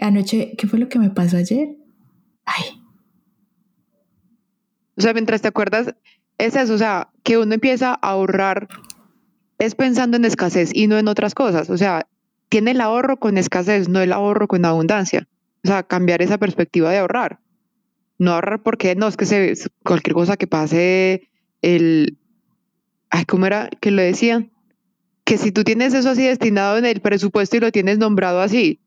Anoche, 0.00 0.54
¿qué 0.56 0.66
fue 0.66 0.78
lo 0.78 0.88
que 0.88 0.98
me 0.98 1.10
pasó 1.10 1.36
ayer? 1.36 1.77
O 4.96 5.00
sea, 5.00 5.12
mientras 5.12 5.42
te 5.42 5.48
acuerdas, 5.48 5.94
es 6.38 6.56
eso, 6.56 6.74
o 6.74 6.78
sea, 6.78 7.10
que 7.22 7.38
uno 7.38 7.54
empieza 7.54 7.90
a 7.90 7.94
ahorrar 7.94 8.68
es 9.58 9.74
pensando 9.74 10.16
en 10.16 10.24
escasez 10.24 10.70
y 10.72 10.86
no 10.86 10.98
en 10.98 11.08
otras 11.08 11.34
cosas. 11.34 11.68
O 11.70 11.76
sea, 11.76 12.06
tiene 12.48 12.70
el 12.70 12.80
ahorro 12.80 13.18
con 13.18 13.38
escasez, 13.38 13.88
no 13.88 14.00
el 14.00 14.12
ahorro 14.12 14.48
con 14.48 14.64
abundancia. 14.64 15.28
O 15.64 15.68
sea, 15.68 15.82
cambiar 15.82 16.22
esa 16.22 16.38
perspectiva 16.38 16.90
de 16.90 16.98
ahorrar. 16.98 17.40
No 18.18 18.32
ahorrar 18.32 18.62
porque 18.62 18.94
no, 18.94 19.08
es 19.08 19.16
que 19.16 19.26
se, 19.26 19.54
cualquier 19.84 20.14
cosa 20.14 20.36
que 20.36 20.46
pase, 20.46 21.28
el, 21.62 22.18
ay, 23.10 23.24
¿cómo 23.24 23.46
era 23.46 23.68
que 23.80 23.90
lo 23.90 24.02
decían? 24.02 24.50
Que 25.24 25.38
si 25.38 25.52
tú 25.52 25.64
tienes 25.64 25.94
eso 25.94 26.10
así 26.10 26.22
destinado 26.22 26.78
en 26.78 26.86
el 26.86 27.00
presupuesto 27.00 27.56
y 27.56 27.60
lo 27.60 27.72
tienes 27.72 27.98
nombrado 27.98 28.40
así, 28.40 28.80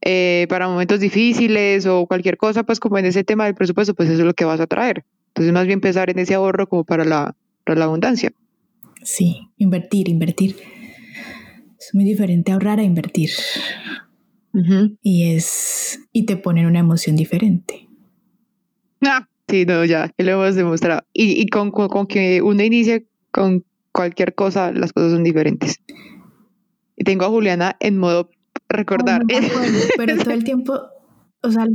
eh, 0.00 0.46
para 0.48 0.68
momentos 0.68 1.00
difíciles 1.00 1.86
o 1.86 2.06
cualquier 2.06 2.36
cosa, 2.36 2.62
pues 2.62 2.80
como 2.80 2.98
en 2.98 3.06
ese 3.06 3.24
tema 3.24 3.46
del 3.46 3.54
presupuesto, 3.54 3.94
pues 3.94 4.08
eso 4.08 4.20
es 4.20 4.26
lo 4.26 4.34
que 4.34 4.44
vas 4.44 4.60
a 4.60 4.66
traer. 4.66 5.04
Entonces, 5.28 5.52
más 5.52 5.66
bien 5.66 5.80
pensar 5.80 6.10
en 6.10 6.18
ese 6.18 6.34
ahorro 6.34 6.68
como 6.68 6.84
para 6.84 7.04
la, 7.04 7.34
para 7.64 7.78
la 7.78 7.84
abundancia. 7.86 8.32
Sí, 9.02 9.48
invertir, 9.56 10.08
invertir. 10.08 10.56
Es 11.78 11.94
muy 11.94 12.04
diferente 12.04 12.52
ahorrar 12.52 12.80
a 12.80 12.82
invertir. 12.82 13.30
Y 15.02 15.34
es, 15.34 16.00
y 16.12 16.26
te 16.26 16.36
ponen 16.36 16.66
una 16.66 16.80
emoción 16.80 17.14
diferente. 17.14 17.88
Ah, 19.02 19.28
sí, 19.48 19.64
no, 19.64 19.84
ya, 19.84 20.08
que 20.08 20.24
lo 20.24 20.32
hemos 20.32 20.56
demostrado. 20.56 21.02
Y, 21.12 21.40
y 21.40 21.46
con, 21.46 21.70
con, 21.70 21.88
con, 21.88 22.06
que 22.08 22.42
uno 22.42 22.64
inicie 22.64 23.06
con 23.30 23.64
cualquier 23.92 24.34
cosa, 24.34 24.72
las 24.72 24.92
cosas 24.92 25.12
son 25.12 25.22
diferentes. 25.22 25.76
Y 26.96 27.04
tengo 27.04 27.24
a 27.24 27.28
Juliana 27.28 27.76
en 27.78 27.98
modo 27.98 28.30
recordar. 28.68 29.22
pero 29.96 30.16
todo 30.16 30.32
el 30.32 30.44
tiempo, 30.44 30.80
o 31.42 31.50
sea, 31.50 31.66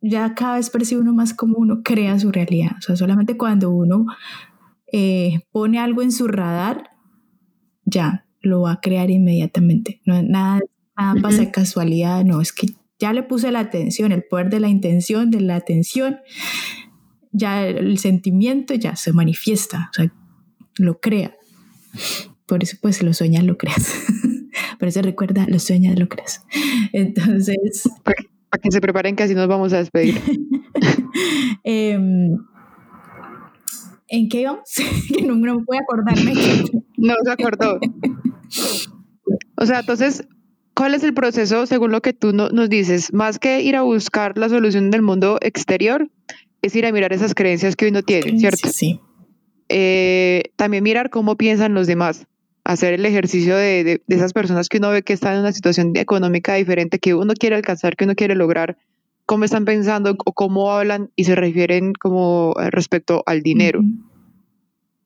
ya 0.00 0.34
cada 0.34 0.56
vez 0.56 0.70
percibe 0.70 1.00
uno 1.00 1.14
más 1.14 1.34
como 1.34 1.58
uno 1.58 1.82
crea 1.82 2.18
su 2.18 2.30
realidad. 2.30 2.72
O 2.78 2.82
sea, 2.82 2.96
solamente 2.96 3.36
cuando 3.36 3.70
uno 3.70 4.06
eh, 4.92 5.40
pone 5.50 5.78
algo 5.78 6.02
en 6.02 6.12
su 6.12 6.28
radar, 6.28 6.90
ya 7.84 8.26
lo 8.40 8.62
va 8.62 8.72
a 8.72 8.80
crear 8.80 9.10
inmediatamente. 9.10 10.00
No, 10.04 10.22
nada, 10.22 10.60
nada 10.96 11.20
pasa 11.20 11.50
casualidad, 11.50 12.24
no, 12.24 12.40
es 12.40 12.52
que 12.52 12.68
ya 12.98 13.12
le 13.12 13.22
puse 13.22 13.52
la 13.52 13.60
atención, 13.60 14.12
el 14.12 14.24
poder 14.24 14.50
de 14.50 14.60
la 14.60 14.68
intención, 14.68 15.30
de 15.30 15.40
la 15.40 15.56
atención, 15.56 16.18
ya 17.32 17.66
el 17.66 17.98
sentimiento 17.98 18.74
ya 18.74 18.96
se 18.96 19.12
manifiesta. 19.12 19.88
O 19.90 19.94
sea, 19.94 20.12
lo 20.78 21.00
crea. 21.00 21.34
Por 22.46 22.62
eso 22.62 22.76
pues 22.80 23.02
lo 23.02 23.12
sueñas, 23.14 23.44
lo 23.44 23.56
creas. 23.56 23.92
Por 24.78 24.88
eso 24.88 25.02
recuerda, 25.02 25.46
lo 25.48 25.58
sueñas, 25.58 25.98
lo 25.98 26.08
creas. 26.08 26.44
Entonces... 26.92 27.88
Para 28.02 28.62
que 28.62 28.70
se 28.70 28.80
preparen 28.80 29.14
que 29.14 29.24
así 29.24 29.34
nos 29.34 29.48
vamos 29.48 29.72
a 29.72 29.78
despedir. 29.78 30.20
Em, 31.64 32.38
¿En 34.08 34.28
qué 34.28 34.40
íbamos? 34.42 34.70
que 35.08 35.22
no, 35.22 35.34
no 35.34 35.60
voy 35.66 35.76
a 35.76 35.80
acordarme. 35.80 36.32
no 36.96 37.14
se 37.24 37.30
acordó. 37.30 37.78
O 39.56 39.66
sea, 39.66 39.80
entonces, 39.80 40.26
¿cuál 40.74 40.94
es 40.94 41.02
el 41.02 41.12
proceso 41.12 41.66
según 41.66 41.90
lo 41.90 42.00
que 42.00 42.12
tú 42.12 42.32
nos 42.32 42.68
dices? 42.70 43.12
Más 43.12 43.38
que 43.38 43.60
ir 43.60 43.76
a 43.76 43.82
buscar 43.82 44.38
la 44.38 44.48
solución 44.48 44.90
del 44.90 45.02
mundo 45.02 45.38
exterior, 45.42 46.08
es 46.62 46.74
ir 46.74 46.86
a 46.86 46.92
mirar 46.92 47.12
esas 47.12 47.34
creencias 47.34 47.76
que 47.76 47.88
uno 47.88 48.02
tiene, 48.02 48.38
¿cierto? 48.38 48.68
Sí. 48.72 49.00
Eh, 49.68 50.44
también 50.56 50.82
mirar 50.84 51.10
cómo 51.10 51.36
piensan 51.36 51.74
los 51.74 51.86
demás, 51.86 52.26
hacer 52.68 52.92
el 52.92 53.06
ejercicio 53.06 53.56
de, 53.56 54.02
esas 54.08 54.34
personas 54.34 54.68
que 54.68 54.76
uno 54.76 54.90
ve 54.90 55.02
que 55.02 55.14
están 55.14 55.32
en 55.32 55.40
una 55.40 55.52
situación 55.52 55.96
económica 55.96 56.54
diferente, 56.54 56.98
que 56.98 57.14
uno 57.14 57.32
quiere 57.32 57.56
alcanzar, 57.56 57.96
que 57.96 58.04
uno 58.04 58.14
quiere 58.14 58.34
lograr, 58.34 58.76
cómo 59.24 59.44
están 59.44 59.64
pensando 59.64 60.14
o 60.22 60.32
cómo 60.34 60.70
hablan 60.70 61.10
y 61.16 61.24
se 61.24 61.34
refieren 61.34 61.94
como 61.94 62.54
eh, 62.60 62.70
respecto 62.70 63.22
al 63.24 63.42
dinero. 63.42 63.80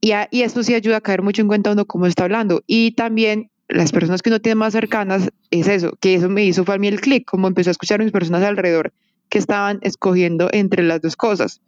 y, 0.00 0.10
y, 0.32 0.42
esto 0.42 0.64
sí 0.64 0.74
ayuda 0.74 0.96
a 0.96 1.00
caer 1.00 1.22
mucho 1.22 1.40
en 1.40 1.46
cuenta 1.46 1.70
uno 1.70 1.86
cómo 1.86 2.06
está 2.06 2.24
hablando. 2.24 2.64
Y 2.66 2.92
también 2.92 3.52
las 3.68 3.92
personas 3.92 4.22
que 4.22 4.30
uno 4.30 4.40
tiene 4.40 4.56
más 4.56 4.72
cercanas 4.72 5.30
es 5.52 5.68
eso, 5.68 5.96
que 6.00 6.16
eso 6.16 6.28
me 6.28 6.44
hizo 6.44 6.64
fue 6.64 6.74
a 6.74 6.78
mí 6.78 6.88
el 6.88 7.00
clic, 7.00 7.24
como 7.24 7.46
empezó 7.46 7.70
a 7.70 7.72
escuchar 7.72 8.00
a 8.00 8.04
mis 8.04 8.12
personas 8.12 8.42
alrededor 8.42 8.92
que 9.28 9.38
estaban 9.38 9.78
escogiendo 9.82 10.48
entre 10.52 10.82
las 10.82 11.00
dos 11.00 11.14
cosas. 11.14 11.60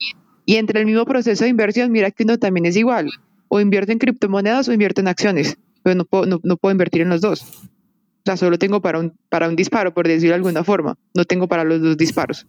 Y 0.45 0.57
entre 0.57 0.80
el 0.80 0.86
mismo 0.86 1.05
proceso 1.05 1.45
de 1.45 1.51
inversión, 1.51 1.92
mira 1.92 2.11
que 2.11 2.24
uno 2.24 2.36
también 2.36 2.66
es 2.66 2.76
igual. 2.76 3.11
O 3.47 3.61
invierto 3.61 3.92
en 3.92 3.99
criptomonedas 3.99 4.68
o 4.68 4.72
invierto 4.72 5.01
en 5.01 5.07
acciones. 5.09 5.57
Pero 5.85 5.95
no 5.95 6.05
puedo, 6.05 6.41
no, 6.43 6.57
puedo 6.57 6.72
invertir 6.72 7.03
en 7.03 7.11
los 7.11 7.20
dos. 7.20 7.43
O 7.43 8.24
sea, 8.24 8.37
solo 8.37 8.59
tengo 8.59 8.80
para 8.82 8.99
un, 8.99 9.16
para 9.28 9.49
un 9.49 9.55
disparo, 9.55 9.95
por 9.95 10.09
decirlo 10.09 10.30
de 10.30 10.37
alguna 10.37 10.64
forma. 10.64 10.99
No 11.14 11.24
tengo 11.24 11.47
para 11.47 11.62
los 11.62 11.80
dos 11.80 11.97
disparos. 11.97 12.47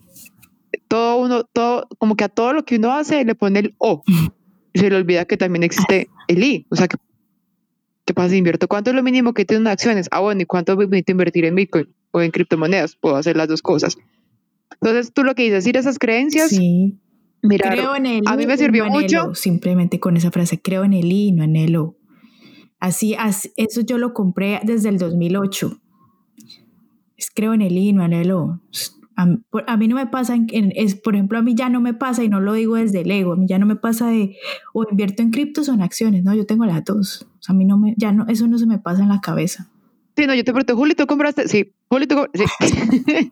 Todo 0.88 1.18
uno, 1.18 1.44
todo, 1.44 1.88
como 2.00 2.16
que 2.16 2.24
a 2.24 2.30
todo 2.30 2.54
lo 2.54 2.66
que 2.66 2.78
uno 2.78 2.94
hace 2.94 3.24
le 3.24 3.36
pone 3.36 3.60
el 3.60 3.76
O. 3.78 4.02
Y 4.74 4.80
se 4.80 4.90
le 4.90 4.96
olvida 4.96 5.26
que 5.26 5.38
también 5.38 5.62
existe 5.62 6.10
el 6.28 6.44
I. 6.44 6.66
O 6.72 6.76
sea, 6.76 6.88
que 6.88 6.98
¿qué 8.06 8.14
pasa 8.14 8.30
si 8.30 8.38
invierto? 8.38 8.68
¿Cuánto 8.68 8.92
es 8.92 8.96
lo 8.96 9.04
mínimo 9.04 9.34
que 9.34 9.46
tengo 9.46 9.62
en 9.62 9.68
acciones? 9.68 10.08
Ah, 10.12 10.22
bueno, 10.22 10.42
¿y 10.42 10.46
cuánto 10.46 10.78
permite 10.78 11.12
invertir 11.12 11.46
en 11.46 11.56
Bitcoin 11.56 11.94
o 12.12 12.22
en 12.22 12.32
criptomonedas? 12.32 12.96
Puedo 12.96 13.18
hacer 13.18 13.36
las 13.36 13.48
dos 13.48 13.62
cosas. 13.62 13.98
Entonces, 14.82 15.14
tú 15.14 15.24
lo 15.24 15.36
que 15.36 15.44
dices, 15.44 15.68
ir 15.68 15.78
esas 15.78 16.00
creencias. 16.00 16.50
Sí. 16.50 17.00
Mira, 17.42 17.70
creo 17.70 17.96
en 17.96 18.06
el 18.06 18.24
a 18.26 18.36
mí 18.36 18.48
me 18.48 18.58
sirvió 18.58 18.86
mucho. 18.88 19.36
simplemente 19.36 20.00
con 20.00 20.18
esa 20.18 20.32
frase, 20.32 20.60
creo 20.60 20.84
en 20.84 20.94
el 20.94 21.12
I, 21.12 21.32
no 21.32 21.44
en 21.44 21.56
el 21.56 21.76
O. 21.76 21.96
Así, 22.80 23.16
eso 23.56 23.82
yo 23.82 23.98
lo 23.98 24.14
compré 24.14 24.60
desde 24.64 24.90
el 24.90 24.98
2008. 24.98 25.80
Es 27.18 27.32
creo 27.32 27.54
en 27.54 27.62
el 27.62 27.78
I, 27.78 27.94
no 27.94 28.04
en 28.04 28.14
el 28.14 28.32
O. 28.32 28.60
A, 29.16 29.78
mí 29.78 29.88
no 29.88 29.96
me 29.96 30.08
pasa, 30.08 30.36
en, 30.36 30.74
es, 30.76 30.96
por 30.96 31.16
ejemplo, 31.16 31.38
a 31.38 31.42
mí 31.42 31.56
ya 31.56 31.70
no 31.70 31.80
me 31.80 31.94
pasa, 31.94 32.24
y 32.24 32.28
no 32.28 32.42
lo 32.42 32.52
digo 32.52 32.76
desde 32.76 33.02
el 33.02 33.12
ego, 33.12 33.34
a 33.34 33.36
mí 33.38 33.48
ya 33.48 33.58
no 33.58 33.66
me 33.66 33.78
pasa 33.78 34.10
de 34.10 34.36
o 34.74 34.86
invierto 34.90 35.24
en 35.24 35.32
criptos 35.32 35.70
o 35.70 35.74
en 35.74 35.82
acciones, 35.82 36.24
no, 36.24 36.36
yo 36.36 36.46
tengo 36.46 36.66
las 36.66 36.84
dos. 36.84 37.26
O 37.40 37.42
sea, 37.42 37.54
a 37.54 37.58
mí 37.58 37.64
no 37.64 37.78
me, 37.78 37.96
ya 37.98 38.12
no, 38.12 38.26
eso 38.28 38.48
no 38.48 38.58
se 38.58 38.66
me 38.66 38.78
pasa 38.78 39.04
en 39.04 39.10
la 39.10 39.22
cabeza. 39.22 39.70
Sí, 40.18 40.28
no, 40.28 40.36
yo 40.36 40.44
te 40.44 40.52
pregunto, 40.52 40.76
Juli, 40.76 40.96
¿tú 40.96 41.08
compraste? 41.08 41.48
Sí, 41.48 41.74
Juli, 41.90 42.08
tú 42.08 42.16
compraste. 42.16 42.68
Sí. 42.68 43.32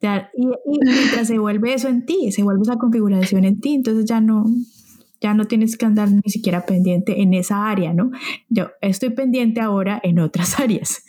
y, 0.36 0.78
mientras 0.84 1.26
se 1.26 1.38
vuelve 1.38 1.72
eso 1.72 1.88
en 1.88 2.04
ti, 2.04 2.30
se 2.30 2.42
vuelve 2.42 2.62
esa 2.62 2.76
configuración 2.76 3.44
en 3.44 3.60
ti, 3.60 3.74
entonces 3.74 4.04
ya 4.04 4.20
no, 4.20 4.44
ya 5.24 5.32
no 5.32 5.46
tienes 5.46 5.78
que 5.78 5.86
andar 5.86 6.10
ni 6.10 6.30
siquiera 6.30 6.66
pendiente 6.66 7.22
en 7.22 7.32
esa 7.32 7.66
área, 7.66 7.94
¿no? 7.94 8.10
Yo 8.50 8.66
estoy 8.82 9.08
pendiente 9.08 9.62
ahora 9.62 9.98
en 10.02 10.18
otras 10.18 10.60
áreas. 10.60 11.02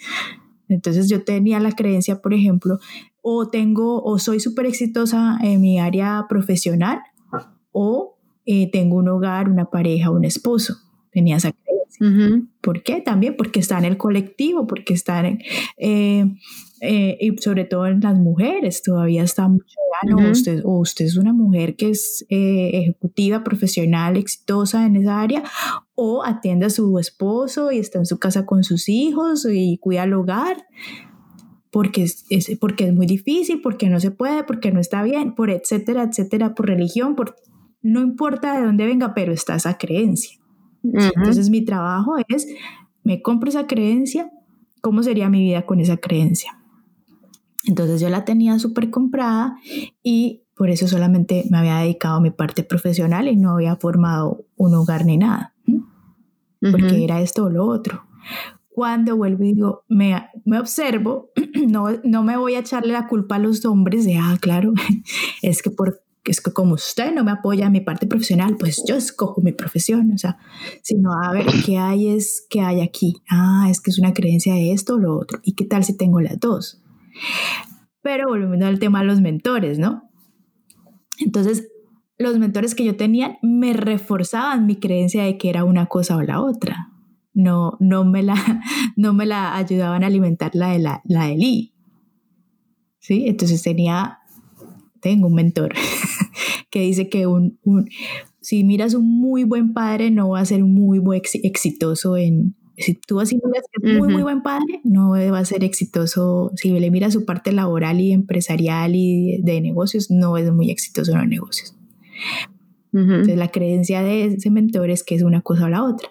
Entonces 0.70 1.10
yo 1.10 1.26
tenía 1.26 1.60
la 1.60 1.74
creencia, 1.74 2.22
por 2.22 2.34
ejemplo, 2.34 2.80
o 3.22 3.50
tengo, 3.50 4.02
o 4.02 4.18
soy 4.18 4.40
súper 4.40 4.68
exitosa 4.68 5.38
en 5.42 5.60
mi 5.60 5.82
área 5.82 6.28
profesional, 6.30 7.00
o 7.74 8.18
eh, 8.46 8.72
tengo 8.72 8.96
un 8.96 9.10
hogar, 9.10 9.50
una 9.50 9.66
pareja, 9.66 10.12
un 10.12 10.24
esposo. 10.24 10.78
Tenía 11.16 11.38
esa 11.38 11.56
¿Por 12.62 12.84
qué? 12.84 13.00
También 13.00 13.36
porque 13.38 13.62
está 13.62 13.78
en 13.78 13.86
el 13.86 13.98
colectivo, 13.98 14.68
porque 14.68 14.94
está 14.94 15.26
en, 15.26 15.40
eh, 15.78 16.26
eh, 16.82 17.18
y 17.22 17.38
sobre 17.38 17.64
todo 17.64 17.88
en 17.88 18.02
las 18.02 18.18
mujeres, 18.18 18.82
todavía 18.84 19.24
está 19.24 19.48
mucho, 19.48 19.78
o, 20.14 20.30
usted, 20.30 20.62
o 20.66 20.80
usted 20.80 21.06
es 21.06 21.16
una 21.16 21.32
mujer 21.32 21.78
que 21.78 21.92
es 21.92 22.26
eh, 22.30 22.72
ejecutiva, 22.74 23.46
profesional, 23.46 24.18
exitosa 24.18 24.86
en 24.86 24.98
esa 24.98 25.22
área, 25.22 25.44
o 25.96 26.24
atiende 26.26 26.66
a 26.66 26.70
su 26.70 27.00
esposo 27.00 27.72
y 27.72 27.80
está 27.80 28.00
en 28.00 28.06
su 28.06 28.20
casa 28.20 28.46
con 28.46 28.66
sus 28.66 28.90
hijos 28.90 29.48
y 29.50 29.78
cuida 29.78 30.04
el 30.04 30.14
hogar. 30.14 30.58
Porque 31.72 32.04
es, 32.04 32.26
porque 32.60 32.88
es 32.88 32.94
muy 32.94 33.06
difícil, 33.06 33.62
porque 33.62 33.90
no 33.90 34.00
se 34.00 34.12
puede, 34.12 34.44
porque 34.44 34.72
no 34.72 34.80
está 34.80 35.04
bien, 35.04 35.36
por 35.36 35.50
etcétera, 35.50 36.04
etcétera, 36.04 36.56
por 36.56 36.68
religión, 36.68 37.16
por 37.16 37.36
no 37.82 38.02
importa 38.02 38.58
de 38.58 38.66
dónde 38.66 38.86
venga, 38.86 39.14
pero 39.14 39.34
está 39.34 39.56
esa 39.56 39.78
creencia. 39.78 40.40
Entonces 40.94 41.50
mi 41.50 41.64
trabajo 41.64 42.16
es, 42.28 42.48
me 43.04 43.22
compro 43.22 43.50
esa 43.50 43.68
creencia, 43.68 44.32
¿cómo 44.82 45.04
sería 45.04 45.30
mi 45.30 45.42
vida 45.42 45.66
con 45.66 45.80
esa 45.80 45.98
creencia? 45.98 46.60
Entonces 47.66 48.00
yo 48.00 48.10
la 48.10 48.26
tenía 48.26 48.60
súper 48.60 48.90
comprada 48.90 49.58
y 50.04 50.44
por 50.56 50.70
eso 50.70 50.88
solamente 50.88 51.46
me 51.50 51.58
había 51.58 51.78
dedicado 51.78 52.18
a 52.18 52.22
mi 52.22 52.32
parte 52.32 52.64
profesional 52.64 53.28
y 53.28 53.36
no 53.36 53.52
había 53.52 53.76
formado 53.76 54.46
un 54.56 54.76
hogar 54.76 55.06
ni 55.06 55.18
nada, 55.18 55.54
porque 56.72 57.04
era 57.04 57.22
esto 57.22 57.46
o 57.46 57.50
lo 57.50 57.66
otro. 57.66 58.04
Cuando 58.70 59.16
vuelvo 59.16 59.44
y 59.44 59.54
digo, 59.54 59.84
me, 59.88 60.30
me 60.44 60.60
observo, 60.60 61.32
no, 61.68 61.88
no 62.04 62.24
me 62.24 62.38
voy 62.38 62.56
a 62.56 62.60
echarle 62.60 62.94
la 62.94 63.08
culpa 63.08 63.36
a 63.36 63.40
los 63.40 63.66
hombres 63.66 64.06
de, 64.06 64.18
ah, 64.18 64.38
claro, 64.40 64.74
es 65.42 65.62
que 65.62 65.72
por 65.72 66.05
es 66.32 66.42
que 66.42 66.52
como 66.52 66.74
usted 66.74 67.14
no 67.14 67.24
me 67.24 67.32
apoya 67.32 67.68
en 67.68 67.72
mi 67.72 67.82
parte 67.82 68.08
profesional, 68.08 68.58
pues 68.58 68.84
yo 68.88 68.96
escojo 68.96 69.42
mi 69.42 69.52
profesión, 69.52 70.12
o 70.12 70.18
sea, 70.18 70.38
sino 70.82 71.12
a 71.14 71.32
ver 71.32 71.46
qué 71.66 71.78
hay 71.78 72.10
es 72.10 72.46
que 72.50 72.62
hay 72.62 72.82
aquí. 72.82 73.22
Ah, 73.30 73.68
es 73.70 73.82
que 73.82 73.92
es 73.92 74.00
una 74.00 74.14
creencia 74.14 74.54
de 74.54 74.72
esto 74.72 74.96
o 74.96 74.98
lo 74.98 75.18
otro. 75.18 75.40
¿Y 75.44 75.54
qué 75.54 75.66
tal 75.66 75.84
si 75.84 75.96
tengo 75.96 76.20
las 76.22 76.40
dos? 76.40 76.82
Pero 78.02 78.28
volviendo 78.28 78.66
al 78.66 78.80
tema 78.80 79.02
de 79.02 79.06
los 79.06 79.22
mentores, 79.22 79.80
¿no? 79.80 80.10
Entonces, 81.20 81.68
los 82.18 82.38
mentores 82.40 82.76
que 82.76 82.86
yo 82.86 82.96
tenía 82.96 83.38
me 83.42 83.74
reforzaban 83.74 84.66
mi 84.66 84.78
creencia 84.78 85.24
de 85.24 85.38
que 85.38 85.50
era 85.50 85.64
una 85.64 85.88
cosa 85.88 86.16
o 86.18 86.22
la 86.22 86.42
otra. 86.42 86.92
No, 87.34 87.78
no, 87.80 88.06
me, 88.06 88.24
la, 88.24 88.36
no 88.96 89.14
me 89.14 89.26
la 89.26 89.56
ayudaban 89.56 90.04
a 90.04 90.08
alimentar 90.08 90.52
la 90.56 90.70
de 90.70 90.80
la, 90.80 91.02
la 91.06 91.28
de 91.28 91.36
Lee. 91.36 91.74
¿Sí? 93.00 93.26
Entonces 93.28 93.62
tenía 93.62 94.20
tengo 95.06 95.28
un 95.28 95.36
mentor 95.36 95.72
que 96.72 96.82
dice 96.82 97.10
que 97.10 97.28
un, 97.28 97.60
si 98.42 98.64
miras 98.64 98.96
un 98.96 99.08
muy 99.08 99.44
buen 99.44 99.72
padre, 99.72 100.10
no 100.10 100.30
va 100.30 100.40
a 100.40 100.46
ser 100.46 100.64
muy 100.64 100.98
buen 100.98 101.22
exitoso 101.44 102.18
en... 102.18 102.56
Si 102.76 102.96
tú 102.96 103.20
así 103.20 103.40
miras 103.46 103.66
que 103.72 103.88
es 103.88 104.00
muy, 104.00 104.12
muy 104.12 104.24
buen 104.24 104.42
padre, 104.42 104.82
no 104.84 105.12
va 105.12 105.38
a 105.40 105.46
ser 105.46 105.64
exitoso. 105.64 106.52
Si 106.56 106.72
le 106.72 106.90
miras 106.90 107.14
su 107.14 107.24
parte 107.24 107.52
laboral 107.52 108.02
y 108.02 108.14
empresarial 108.14 108.96
y 108.96 109.40
de, 109.44 109.62
negocios, 109.62 110.10
no 110.10 110.38
es 110.38 110.52
muy 110.52 110.72
exitoso 110.72 111.12
en 111.12 111.20
los 111.20 111.28
negocios. 111.28 111.78
Entonces, 112.92 113.38
la 113.38 113.50
creencia 113.50 114.02
de 114.02 114.26
ese 114.26 114.50
mentor 114.50 114.90
es 114.90 115.04
que 115.04 115.16
es 115.16 115.22
una 115.22 115.42
cosa 115.42 115.66
o 115.66 115.70
la 115.70 115.84
otra. 115.84 116.10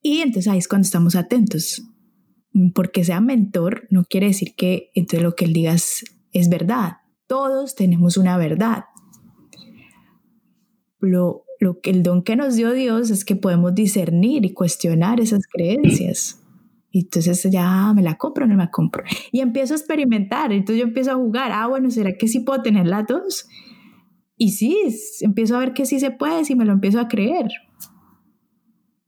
Y 0.00 0.20
entonces 0.20 0.46
ahí 0.46 0.58
es 0.58 0.68
cuando 0.68 0.86
estamos 0.86 1.16
atentos. 1.16 1.82
Porque 2.74 3.04
sea 3.04 3.20
mentor 3.20 3.88
no 3.90 4.04
quiere 4.04 4.28
decir 4.28 4.54
que 4.56 4.90
entonces 4.94 5.22
lo 5.22 5.34
que 5.34 5.46
él 5.46 5.52
diga 5.52 5.74
es 5.74 6.48
verdad. 6.48 6.99
Todos 7.30 7.76
tenemos 7.76 8.16
una 8.16 8.36
verdad. 8.36 8.86
Lo, 10.98 11.44
lo 11.60 11.80
que 11.80 11.90
el 11.90 12.02
don 12.02 12.24
que 12.24 12.34
nos 12.34 12.56
dio 12.56 12.72
Dios 12.72 13.10
es 13.10 13.24
que 13.24 13.36
podemos 13.36 13.72
discernir 13.72 14.44
y 14.44 14.52
cuestionar 14.52 15.20
esas 15.20 15.46
creencias. 15.46 16.42
Y 16.90 17.04
entonces 17.04 17.46
ya 17.48 17.92
me 17.94 18.02
la 18.02 18.16
compro 18.16 18.46
o 18.46 18.48
no 18.48 18.56
me 18.56 18.64
la 18.64 18.70
compro. 18.72 19.04
Y 19.30 19.42
empiezo 19.42 19.74
a 19.74 19.76
experimentar. 19.76 20.52
Entonces 20.52 20.80
yo 20.80 20.88
empiezo 20.88 21.12
a 21.12 21.14
jugar. 21.14 21.52
Ah, 21.52 21.68
bueno, 21.68 21.88
¿será 21.92 22.14
que 22.18 22.26
sí 22.26 22.40
puedo 22.40 22.62
tener 22.62 22.88
las 22.88 23.06
dos? 23.06 23.46
Y 24.36 24.50
sí, 24.50 24.76
empiezo 25.20 25.54
a 25.54 25.60
ver 25.60 25.72
que 25.72 25.86
sí 25.86 26.00
se 26.00 26.10
puede 26.10 26.44
si 26.44 26.56
me 26.56 26.64
lo 26.64 26.72
empiezo 26.72 26.98
a 26.98 27.06
creer. 27.06 27.48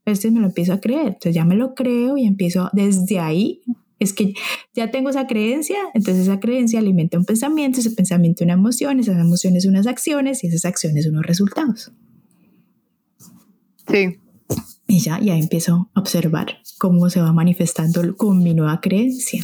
Este 0.05 0.31
me 0.31 0.39
lo 0.39 0.47
empiezo 0.47 0.71
a 0.71 0.79
creer. 0.79 1.07
Entonces 1.07 1.35
ya 1.35 1.43
me 1.43 1.55
lo 1.55 1.75
creo 1.75 2.15
y 2.15 2.25
empiezo 2.25 2.69
desde 2.71 3.19
ahí 3.19 3.63
es 4.03 4.13
que 4.13 4.33
ya 4.73 4.91
tengo 4.91 5.09
esa 5.09 5.27
creencia, 5.27 5.77
entonces 5.93 6.27
esa 6.27 6.39
creencia 6.39 6.79
alimenta 6.79 7.17
un 7.17 7.25
pensamiento, 7.25 7.79
ese 7.79 7.91
pensamiento 7.91 8.43
una 8.43 8.53
emoción, 8.53 8.99
esas 8.99 9.19
emociones 9.19 9.65
unas 9.65 9.87
acciones 9.87 10.43
y 10.43 10.47
esas 10.47 10.65
acciones 10.65 11.07
unos 11.07 11.25
resultados. 11.25 11.91
Sí. 13.87 14.17
Y 14.87 14.99
ya, 14.99 15.19
ya 15.19 15.35
empiezo 15.35 15.89
a 15.93 15.99
observar 15.99 16.57
cómo 16.77 17.09
se 17.09 17.21
va 17.21 17.33
manifestando 17.33 18.15
con 18.15 18.43
mi 18.43 18.53
nueva 18.53 18.79
creencia. 18.81 19.43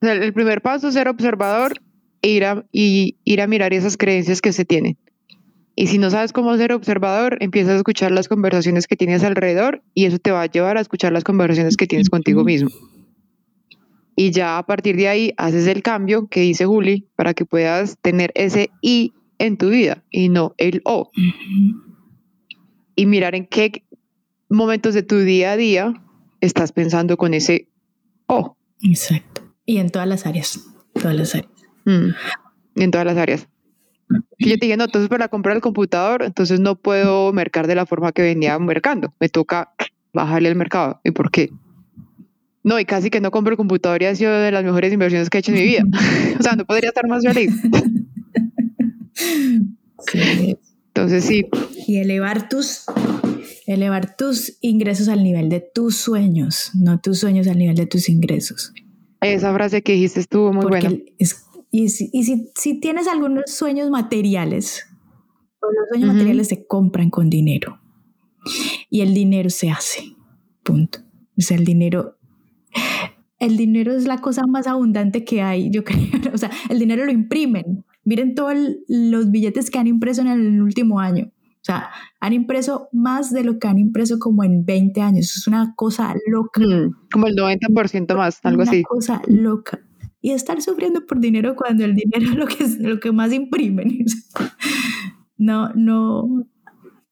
El 0.00 0.32
primer 0.32 0.62
paso 0.62 0.88
es 0.88 0.94
ser 0.94 1.08
observador 1.08 1.74
e 2.22 2.30
ir 2.30 2.44
a, 2.44 2.66
y 2.72 3.18
ir 3.24 3.40
a 3.40 3.46
mirar 3.46 3.72
esas 3.72 3.96
creencias 3.96 4.40
que 4.40 4.52
se 4.52 4.64
tienen. 4.64 4.98
Y 5.80 5.86
si 5.86 5.98
no 5.98 6.10
sabes 6.10 6.32
cómo 6.32 6.56
ser 6.56 6.72
observador, 6.72 7.36
empiezas 7.38 7.74
a 7.74 7.76
escuchar 7.76 8.10
las 8.10 8.26
conversaciones 8.26 8.88
que 8.88 8.96
tienes 8.96 9.22
alrededor 9.22 9.80
y 9.94 10.06
eso 10.06 10.18
te 10.18 10.32
va 10.32 10.42
a 10.42 10.46
llevar 10.46 10.76
a 10.76 10.80
escuchar 10.80 11.12
las 11.12 11.22
conversaciones 11.22 11.76
que 11.76 11.86
tienes 11.86 12.10
contigo 12.10 12.42
mismo. 12.42 12.68
Y 14.16 14.32
ya 14.32 14.58
a 14.58 14.66
partir 14.66 14.96
de 14.96 15.06
ahí 15.06 15.32
haces 15.36 15.68
el 15.68 15.84
cambio 15.84 16.26
que 16.26 16.40
dice 16.40 16.66
Juli 16.66 17.06
para 17.14 17.32
que 17.32 17.44
puedas 17.44 17.96
tener 18.02 18.32
ese 18.34 18.70
I 18.82 19.12
en 19.38 19.56
tu 19.56 19.68
vida 19.68 20.02
y 20.10 20.30
no 20.30 20.52
el 20.58 20.82
O. 20.84 21.12
Y 22.96 23.06
mirar 23.06 23.36
en 23.36 23.46
qué 23.46 23.84
momentos 24.48 24.94
de 24.94 25.04
tu 25.04 25.18
día 25.18 25.52
a 25.52 25.56
día 25.56 25.94
estás 26.40 26.72
pensando 26.72 27.16
con 27.16 27.34
ese 27.34 27.68
O. 28.26 28.56
Exacto. 28.82 29.42
Y 29.64 29.76
en 29.76 29.90
todas 29.90 30.08
las 30.08 30.26
áreas. 30.26 30.58
Todas 30.94 31.14
las 31.14 31.36
áreas. 31.36 31.52
Mm. 31.84 32.08
En 32.74 32.90
todas 32.90 33.06
las 33.06 33.16
áreas. 33.16 33.48
Y 34.38 34.50
yo 34.50 34.58
te 34.58 34.66
dije, 34.66 34.76
no, 34.76 34.84
entonces 34.84 35.08
para 35.08 35.28
comprar 35.28 35.56
el 35.56 35.62
computador, 35.62 36.22
entonces 36.22 36.60
no 36.60 36.76
puedo 36.76 37.32
mercar 37.32 37.66
de 37.66 37.74
la 37.74 37.86
forma 37.86 38.12
que 38.12 38.22
venía 38.22 38.58
mercando. 38.58 39.12
Me 39.20 39.28
toca 39.28 39.72
bajarle 40.12 40.48
al 40.48 40.56
mercado. 40.56 41.00
¿Y 41.04 41.10
por 41.10 41.30
qué? 41.30 41.50
No, 42.62 42.78
y 42.78 42.84
casi 42.84 43.10
que 43.10 43.20
no 43.20 43.30
compro 43.30 43.52
el 43.52 43.56
computador 43.56 44.02
y 44.02 44.06
ha 44.06 44.14
sido 44.14 44.32
de 44.32 44.50
las 44.50 44.64
mejores 44.64 44.92
inversiones 44.92 45.30
que 45.30 45.38
he 45.38 45.40
hecho 45.40 45.52
en 45.52 45.58
mi 45.58 45.64
vida. 45.64 45.84
o 46.38 46.42
sea, 46.42 46.54
no 46.54 46.64
podría 46.64 46.88
estar 46.88 47.06
más 47.08 47.24
feliz. 47.24 47.52
Entonces 50.88 51.24
sí. 51.24 51.46
Y 51.86 51.98
elevar 51.98 52.48
tus, 52.48 52.84
elevar 53.66 54.16
tus 54.16 54.58
ingresos 54.60 55.08
al 55.08 55.22
nivel 55.22 55.48
de 55.48 55.60
tus 55.60 55.96
sueños, 55.96 56.72
no 56.74 57.00
tus 57.00 57.20
sueños 57.20 57.46
al 57.46 57.58
nivel 57.58 57.76
de 57.76 57.86
tus 57.86 58.08
ingresos. 58.08 58.72
Esa 59.20 59.52
frase 59.52 59.82
que 59.82 59.92
dijiste 59.92 60.20
estuvo 60.20 60.52
muy 60.52 60.66
buena. 60.66 60.90
Y, 61.70 61.88
si, 61.88 62.10
y 62.12 62.24
si, 62.24 62.50
si, 62.54 62.80
tienes 62.80 63.08
algunos 63.08 63.44
sueños 63.46 63.90
materiales, 63.90 64.86
pues 65.60 65.72
los 65.78 65.88
sueños 65.88 66.14
materiales 66.14 66.48
se 66.48 66.66
compran 66.66 67.10
con 67.10 67.30
dinero 67.30 67.80
y 68.90 69.00
el 69.00 69.14
dinero 69.14 69.50
se 69.50 69.70
hace, 69.70 70.16
punto. 70.62 71.00
O 71.36 71.40
sea, 71.40 71.56
el 71.56 71.64
dinero 71.64 72.18
el 73.38 73.56
dinero 73.56 73.92
es 73.92 74.06
la 74.06 74.18
cosa 74.18 74.46
más 74.46 74.66
abundante 74.66 75.24
que 75.24 75.42
hay, 75.42 75.70
yo 75.70 75.84
creo. 75.84 76.32
O 76.32 76.38
sea, 76.38 76.50
el 76.68 76.78
dinero 76.78 77.04
lo 77.04 77.12
imprimen. 77.12 77.84
Miren 78.04 78.34
todos 78.34 78.54
los 78.88 79.30
billetes 79.30 79.70
que 79.70 79.78
han 79.78 79.86
impreso 79.86 80.22
en 80.22 80.28
el 80.28 80.62
último 80.62 81.00
año. 81.00 81.30
O 81.60 81.64
sea, 81.68 81.90
han 82.20 82.32
impreso 82.32 82.88
más 82.92 83.32
de 83.32 83.44
lo 83.44 83.58
que 83.58 83.68
han 83.68 83.78
impreso 83.78 84.18
como 84.18 84.44
en 84.44 84.64
20 84.64 85.00
años. 85.02 85.36
Es 85.36 85.46
una 85.46 85.74
cosa 85.76 86.14
loca. 86.26 86.60
Mm, 86.60 86.94
como 87.12 87.26
el 87.26 87.34
90% 87.34 88.16
más, 88.16 88.40
algo 88.44 88.62
así. 88.62 88.78
Una 88.78 88.88
cosa 88.88 89.22
loca. 89.26 89.80
Y 90.28 90.32
estar 90.32 90.60
sufriendo 90.60 91.06
por 91.06 91.20
dinero 91.20 91.56
cuando 91.56 91.86
el 91.86 91.94
dinero 91.94 92.30
es 92.30 92.36
lo 92.36 92.46
que, 92.46 92.62
es 92.62 92.78
lo 92.78 93.00
que 93.00 93.12
más 93.12 93.32
imprimen. 93.32 94.04
No, 95.40 95.68
no. 95.74 96.48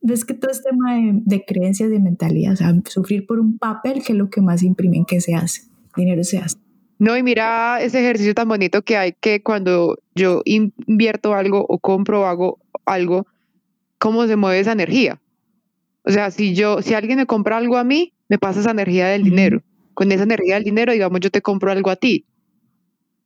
Ves 0.00 0.24
que 0.24 0.34
todo 0.34 0.50
es 0.50 0.60
tema 0.60 0.96
de, 0.96 1.20
de 1.24 1.44
creencias, 1.44 1.88
de 1.90 2.00
mentalidad. 2.00 2.54
O 2.54 2.56
sea, 2.56 2.74
sufrir 2.86 3.24
por 3.24 3.38
un 3.38 3.56
papel 3.56 4.02
que 4.04 4.14
es 4.14 4.18
lo 4.18 4.30
que 4.30 4.40
más 4.40 4.64
imprimen 4.64 5.04
que 5.04 5.20
se 5.20 5.36
hace 5.36 5.62
dinero 5.96 6.24
se 6.24 6.38
hace. 6.38 6.56
No, 6.98 7.16
y 7.16 7.22
mira 7.22 7.80
ese 7.80 8.00
ejercicio 8.00 8.34
tan 8.34 8.48
bonito 8.48 8.82
que 8.82 8.96
hay 8.96 9.12
que 9.12 9.42
cuando 9.42 9.96
yo 10.14 10.42
invierto 10.44 11.34
algo 11.34 11.64
o 11.68 11.78
compro 11.78 12.22
o 12.22 12.24
hago 12.24 12.58
algo, 12.84 13.26
cómo 13.98 14.26
se 14.26 14.36
mueve 14.36 14.60
esa 14.60 14.72
energía. 14.72 15.20
O 16.04 16.10
sea, 16.10 16.30
si 16.32 16.54
yo, 16.54 16.82
si 16.82 16.94
alguien 16.94 17.18
me 17.18 17.26
compra 17.26 17.58
algo 17.58 17.76
a 17.76 17.84
mí, 17.84 18.12
me 18.28 18.38
pasa 18.38 18.60
esa 18.60 18.72
energía 18.72 19.08
del 19.08 19.22
dinero. 19.22 19.62
Con 19.94 20.12
esa 20.12 20.24
energía 20.24 20.54
del 20.54 20.64
dinero, 20.64 20.92
digamos, 20.92 21.20
yo 21.20 21.30
te 21.30 21.42
compro 21.42 21.70
algo 21.70 21.90
a 21.90 21.96
ti. 21.96 22.26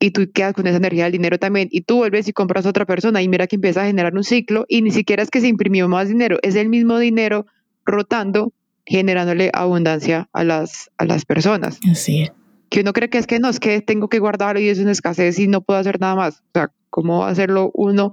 Y 0.01 0.11
tú 0.11 0.30
quedas 0.32 0.55
con 0.55 0.66
esa 0.66 0.78
energía 0.78 1.05
del 1.05 1.12
dinero 1.12 1.38
también. 1.38 1.68
Y 1.70 1.82
tú 1.82 1.98
vuelves 1.98 2.26
y 2.26 2.32
compras 2.32 2.66
a 2.66 2.70
otra 2.70 2.86
persona. 2.86 3.22
Y 3.22 3.28
mira 3.28 3.46
que 3.46 3.57
empieza 3.57 3.82
a 3.82 3.86
generar 3.86 4.14
un 4.14 4.24
ciclo. 4.24 4.64
Y 4.68 4.82
ni 4.82 4.90
siquiera 4.90 5.22
es 5.22 5.30
que 5.30 5.40
se 5.40 5.48
imprimió 5.48 5.88
más 5.88 6.09
dinero. 6.09 6.38
Es 6.42 6.57
el 6.57 6.68
mismo 6.68 6.98
dinero 6.98 7.46
rotando, 7.84 8.53
generándole 8.86 9.51
abundancia 9.53 10.28
a 10.32 10.42
las, 10.42 10.90
a 10.96 11.05
las 11.05 11.24
personas. 11.24 11.78
Así 11.88 12.22
es 12.22 12.32
que 12.70 12.80
uno 12.80 12.92
cree 12.92 13.11
que 13.11 13.18
es 13.18 13.26
que 13.26 13.40
no, 13.40 13.48
es 13.48 13.61
que 13.61 13.82
tengo 13.82 14.09
que 14.09 14.20
guardarlo 14.20 14.61
y 14.61 14.68
es 14.68 14.78
una 14.78 14.92
escasez 14.92 15.38
y 15.38 15.48
no 15.48 15.61
puedo 15.61 15.78
hacer 15.78 16.01
nada 16.01 16.14
más. 16.14 16.38
O 16.38 16.51
sea, 16.55 16.72
¿cómo 16.88 17.24
hacerlo 17.24 17.70
uno 17.74 18.12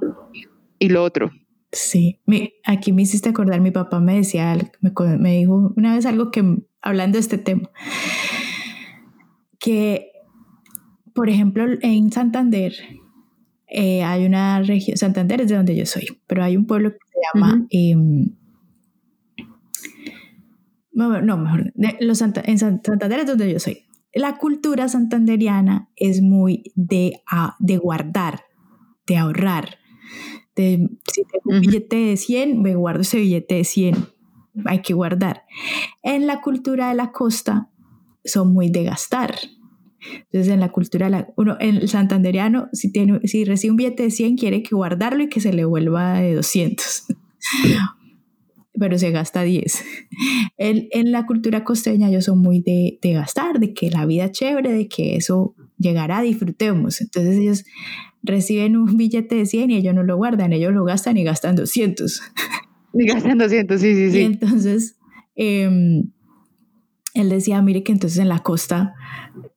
y 0.79 0.89
lo 0.89 1.03
otro? 1.03 1.31
Sí, 1.71 2.19
aquí 2.65 2.91
me 2.91 3.03
hiciste 3.03 3.29
acordar, 3.29 3.61
mi 3.61 3.71
papá 3.71 3.99
me 3.99 4.15
decía, 4.15 4.57
me, 4.81 4.91
me 5.19 5.37
dijo 5.37 5.73
una 5.75 5.95
vez 5.95 6.05
algo 6.05 6.31
que, 6.31 6.43
hablando 6.81 7.17
de 7.17 7.19
este 7.19 7.37
tema, 7.37 7.69
que, 9.59 10.06
por 11.17 11.31
ejemplo, 11.31 11.65
en 11.81 12.11
Santander, 12.11 12.73
eh, 13.67 14.03
hay 14.03 14.23
una 14.27 14.61
región, 14.61 14.97
Santander 14.97 15.41
es 15.41 15.49
de 15.49 15.55
donde 15.55 15.75
yo 15.75 15.87
soy, 15.87 16.19
pero 16.27 16.43
hay 16.43 16.55
un 16.55 16.67
pueblo 16.67 16.91
que 16.91 16.99
se 17.11 17.19
llama, 17.33 17.65
em, 17.71 18.35
no, 20.91 21.37
mejor, 21.37 21.73
los 21.99 22.21
en 22.21 22.59
Santander 22.59 23.21
es 23.21 23.25
donde 23.25 23.51
yo 23.51 23.59
soy, 23.59 23.87
la 24.13 24.37
cultura 24.37 24.87
santanderiana 24.89 25.89
es 25.95 26.21
muy 26.21 26.71
de, 26.75 27.19
de 27.57 27.77
guardar, 27.77 28.41
de 29.07 29.17
ahorrar. 29.17 29.79
De, 30.55 30.87
si 31.11 31.23
tengo 31.23 31.55
un 31.57 31.61
billete 31.61 31.95
de 31.95 32.17
100, 32.17 32.61
me 32.61 32.75
guardo 32.75 33.01
ese 33.01 33.17
billete 33.17 33.55
de 33.55 33.63
100. 33.63 33.95
Hay 34.65 34.83
que 34.83 34.93
guardar. 34.93 35.45
En 36.03 36.27
la 36.27 36.41
cultura 36.41 36.89
de 36.89 36.95
la 36.95 37.11
costa 37.11 37.71
son 38.23 38.53
muy 38.53 38.69
de 38.69 38.83
gastar. 38.83 39.33
Entonces, 39.99 40.53
en 40.53 40.59
la 40.59 40.69
cultura, 40.69 41.27
uno, 41.35 41.57
en 41.59 41.77
el 41.77 41.89
santanderiano, 41.89 42.69
si, 42.73 42.91
tiene, 42.91 43.19
si 43.25 43.45
recibe 43.45 43.71
un 43.71 43.77
billete 43.77 44.03
de 44.03 44.11
100, 44.11 44.37
quiere 44.37 44.63
que 44.63 44.75
guardarlo 44.75 45.23
y 45.23 45.29
que 45.29 45.39
se 45.39 45.53
le 45.53 45.65
vuelva 45.65 46.19
de 46.19 46.35
200 46.35 47.07
pero 48.79 48.97
se 48.97 49.11
gasta 49.11 49.43
10. 49.43 49.83
En, 50.57 50.87
en 50.91 51.11
la 51.11 51.25
cultura 51.25 51.63
costeña 51.63 52.09
yo 52.09 52.21
soy 52.21 52.37
muy 52.37 52.61
de, 52.61 52.99
de, 53.01 53.13
gastar, 53.13 53.59
de 53.59 53.73
que 53.73 53.89
la 53.89 54.05
vida 54.05 54.25
es 54.25 54.31
chévere, 54.31 54.71
de 54.71 54.87
que 54.87 55.15
eso 55.15 55.55
llegará, 55.77 56.21
disfrutemos. 56.21 57.01
Entonces 57.01 57.37
ellos 57.37 57.65
reciben 58.23 58.75
un 58.75 58.97
billete 58.97 59.35
de 59.35 59.45
100 59.45 59.71
y 59.71 59.77
ellos 59.77 59.93
no 59.93 60.03
lo 60.03 60.17
guardan, 60.17 60.53
ellos 60.53 60.73
lo 60.73 60.83
gastan 60.83 61.17
y 61.17 61.23
gastan 61.23 61.55
200. 61.55 62.21
Y 62.93 63.05
gastan 63.05 63.37
200, 63.37 63.79
sí, 63.79 63.95
sí, 63.95 64.11
sí. 64.11 64.17
Y 64.19 64.21
entonces 64.23 64.97
em, 65.35 66.11
él 67.13 67.29
decía, 67.29 67.61
mire 67.61 67.83
que 67.83 67.91
entonces 67.91 68.19
en 68.19 68.29
la 68.29 68.39
costa 68.39 68.93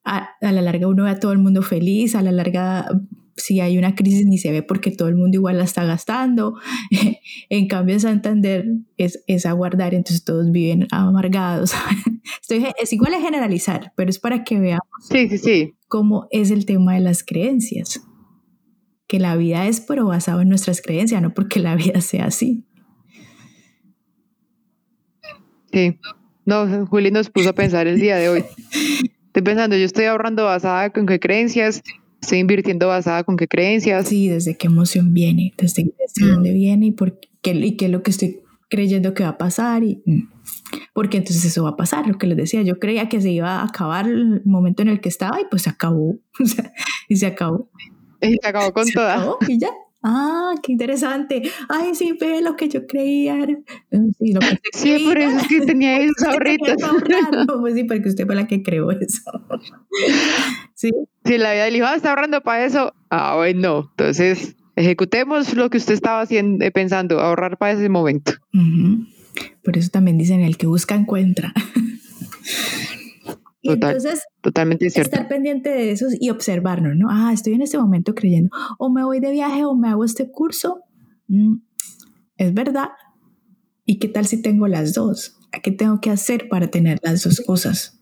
a, 0.03 0.29
a, 0.41 0.51
la 0.51 0.61
larga 0.61 0.87
uno 0.87 1.03
ve 1.03 1.11
a 1.11 1.19
todo 1.19 1.31
el 1.31 1.39
mundo 1.39 1.61
feliz, 1.61 2.15
a 2.15 2.21
la 2.21 2.31
larga 2.31 2.87
si 3.35 3.59
hay 3.59 3.77
una 3.77 3.95
crisis 3.95 4.25
ni 4.25 4.37
se 4.37 4.51
ve 4.51 4.63
porque 4.63 4.91
todo 4.91 5.07
el 5.07 5.15
mundo 5.15 5.35
igual 5.35 5.57
la 5.57 5.63
está 5.63 5.83
gastando. 5.83 6.55
en 7.49 7.67
cambio, 7.67 7.99
Santander 7.99 8.65
es, 8.97 9.23
es 9.27 9.45
aguardar, 9.45 9.93
entonces 9.93 10.23
todos 10.23 10.51
viven 10.51 10.87
amargados. 10.91 11.73
Estoy, 12.41 12.67
es 12.81 12.93
igual 12.93 13.13
a 13.13 13.21
generalizar, 13.21 13.93
pero 13.95 14.09
es 14.09 14.19
para 14.19 14.43
que 14.43 14.59
veamos 14.59 14.83
sí, 15.09 15.29
sí, 15.29 15.37
sí. 15.37 15.73
cómo 15.87 16.27
es 16.31 16.51
el 16.51 16.65
tema 16.65 16.93
de 16.93 17.01
las 17.01 17.23
creencias. 17.23 18.01
Que 19.07 19.19
la 19.19 19.35
vida 19.35 19.67
es 19.67 19.81
pero 19.81 20.05
basado 20.05 20.41
en 20.41 20.49
nuestras 20.49 20.81
creencias, 20.81 21.21
no 21.21 21.33
porque 21.33 21.59
la 21.59 21.75
vida 21.75 21.99
sea 22.01 22.25
así. 22.25 22.65
Sí, 25.73 25.99
no, 26.45 26.85
Juli 26.87 27.11
nos 27.11 27.29
puso 27.29 27.49
a 27.49 27.53
pensar 27.53 27.87
el 27.87 27.99
día 27.99 28.17
de 28.17 28.29
hoy. 28.29 28.43
Estoy 29.31 29.43
pensando, 29.43 29.77
yo 29.77 29.85
estoy 29.85 30.03
ahorrando 30.03 30.43
basada 30.43 30.89
con 30.89 31.05
qué 31.05 31.17
creencias, 31.17 31.83
estoy 32.21 32.39
invirtiendo 32.39 32.89
basada 32.89 33.23
con 33.23 33.37
qué 33.37 33.47
creencias. 33.47 34.09
Sí, 34.09 34.27
desde 34.27 34.57
qué 34.57 34.67
emoción 34.67 35.13
viene, 35.13 35.53
desde, 35.57 35.85
mm. 35.85 36.27
dónde 36.27 36.51
viene 36.51 36.87
y, 36.87 36.91
por 36.91 37.17
qué, 37.41 37.51
y 37.51 37.77
qué 37.77 37.85
es 37.85 37.91
lo 37.91 38.03
que 38.03 38.11
estoy 38.11 38.41
creyendo 38.69 39.13
que 39.13 39.23
va 39.23 39.29
a 39.29 39.37
pasar 39.37 39.85
y 39.85 40.03
mm, 40.05 40.27
porque 40.91 41.15
entonces 41.15 41.45
eso 41.45 41.63
va 41.63 41.69
a 41.69 41.75
pasar, 41.77 42.07
lo 42.07 42.17
que 42.17 42.27
les 42.27 42.35
decía, 42.35 42.61
yo 42.63 42.77
creía 42.77 43.07
que 43.07 43.21
se 43.21 43.31
iba 43.31 43.61
a 43.61 43.63
acabar 43.63 44.05
el 44.05 44.41
momento 44.43 44.81
en 44.81 44.89
el 44.89 44.99
que 44.99 45.07
estaba 45.07 45.39
y 45.39 45.45
pues 45.49 45.61
se 45.61 45.69
acabó, 45.69 46.17
y 47.07 47.15
se 47.15 47.25
acabó. 47.25 47.71
Y 48.19 48.33
se 48.33 48.49
acabó 48.49 48.73
con 48.73 48.85
todas 48.89 49.25
y 49.47 49.59
ya. 49.59 49.69
Ah, 50.03 50.55
qué 50.63 50.71
interesante. 50.71 51.43
Ay, 51.69 51.93
sí, 51.93 52.17
ve 52.19 52.41
lo 52.41 52.55
que 52.55 52.67
yo 52.69 52.87
creía. 52.87 53.45
Sí, 54.17 54.33
lo 54.33 54.39
que 54.39 54.57
sí 54.73 55.03
por 55.05 55.17
eso 55.17 55.37
es 55.37 55.47
que 55.47 55.61
tenía 55.61 55.97
esos 56.01 56.23
ahorritos. 56.23 56.75
pues 57.61 57.75
sí, 57.75 57.83
porque 57.83 58.09
usted 58.09 58.25
fue 58.25 58.35
la 58.35 58.47
que 58.47 58.63
creó 58.63 58.91
eso. 58.91 59.21
sí. 60.73 60.91
Si 61.23 61.37
la 61.37 61.53
vida 61.53 61.65
del 61.65 61.75
hijo 61.75 61.87
está 61.87 62.09
ahorrando 62.09 62.41
para 62.41 62.65
eso, 62.65 62.93
ah, 63.11 63.35
bueno, 63.35 63.91
entonces 63.91 64.55
ejecutemos 64.75 65.53
lo 65.53 65.69
que 65.69 65.77
usted 65.77 65.93
estaba 65.93 66.21
haciendo, 66.21 66.65
eh, 66.65 66.71
pensando, 66.71 67.19
ahorrar 67.19 67.57
para 67.57 67.73
ese 67.73 67.89
momento. 67.89 68.33
Por 69.63 69.77
eso 69.77 69.89
también 69.91 70.17
dicen, 70.17 70.41
el 70.41 70.57
que 70.57 70.65
busca 70.65 70.95
encuentra. 70.95 71.53
Y 73.61 73.69
entonces, 73.69 74.23
totalmente 74.41 74.89
cierto. 74.89 75.11
estar 75.11 75.27
pendiente 75.27 75.69
de 75.69 75.91
eso 75.91 76.07
y 76.19 76.29
observarnos, 76.29 76.95
¿no? 76.95 77.07
Ah, 77.09 77.31
estoy 77.31 77.53
en 77.53 77.61
este 77.61 77.77
momento 77.77 78.15
creyendo, 78.15 78.49
o 78.79 78.91
me 78.91 79.03
voy 79.03 79.19
de 79.19 79.31
viaje 79.31 79.65
o 79.65 79.75
me 79.75 79.89
hago 79.89 80.03
este 80.03 80.31
curso. 80.31 80.83
Mm, 81.27 81.57
es 82.37 82.53
verdad. 82.53 82.89
¿Y 83.85 83.99
qué 83.99 84.07
tal 84.07 84.25
si 84.25 84.41
tengo 84.41 84.67
las 84.67 84.93
dos? 84.93 85.37
¿Qué 85.63 85.71
tengo 85.71 86.01
que 86.01 86.09
hacer 86.09 86.49
para 86.49 86.69
tener 86.69 86.97
las 87.03 87.23
dos 87.23 87.41
cosas? 87.41 87.99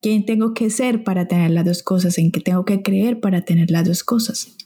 ¿Quién 0.00 0.24
tengo 0.24 0.54
que 0.54 0.70
ser 0.70 1.04
para 1.04 1.28
tener 1.28 1.50
las 1.50 1.64
dos 1.64 1.82
cosas? 1.82 2.16
¿En 2.18 2.32
qué 2.32 2.40
tengo 2.40 2.64
que 2.64 2.82
creer 2.82 3.20
para 3.20 3.44
tener 3.44 3.70
las 3.70 3.86
dos 3.86 4.02
cosas? 4.02 4.56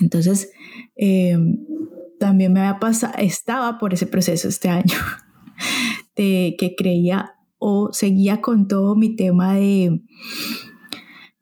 Entonces, 0.00 0.50
eh, 0.96 1.36
también 2.18 2.52
me 2.52 2.60
había 2.60 2.78
pasado, 2.78 3.14
estaba 3.18 3.78
por 3.78 3.94
ese 3.94 4.06
proceso 4.06 4.48
este 4.48 4.68
año, 4.68 4.94
de 6.16 6.54
que 6.58 6.74
creía 6.76 7.34
o 7.64 7.92
seguía 7.92 8.40
con 8.40 8.66
todo 8.66 8.96
mi 8.96 9.14
tema 9.14 9.54
de, 9.54 10.02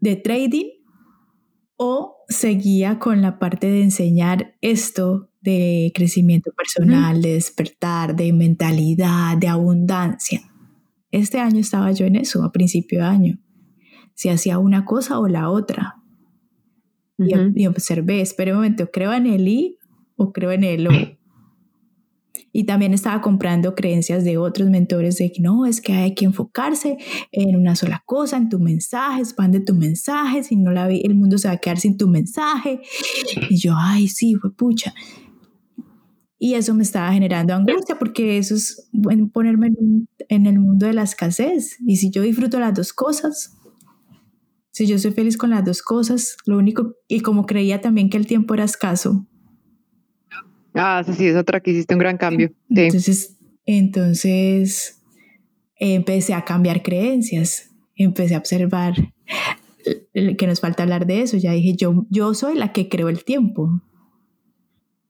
de 0.01 0.16
trading 0.16 0.66
o 1.77 2.18
seguía 2.29 2.99
con 2.99 3.23
la 3.23 3.39
parte 3.39 3.68
de 3.68 3.83
enseñar 3.83 4.55
esto 4.61 5.31
de 5.41 5.91
crecimiento 5.95 6.53
personal, 6.53 7.23
de 7.23 7.33
despertar, 7.33 8.16
de 8.16 8.35
mentalidad, 8.35 9.39
de 9.39 9.49
abundancia. 9.49 10.43
Este 11.11 11.39
año 11.39 11.59
estaba 11.59 11.91
yo 11.93 12.05
en 12.05 12.16
eso, 12.16 12.45
a 12.45 12.53
principio 12.53 12.99
de 12.99 13.07
año. 13.07 13.39
Si 14.12 14.29
hacía 14.29 14.59
una 14.59 14.85
cosa 14.85 15.18
o 15.21 15.27
la 15.27 15.49
otra. 15.49 15.97
y, 17.16 17.66
observé, 17.66 18.21
espera 18.21 18.53
un 18.53 18.59
momento, 18.59 18.91
¿creo 18.91 19.14
en 19.14 19.27
el 19.27 19.49
I 19.49 19.79
o 20.16 20.33
creo 20.35 20.53
en 20.53 20.64
el 20.64 20.87
O? 20.87 20.91
Y 22.53 22.64
también 22.64 22.94
estaba 22.94 23.20
comprando 23.20 23.74
creencias 23.74 24.24
de 24.24 24.38
otros 24.38 24.68
mentores 24.70 25.18
de 25.18 25.30
que 25.30 25.40
no, 25.40 25.66
es 25.66 25.80
que 25.80 25.92
hay 25.92 26.14
que 26.14 26.24
enfocarse 26.24 26.98
en 27.30 27.57
una 27.57 27.76
sola 27.76 28.03
cosa, 28.07 28.36
en 28.36 28.48
tu 28.48 28.59
mensaje, 28.59 29.20
expande 29.20 29.61
tu 29.61 29.74
mensaje, 29.74 30.42
si 30.42 30.57
no 30.57 30.70
la 30.72 30.88
el 30.90 31.14
mundo 31.14 31.38
se 31.38 31.48
va 31.48 31.55
a 31.55 31.59
quedar 31.59 31.78
sin 31.78 31.96
tu 31.96 32.09
mensaje. 32.09 32.80
Y 33.48 33.57
yo, 33.59 33.74
ay, 33.76 34.09
sí, 34.09 34.34
fue 34.34 34.53
pucha. 34.53 34.92
Y 36.42 36.55
eso 36.55 36.74
me 36.74 36.82
estaba 36.82 37.12
generando 37.12 37.55
angustia 37.55 37.98
porque 37.98 38.38
eso 38.38 38.55
es 38.55 38.88
ponerme 39.34 39.68
en, 40.28 40.46
el 40.46 40.59
mundo 40.59 40.86
de 40.86 40.94
la 40.94 41.03
escasez. 41.03 41.76
Y 41.86 41.96
si 41.96 42.11
yo 42.11 42.22
disfruto 42.22 42.59
las 42.59 42.72
dos 42.72 42.94
cosas, 42.94 43.59
si 44.70 44.86
yo 44.86 44.98
soy 44.98 45.11
feliz 45.11 45.36
con 45.36 45.51
las 45.51 45.66
dos 45.66 45.82
cosas, 45.82 46.38
lo 46.46 46.57
único, 46.57 46.94
y 47.09 47.20
como 47.20 47.44
creía 47.44 47.82
también 47.82 48.09
que 48.09 48.16
el 48.16 48.26
tiempo 48.26 48.55
era 48.55 48.64
escaso. 48.64 49.26
Ah, 50.75 51.03
sí, 51.05 51.27
es 51.27 51.37
otra 51.37 51.61
que 51.61 51.73
hiciste 51.73 51.95
un 51.95 52.01
gran 52.01 52.16
cambio. 52.16 52.53
Entonces, 52.68 53.37
entonces 53.66 55.03
empecé 55.77 56.35
a 56.35 56.45
cambiar 56.45 56.83
creencias, 56.83 57.71
empecé 57.97 58.35
a 58.35 58.39
observar 58.39 58.95
que 60.12 60.47
nos 60.47 60.61
falta 60.61 60.83
hablar 60.83 61.07
de 61.07 61.23
eso. 61.23 61.37
Ya 61.37 61.53
dije, 61.53 61.75
yo, 61.75 62.07
yo 62.11 62.35
soy 62.35 62.57
la 62.57 62.73
que 62.73 62.89
creo 62.89 63.09
el 63.09 63.25
tiempo. 63.25 63.83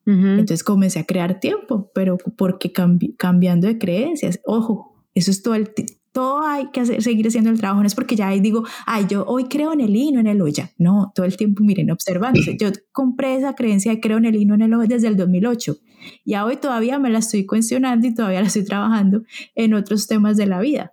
Entonces 0.07 0.65
comencé 0.65 0.99
a 0.99 1.05
crear 1.05 1.39
tiempo, 1.39 1.93
pero 1.95 2.19
porque 2.37 2.73
cambiando 2.73 3.69
de 3.69 3.79
creencias. 3.79 4.41
Ojo, 4.45 5.05
eso 5.15 5.31
es 5.31 5.41
todo 5.41 5.55
el 5.55 5.71
todo 6.13 6.43
hay 6.43 6.71
que 6.73 6.81
hacer, 6.81 7.03
seguir 7.03 7.29
haciendo 7.29 7.51
el 7.51 7.59
trabajo, 7.59 7.81
no 7.81 7.87
es 7.87 7.95
porque 7.95 8.17
ya 8.17 8.29
ahí 8.29 8.41
digo, 8.41 8.65
ay, 8.87 9.07
yo 9.09 9.25
hoy 9.27 9.45
creo 9.45 9.73
en 9.73 9.81
el 9.81 9.95
I, 9.95 10.13
no 10.13 10.21
en 10.21 10.27
el 10.27 10.43
olla. 10.43 10.71
No, 10.79 11.13
todo 11.15 11.27
el 11.27 11.37
tiempo, 11.37 11.63
miren, 11.63 11.91
observándose. 11.91 12.57
Yo 12.59 12.71
compré 12.93 13.37
esa 13.37 13.55
creencia 13.55 13.93
de 13.93 14.01
creo 14.01 14.19
en 14.19 14.25
el 14.25 14.37
I, 14.37 14.45
no 14.45 14.55
en 14.55 14.63
el 14.63 14.75
O 14.75 14.81
desde 14.81 15.09
el 15.09 15.17
2008. 15.17 15.77
Y 16.25 16.35
hoy 16.37 16.57
todavía 16.57 16.99
me 16.99 17.11
la 17.11 17.19
estoy 17.19 17.47
cuestionando 17.47 18.07
y 18.07 18.15
todavía 18.15 18.41
la 18.41 18.49
estoy 18.49 18.65
trabajando 18.65 19.23
en 19.55 19.75
otros 19.75 20.07
temas 20.07 20.37
de 20.37 20.47
la 20.47 20.61
vida. 20.61 20.93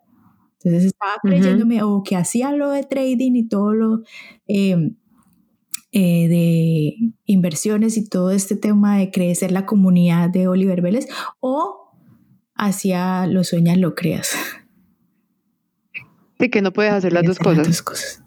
Entonces 0.64 0.86
estaba 0.86 1.14
creyéndome, 1.22 1.82
o 1.84 2.04
que 2.04 2.16
hacía 2.16 2.52
lo 2.52 2.72
de 2.72 2.84
trading 2.84 3.34
y 3.36 3.48
todo 3.48 3.74
lo... 3.74 4.04
Eh, 4.48 4.92
eh, 5.94 6.28
de 6.28 6.96
inversiones 7.26 7.96
y 7.96 8.08
todo 8.08 8.32
este 8.32 8.58
tema 8.58 8.98
de 8.98 9.10
crecer 9.10 9.54
la 9.54 9.66
comunidad 9.66 10.30
de 10.30 10.50
Oliver 10.50 10.82
Vélez 10.82 11.08
o 11.40 11.94
hacia 12.56 13.26
lo 13.26 13.46
sueñas, 13.46 13.78
lo 13.78 13.96
creas. 13.96 14.36
Sí, 16.40 16.50
que 16.50 16.62
no 16.62 16.72
puedes 16.74 16.94
hacer 16.94 17.14
las 17.14 17.24
dos 17.24 17.40
cosas. 17.40 17.58
Las 17.58 17.68
dos 17.68 17.82
cosas. 17.82 18.24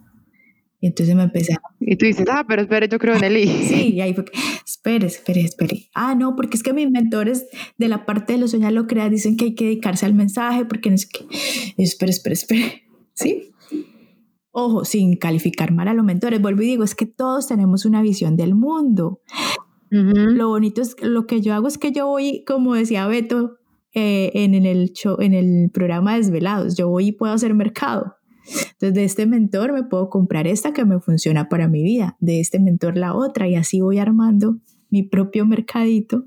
Y 0.80 0.86
entonces 0.86 1.14
me 1.14 1.24
empecé 1.24 1.52
a... 1.52 1.60
Y 1.78 1.96
tú 1.96 2.06
dices, 2.06 2.26
ah, 2.30 2.44
pero 2.48 2.62
espere, 2.62 2.88
yo 2.88 2.98
creo 2.98 3.14
en 3.14 3.24
el 3.24 3.36
I. 3.36 3.46
Sí, 3.46 3.92
y 3.94 4.00
ahí 4.00 4.14
fue, 4.14 4.24
espere, 4.66 5.06
espere, 5.08 5.42
espere. 5.42 5.90
Ah, 5.94 6.14
no, 6.14 6.34
porque 6.34 6.56
es 6.56 6.62
que 6.62 6.72
mis 6.72 6.90
mentores 6.90 7.46
de 7.76 7.88
la 7.88 8.06
parte 8.06 8.32
de 8.32 8.38
los 8.38 8.52
sueños 8.52 8.72
lo 8.72 8.86
creas 8.86 9.10
dicen 9.10 9.36
que 9.36 9.46
hay 9.46 9.54
que 9.54 9.64
dedicarse 9.64 10.06
al 10.06 10.14
mensaje, 10.14 10.64
porque 10.64 10.88
no 10.88 10.94
es 10.94 11.06
que... 11.06 11.26
Espere, 11.76 12.10
espere, 12.10 12.32
espere. 12.32 12.82
¿Sí? 13.14 13.52
Ojo, 14.52 14.84
sin 14.84 15.16
calificar 15.16 15.70
mal 15.72 15.86
a 15.86 15.94
los 15.94 16.04
mentores, 16.04 16.40
vuelvo 16.40 16.62
y 16.62 16.66
digo, 16.66 16.82
es 16.82 16.94
que 16.94 17.06
todos 17.06 17.46
tenemos 17.46 17.84
una 17.84 18.00
visión 18.00 18.36
del 18.36 18.54
mundo. 18.54 19.20
Lo 19.90 20.48
bonito 20.48 20.82
es, 20.82 20.96
lo 21.02 21.26
que 21.26 21.40
yo 21.40 21.52
hago 21.52 21.68
es 21.68 21.76
que 21.76 21.92
yo 21.92 22.06
voy, 22.06 22.44
como 22.46 22.74
decía 22.74 23.06
Beto 23.08 23.59
eh, 23.94 24.30
en, 24.34 24.54
el 24.54 24.92
show, 24.92 25.16
en 25.20 25.34
el 25.34 25.70
programa 25.70 26.16
Desvelados, 26.16 26.76
yo 26.76 26.88
voy 26.88 27.08
y 27.08 27.12
puedo 27.12 27.32
hacer 27.32 27.54
mercado. 27.54 28.16
Entonces, 28.46 28.94
de 28.94 29.04
este 29.04 29.26
mentor 29.26 29.72
me 29.72 29.84
puedo 29.84 30.08
comprar 30.08 30.46
esta 30.46 30.72
que 30.72 30.84
me 30.84 31.00
funciona 31.00 31.48
para 31.48 31.68
mi 31.68 31.82
vida, 31.82 32.16
de 32.20 32.40
este 32.40 32.58
mentor 32.58 32.96
la 32.96 33.14
otra, 33.14 33.48
y 33.48 33.54
así 33.54 33.80
voy 33.80 33.98
armando 33.98 34.56
mi 34.90 35.02
propio 35.02 35.46
mercadito 35.46 36.24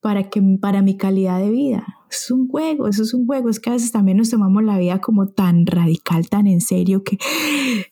para, 0.00 0.30
que, 0.30 0.42
para 0.60 0.82
mi 0.82 0.96
calidad 0.96 1.38
de 1.38 1.50
vida. 1.50 1.86
Es 2.10 2.30
un 2.30 2.46
juego, 2.46 2.88
eso 2.88 3.04
es 3.04 3.14
un 3.14 3.26
juego. 3.26 3.48
Es 3.48 3.58
que 3.58 3.70
a 3.70 3.72
veces 3.72 3.90
también 3.90 4.18
nos 4.18 4.28
tomamos 4.28 4.62
la 4.62 4.76
vida 4.76 5.00
como 5.00 5.28
tan 5.28 5.64
radical, 5.64 6.28
tan 6.28 6.46
en 6.46 6.60
serio, 6.60 7.02
que 7.04 7.16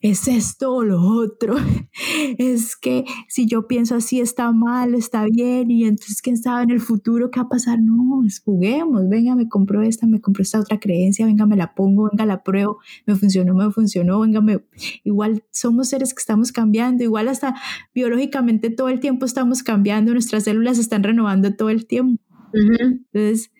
es 0.02 0.28
esto 0.28 0.74
o 0.74 0.84
lo 0.84 1.00
otro. 1.02 1.56
Es 2.38 2.76
que 2.76 3.04
si 3.28 3.46
yo 3.46 3.66
pienso 3.66 3.94
así 3.94 4.20
está 4.20 4.52
mal, 4.52 4.94
está 4.94 5.24
bien, 5.24 5.70
y 5.70 5.84
entonces 5.84 6.22
quién 6.22 6.36
sabe 6.36 6.64
en 6.64 6.70
el 6.70 6.80
futuro 6.80 7.30
qué 7.30 7.40
va 7.40 7.46
a 7.46 7.48
pasar. 7.48 7.80
No, 7.80 8.22
juguemos, 8.44 9.08
venga, 9.08 9.34
me 9.34 9.48
compro 9.48 9.82
esta, 9.82 10.06
me 10.06 10.20
compro 10.20 10.42
esta 10.42 10.60
otra 10.60 10.78
creencia, 10.78 11.26
venga, 11.26 11.46
me 11.46 11.56
la 11.56 11.74
pongo, 11.74 12.08
venga, 12.10 12.26
la 12.26 12.42
pruebo, 12.42 12.78
me 13.06 13.16
funcionó, 13.16 13.54
me 13.54 13.70
funcionó, 13.70 14.20
venga, 14.20 14.40
me... 14.40 14.60
igual 15.04 15.42
somos 15.50 15.88
seres 15.88 16.14
que 16.14 16.20
estamos 16.20 16.52
cambiando, 16.52 17.02
igual 17.04 17.28
hasta 17.28 17.54
biológicamente 17.94 18.70
todo 18.70 18.88
el 18.88 19.00
tiempo 19.00 19.26
estamos 19.26 19.62
cambiando, 19.62 20.12
nuestras 20.12 20.44
células 20.44 20.78
están 20.78 21.02
renovando 21.02 21.49
todo 21.56 21.70
el 21.70 21.86
tiempo. 21.86 22.22
Entonces, 22.52 23.50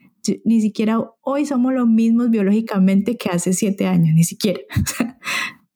ni 0.45 0.61
siquiera 0.61 1.03
hoy 1.23 1.47
somos 1.47 1.73
los 1.73 1.89
mismos 1.89 2.31
biológicamente 2.31 3.17
que 3.17 3.31
hace 3.31 3.53
siete 3.53 3.87
años, 3.87 4.15
ni 4.15 4.25
siquiera. 4.25 4.61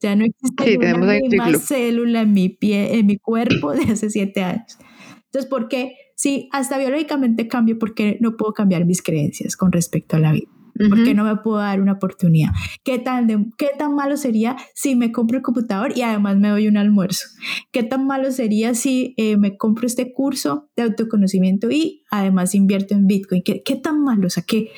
ya 0.01 0.17
no 0.17 0.25
existe 0.25 0.77
una 0.77 0.99
misma 0.99 1.59
célula 1.59 2.23
en 2.23 2.33
mi, 2.33 2.49
pie, 2.49 2.99
en 2.99 3.07
mi 3.07 3.17
cuerpo 3.17 3.73
de 3.73 3.85
hace 3.93 4.11
siete 4.11 4.43
años. 4.43 4.79
Entonces, 5.27 5.51
¿por 5.51 5.69
qué? 5.69 5.97
Si 6.17 6.49
hasta 6.53 6.79
biológicamente 6.79 7.49
cambio, 7.49 7.79
¿por 7.79 7.95
qué 7.95 8.19
no 8.21 8.37
puedo 8.37 8.53
cambiar 8.53 8.85
mis 8.85 9.03
creencias 9.03 9.57
con 9.57 9.73
respecto 9.73 10.17
a 10.17 10.21
la 10.21 10.33
vida? 10.33 10.54
¿Por 10.77 11.05
qué 11.05 11.15
no 11.15 11.25
me 11.25 11.37
puedo 11.37 11.59
dar 11.59 11.81
una 11.81 11.93
oportunidad? 11.93 12.51
¿Qué 12.83 12.99
tan, 12.99 13.53
¿Qué 13.57 13.71
tan 13.79 13.95
malo 13.95 14.17
sería 14.17 14.57
si 14.75 14.97
me 14.97 15.13
compro 15.13 15.37
el 15.37 15.43
computador 15.43 15.97
y 15.97 16.03
además 16.03 16.37
me 16.37 16.49
doy 16.49 16.67
un 16.67 16.77
almuerzo? 16.77 17.27
¿Qué 17.71 17.85
tan 17.85 18.07
malo 18.07 18.33
sería 18.33 18.75
si 18.75 19.15
eh, 19.17 19.37
me 19.37 19.57
compro 19.57 19.87
este 19.87 20.13
curso 20.13 20.71
de 20.77 20.83
autoconocimiento 20.83 21.71
y 21.71 22.03
además 22.11 22.55
invierto 22.55 22.95
en 22.95 23.07
Bitcoin? 23.07 23.43
¿Qué, 23.45 23.63
qué 23.63 23.77
tan 23.77 24.03
malo? 24.03 24.27
O 24.27 24.31
sea, 24.31 24.43
¿qué, 24.47 24.71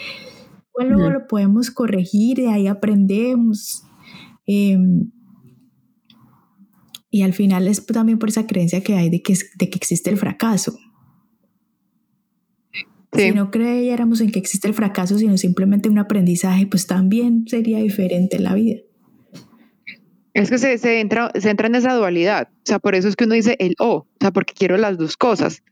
luego 0.79 1.11
lo 1.11 1.27
podemos 1.27 1.71
corregir? 1.71 2.37
De 2.39 2.49
ahí 2.49 2.67
aprendemos. 2.67 3.83
Em, 4.47 5.11
y 7.11 7.23
al 7.23 7.33
final 7.33 7.67
es 7.69 7.87
también 7.87 8.19
por 8.19 8.29
esa 8.29 8.47
creencia 8.47 8.83
que 8.83 8.95
hay 8.95 9.09
de 9.09 9.23
que, 9.23 9.35
de 9.59 9.71
que 9.71 9.79
existe 9.79 10.11
el 10.11 10.19
fracaso. 10.19 10.79
Si 13.17 13.33
no 13.33 13.51
creyéramos 13.51 14.21
en 14.21 14.31
que 14.31 14.39
existe 14.39 14.69
el 14.69 14.75
fracaso, 14.75 15.19
sino 15.19 15.37
simplemente 15.37 15.89
un 15.89 15.99
aprendizaje, 15.99 16.67
pues 16.67 16.87
también 16.87 17.45
sería 17.47 17.79
diferente 17.79 18.39
la 18.39 18.55
vida. 18.55 18.81
Es 20.35 20.51
que 20.51 20.59
se, 20.59 20.77
se, 20.77 21.01
entra, 21.01 21.31
se 21.35 21.49
entra 21.49 21.67
en 21.67 21.77
esa 21.77 21.95
dualidad. 21.95 22.49
O 22.51 22.61
sea, 22.65 22.79
por 22.79 22.95
eso 22.95 23.09
es 23.09 23.17
que 23.17 23.25
uno 23.25 23.35
dice 23.35 23.57
el 23.59 23.75
o, 23.79 23.95
o 23.95 24.07
sea, 24.21 24.33
porque 24.33 24.53
quiero 24.53 24.77
las 24.77 24.99
dos 24.99 25.17
cosas. 25.17 25.63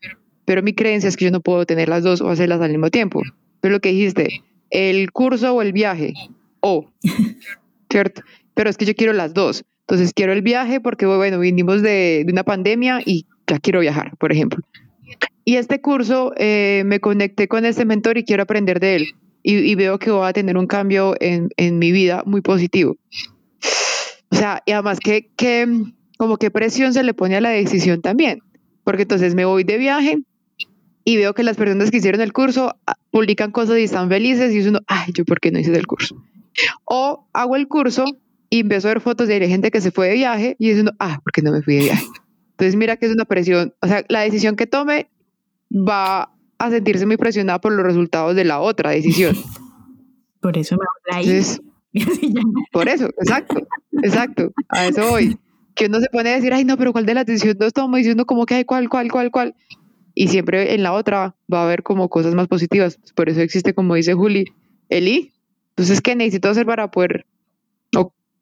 Pero 0.47 0.63
mi 0.63 0.75
creencia 0.75 1.09
es 1.09 1.17
que 1.17 1.27
yo 1.27 1.31
no 1.31 1.41
puedo 1.41 1.67
tener 1.67 1.89
las 1.89 2.03
dos 2.03 2.21
o 2.21 2.31
hacerlas 2.31 2.61
al 2.61 2.71
mismo 2.71 2.91
tiempo. 2.91 3.23
Pero 3.61 3.73
lo 3.73 3.81
que 3.81 3.91
dijiste, 3.91 4.43
el 4.71 5.13
curso 5.13 5.55
o 5.55 5.63
el 5.63 5.73
viaje, 5.73 6.15
o, 6.61 6.91
¿cierto? 7.91 8.23
Pero 8.55 8.71
es 8.71 8.77
que 8.77 8.87
yo 8.87 8.95
quiero 8.95 9.13
las 9.13 9.35
dos. 9.35 9.65
Entonces 9.87 10.13
quiero 10.15 10.33
el 10.33 10.41
viaje 10.41 10.81
porque, 10.81 11.05
bueno, 11.05 11.39
vinimos 11.39 11.83
de, 11.83 12.23
de 12.25 12.33
una 12.33 12.45
pandemia 12.45 13.03
y 13.05 13.27
ya 13.47 13.59
quiero 13.59 13.81
viajar, 13.81 14.17
por 14.17 14.33
ejemplo. 14.33 14.65
Y 15.45 15.57
este 15.57 15.81
curso 15.81 16.33
eh, 16.37 16.83
me 16.87 17.01
conecté 17.01 17.49
con 17.49 17.65
este 17.65 17.85
mentor 17.85 18.19
y 18.19 18.25
quiero 18.25 18.43
aprender 18.43 18.81
de 18.81 18.97
él. 18.97 19.07
Y, 19.47 19.75
veo 19.75 19.99
que 19.99 20.11
voy 20.11 20.27
a 20.27 20.33
tener 20.33 20.57
un 20.57 20.67
cambio 20.67 21.15
en, 21.21 21.51
mi 21.79 21.93
vida 21.93 22.23
muy 22.25 22.41
positivo. 22.41 22.97
O 24.31 24.37
sea, 24.37 24.63
y 24.65 24.73
además 24.73 25.01
que, 25.01 25.31
que, 25.37 25.69
como 26.17 26.39
qué 26.39 26.51
presión 26.51 26.95
se 26.95 27.03
le 27.03 27.13
pone 27.13 27.37
a 27.37 27.43
la 27.43 27.51
decisión 27.51 28.01
también. 28.01 28.39
Porque 28.85 29.03
entonces 29.03 29.35
me 29.35 29.45
voy 29.45 29.65
de 29.65 29.77
viaje 29.77 30.23
y 31.05 31.19
veo 31.19 31.35
que 31.35 31.43
las 31.43 31.59
personas 31.59 31.91
que 31.91 31.99
hicieron 31.99 32.23
el 32.23 32.33
curso 32.33 32.75
ah, 32.87 32.97
publican 33.11 33.51
cosas 33.51 33.79
y 33.79 33.83
están 33.83 34.09
felices 34.09 34.53
y 34.55 34.67
uno, 34.67 34.81
ay, 34.87 35.13
yo 35.13 35.27
por 35.27 35.41
qué 35.41 35.51
no 35.51 35.59
hice 35.59 35.77
el 35.77 35.87
curso. 35.87 36.17
O 36.87 37.29
hago 37.35 37.57
el 37.57 37.69
curso 37.69 38.07
y 38.49 38.61
empiezo 38.61 38.89
a 38.89 38.99
fotos 39.01 39.29
de 39.29 39.47
gente 39.47 39.71
que 39.71 39.83
se 39.83 39.91
fue 39.91 40.09
de 40.09 40.15
viaje 40.15 40.57
y 40.59 40.73
uno, 40.73 40.93
ah, 40.99 41.21
¿por 41.23 41.33
qué 41.33 41.43
no 41.43 41.53
me 41.53 41.61
fui 41.61 41.75
de 41.75 41.85
viaje? 41.85 42.07
Entonces 42.53 42.77
mira 42.77 42.97
que 42.97 43.07
es 43.07 43.13
una 43.13 43.27
presión, 43.27 43.75
o 43.83 43.87
sea, 43.87 44.05
la 44.09 44.21
decisión 44.21 44.57
que 44.57 44.67
tome 44.67 45.11
va 45.75 46.33
a 46.59 46.71
sentirse 46.71 47.07
muy 47.07 47.17
presionada 47.17 47.61
por 47.61 47.73
los 47.73 47.85
resultados 47.85 48.37
de 48.37 48.45
la 48.45 48.61
otra 48.61 48.91
decisión. 48.91 49.37
Por 50.41 50.59
eso 50.59 50.77
me 50.77 50.85
habla 51.15 51.27
ahí. 51.31 51.43
por 52.71 52.89
eso, 52.89 53.07
exacto, 53.07 53.67
exacto, 54.03 54.53
a 54.69 54.89
eso 54.89 55.09
voy. 55.09 55.39
Que 55.75 55.87
uno 55.87 56.01
se 56.01 56.09
pone 56.13 56.31
a 56.31 56.35
decir, 56.35 56.53
ay, 56.53 56.65
no, 56.65 56.77
pero 56.77 56.93
¿cuál 56.93 57.07
de 57.07 57.15
las 57.15 57.25
decisiones 57.25 57.57
no 57.59 57.67
estamos 57.67 57.97
diciendo 57.97 58.27
como 58.27 58.45
que 58.45 58.57
hay 58.57 58.65
cuál, 58.67 58.91
cuál, 58.91 59.11
cuál, 59.11 59.31
cuál? 59.31 59.55
Y 60.15 60.29
siempre 60.29 60.75
en 60.75 60.83
la 60.83 60.93
otra 60.93 61.35
va 61.51 61.61
a 61.61 61.65
haber 61.65 61.83
como 61.83 62.11
cosas 62.11 62.35
más 62.35 62.47
positivas. 62.47 62.99
Por 63.15 63.31
eso 63.31 63.41
existe, 63.41 63.73
como 63.73 63.95
dice 63.95 64.13
Juli, 64.13 64.45
el 64.91 65.09
I. 65.09 65.33
Entonces, 65.71 66.03
¿qué 66.03 66.15
necesito 66.15 66.51
hacer 66.51 66.67
para 66.67 66.91
poder 66.91 67.25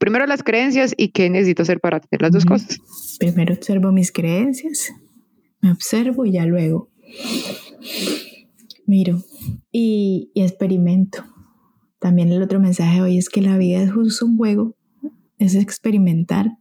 primero 0.03 0.26
las 0.26 0.43
creencias 0.43 0.95
y 0.97 1.11
qué 1.11 1.30
necesito 1.30 1.62
hacer 1.62 1.78
para 1.78 2.01
tener 2.01 2.22
las 2.22 2.33
dos 2.33 2.45
cosas. 2.45 2.80
Primero 3.20 3.55
observo 3.55 3.93
mis 3.93 4.11
creencias, 4.11 4.93
me 5.61 5.70
observo 5.70 6.26
y 6.26 6.33
ya 6.33 6.45
luego 6.45 6.89
miro 8.86 9.22
y, 9.70 10.30
experimento. 10.34 11.24
También 11.98 12.32
el 12.32 12.42
otro 12.42 12.60
mensaje 12.60 13.00
hoy 13.00 13.18
es 13.18 13.28
que 13.28 13.42
la 13.42 13.56
vida 13.56 13.82
es 13.82 13.92
justo 13.92 14.26
un 14.26 14.36
juego, 14.36 14.76
es 15.38 15.54
experimentar. 15.54 16.58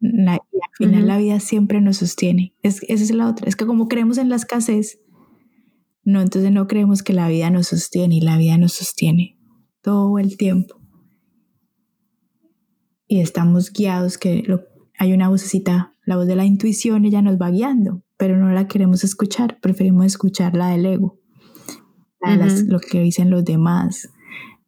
y 0.00 0.28
al 0.28 0.40
final 0.78 1.06
la 1.06 1.18
vida 1.18 1.38
siempre 1.40 1.80
nos 1.80 1.98
sostiene. 1.98 2.54
Es, 2.62 2.80
esa 2.88 3.04
es 3.04 3.10
la 3.10 3.28
otra. 3.28 3.48
Es 3.48 3.56
que 3.56 3.66
como 3.66 3.88
creemos 3.88 4.18
en 4.18 4.28
la 4.28 4.36
escasez, 4.36 5.00
no, 6.04 6.20
entonces 6.20 6.50
no 6.50 6.66
creemos 6.66 7.02
que 7.02 7.12
la 7.12 7.28
vida 7.28 7.50
nos 7.50 7.68
sostiene 7.68 8.16
y 8.16 8.20
la 8.20 8.36
vida 8.36 8.58
nos 8.58 8.72
sostiene 8.72 9.38
todo 9.82 10.18
el 10.18 10.36
tiempo 10.36 10.82
y 13.12 13.20
estamos 13.20 13.70
guiados, 13.74 14.16
que 14.16 14.42
hay 14.98 15.12
una 15.12 15.28
vocecita, 15.28 15.94
la 16.06 16.16
voz 16.16 16.26
de 16.26 16.34
la 16.34 16.46
intuición, 16.46 17.04
ella 17.04 17.20
nos 17.20 17.36
va 17.36 17.50
guiando, 17.50 18.02
pero 18.22 18.36
no 18.36 18.52
la 18.52 18.68
queremos 18.68 19.02
escuchar, 19.02 19.58
preferimos 19.60 20.06
escuchar 20.06 20.54
la 20.54 20.68
del 20.68 20.86
ego. 20.86 21.18
lo 22.68 22.78
que 22.78 23.00
dicen 23.00 23.30
los 23.30 23.44
demás, 23.44 24.10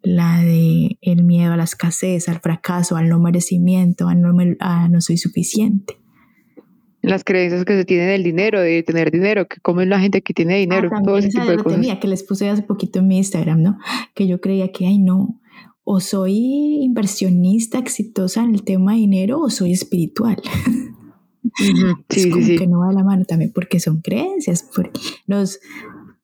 la 0.02 0.42
de 0.42 0.98
el 1.00 1.22
miedo 1.22 1.52
a 1.52 1.56
la 1.56 1.62
escasez, 1.62 2.28
al 2.28 2.40
fracaso, 2.40 2.96
al 2.96 3.08
no 3.08 3.20
merecimiento, 3.20 4.08
a 4.08 4.16
no, 4.16 4.36
a 4.58 4.88
no 4.88 5.00
soy 5.00 5.18
suficiente. 5.18 6.00
Las 7.00 7.22
creencias 7.22 7.64
que 7.64 7.76
se 7.76 7.84
tienen 7.84 8.08
del 8.08 8.24
dinero, 8.24 8.60
de 8.60 8.82
tener 8.82 9.12
dinero, 9.12 9.46
que 9.46 9.60
como 9.60 9.82
es 9.82 9.86
la 9.86 10.00
gente 10.00 10.20
que 10.22 10.34
tiene 10.34 10.56
dinero, 10.56 10.90
ah, 10.92 11.00
todo 11.04 11.18
ese 11.18 11.28
tipo 11.28 11.44
de 11.44 11.58
cosas. 11.58 11.80
Tenía, 11.80 12.00
que 12.00 12.08
les 12.08 12.24
puse 12.24 12.50
hace 12.50 12.62
poquito 12.62 12.98
en 12.98 13.06
mi 13.06 13.18
Instagram, 13.18 13.62
¿no? 13.62 13.78
Que 14.16 14.26
yo 14.26 14.40
creía 14.40 14.72
que, 14.72 14.88
ay, 14.88 14.98
no, 14.98 15.40
o 15.84 16.00
soy 16.00 16.82
inversionista 16.82 17.78
exitosa 17.78 18.42
en 18.42 18.56
el 18.56 18.64
tema 18.64 18.94
de 18.94 18.98
dinero 18.98 19.38
o 19.38 19.48
soy 19.48 19.70
espiritual. 19.70 20.42
Sí, 21.56 21.72
es 22.08 22.46
sí, 22.46 22.56
que 22.56 22.66
no 22.66 22.80
va 22.80 22.88
de 22.88 22.94
la 22.94 23.04
mano 23.04 23.24
también 23.24 23.52
porque 23.54 23.78
son 23.80 24.00
creencias, 24.00 24.68
porque 24.74 24.98
nos 25.26 25.60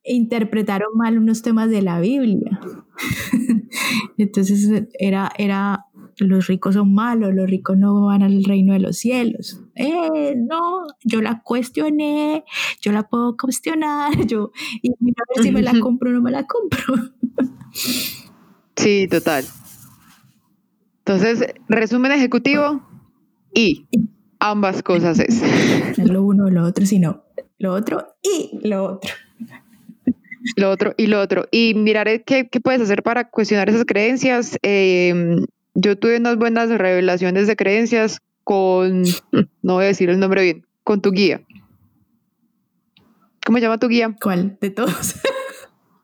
interpretaron 0.03 0.89
mal 0.95 1.17
unos 1.17 1.41
temas 1.41 1.69
de 1.69 1.81
la 1.81 1.99
Biblia. 1.99 2.59
Entonces 4.17 4.87
era, 4.97 5.31
era, 5.37 5.85
los 6.17 6.47
ricos 6.47 6.75
son 6.75 6.93
malos, 6.93 7.33
los 7.33 7.49
ricos 7.49 7.77
no 7.77 8.05
van 8.05 8.23
al 8.23 8.43
reino 8.43 8.73
de 8.73 8.79
los 8.79 8.97
cielos. 8.97 9.61
Eh, 9.75 10.35
no, 10.35 10.85
yo 11.03 11.21
la 11.21 11.41
cuestioné, 11.43 12.43
yo 12.81 12.91
la 12.91 13.07
puedo 13.07 13.37
cuestionar, 13.37 14.11
yo, 14.25 14.51
y 14.81 14.91
mira 14.99 15.23
a 15.23 15.33
ver 15.35 15.45
si 15.45 15.51
me 15.51 15.61
la 15.61 15.79
compro 15.79 16.09
o 16.09 16.13
no 16.13 16.21
me 16.21 16.31
la 16.31 16.45
compro. 16.45 16.79
Sí, 18.75 19.07
total. 19.09 19.45
Entonces, 20.99 21.45
resumen 21.67 22.11
ejecutivo 22.11 22.81
y 23.53 23.87
ambas 24.41 24.83
cosas 24.83 25.19
es. 25.19 25.41
No 25.97 26.05
lo 26.13 26.23
uno 26.23 26.45
o 26.45 26.49
lo 26.49 26.65
otro, 26.65 26.85
sino 26.85 27.23
lo 27.57 27.73
otro 27.73 28.15
y 28.21 28.59
lo 28.67 28.83
otro. 28.83 29.13
Lo 30.57 30.69
otro 30.71 30.93
y 30.97 31.07
lo 31.07 31.21
otro. 31.21 31.45
Y 31.51 31.73
mirar 31.75 32.09
qué, 32.25 32.49
qué 32.49 32.59
puedes 32.59 32.81
hacer 32.81 33.03
para 33.03 33.29
cuestionar 33.29 33.69
esas 33.69 33.85
creencias. 33.85 34.57
Em, 34.63 35.45
yo 35.75 35.97
tuve 35.97 36.17
unas 36.17 36.35
buenas 36.37 36.69
revelaciones 36.69 37.47
de 37.47 37.55
creencias 37.55 38.19
con, 38.43 39.03
no 39.61 39.75
voy 39.75 39.85
a 39.85 39.87
decir 39.87 40.09
el 40.09 40.19
nombre 40.19 40.43
bien, 40.43 40.65
con 40.83 41.01
tu 41.01 41.11
guía. 41.11 41.41
¿Cómo 43.45 43.59
se 43.59 43.63
llama 43.63 43.77
tu 43.77 43.87
guía? 43.87 44.13
¿Cuál? 44.21 44.57
De 44.59 44.71
todos. 44.71 45.15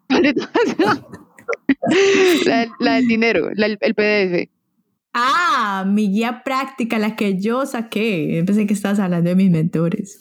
la, 2.80 2.94
del 2.94 3.08
dinero, 3.08 3.50
el 3.56 3.78
PDF. 3.78 4.50
Ah, 5.20 5.84
mi 5.88 6.12
guía 6.12 6.44
práctica, 6.44 7.00
la 7.00 7.16
que 7.16 7.40
yo 7.40 7.66
saqué. 7.66 8.44
Pensé 8.46 8.68
que 8.68 8.76
estabas 8.76 9.00
hablando 9.00 9.32
de 9.32 9.36
mis 9.36 9.50
mentores. 9.50 10.20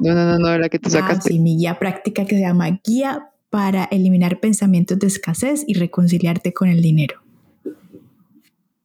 No, 0.00 0.14
no, 0.14 0.26
no, 0.26 0.38
no, 0.38 0.58
la 0.58 0.68
que 0.68 0.78
tú 0.78 0.88
ah, 0.88 0.92
sacaste. 0.92 1.30
Ah, 1.30 1.32
sí, 1.32 1.38
mi 1.38 1.56
guía 1.56 1.78
práctica 1.78 2.26
que 2.26 2.36
se 2.36 2.42
llama 2.42 2.80
Guía 2.84 3.30
para 3.48 3.84
eliminar 3.84 4.38
pensamientos 4.38 4.98
de 4.98 5.06
escasez 5.06 5.64
y 5.66 5.74
reconciliarte 5.74 6.52
con 6.52 6.68
el 6.68 6.82
dinero. 6.82 7.22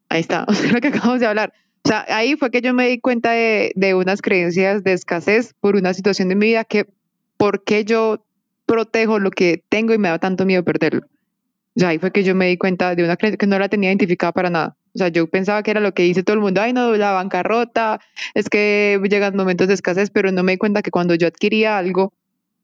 Ahí 0.08 0.22
está, 0.22 0.46
lo 0.74 0.80
que 0.80 0.88
acabamos 0.88 1.20
de 1.20 1.26
hablar. 1.26 1.54
O 1.84 1.90
sea, 1.90 2.06
ahí 2.08 2.38
fue 2.38 2.50
que 2.50 2.62
yo 2.62 2.74
me 2.74 2.88
di 2.88 3.00
cuenta 3.00 3.32
de, 3.32 3.74
de 3.76 3.96
unas 3.96 4.22
creencias 4.22 4.84
de 4.84 4.94
escasez 4.94 5.54
por 5.60 5.76
una 5.76 5.94
situación 5.94 6.30
de 6.30 6.36
mi 6.36 6.48
vida 6.48 6.64
que, 6.64 6.86
¿por 7.36 7.66
qué 7.66 7.84
yo 7.84 8.26
protejo 8.66 9.20
lo 9.20 9.32
que 9.32 9.62
tengo 9.68 9.94
y 9.94 9.98
me 9.98 10.08
da 10.08 10.20
tanto 10.20 10.46
miedo 10.46 10.64
perderlo? 10.64 11.02
O 11.76 11.80
sea, 11.80 11.90
ahí 11.90 12.00
fue 12.00 12.12
que 12.12 12.24
yo 12.24 12.34
me 12.34 12.48
di 12.48 12.58
cuenta 12.58 12.96
de 12.96 13.04
una 13.04 13.18
creencia 13.18 13.38
que 13.38 13.48
no 13.48 13.60
la 13.60 13.68
tenía 13.70 13.90
identificada 13.90 14.32
para 14.32 14.50
nada. 14.50 14.78
O 14.98 15.00
sea, 15.00 15.10
yo 15.10 15.28
pensaba 15.28 15.62
que 15.62 15.70
era 15.70 15.80
lo 15.80 15.94
que 15.94 16.02
dice 16.02 16.24
todo 16.24 16.34
el 16.34 16.40
mundo, 16.40 16.60
ay 16.60 16.74
no, 16.74 16.96
la 16.98 17.12
bancarrota, 17.12 18.00
es 18.34 18.50
que 18.50 19.00
llegan 19.08 19.36
momentos 19.36 19.68
de 19.68 19.76
escasez, 19.76 20.10
pero 20.10 20.32
no 20.32 20.42
me 20.42 20.54
di 20.54 20.58
cuenta 20.58 20.82
que 20.82 20.90
cuando 20.90 21.14
yo 21.14 21.28
adquiría 21.28 21.78
algo, 21.78 22.14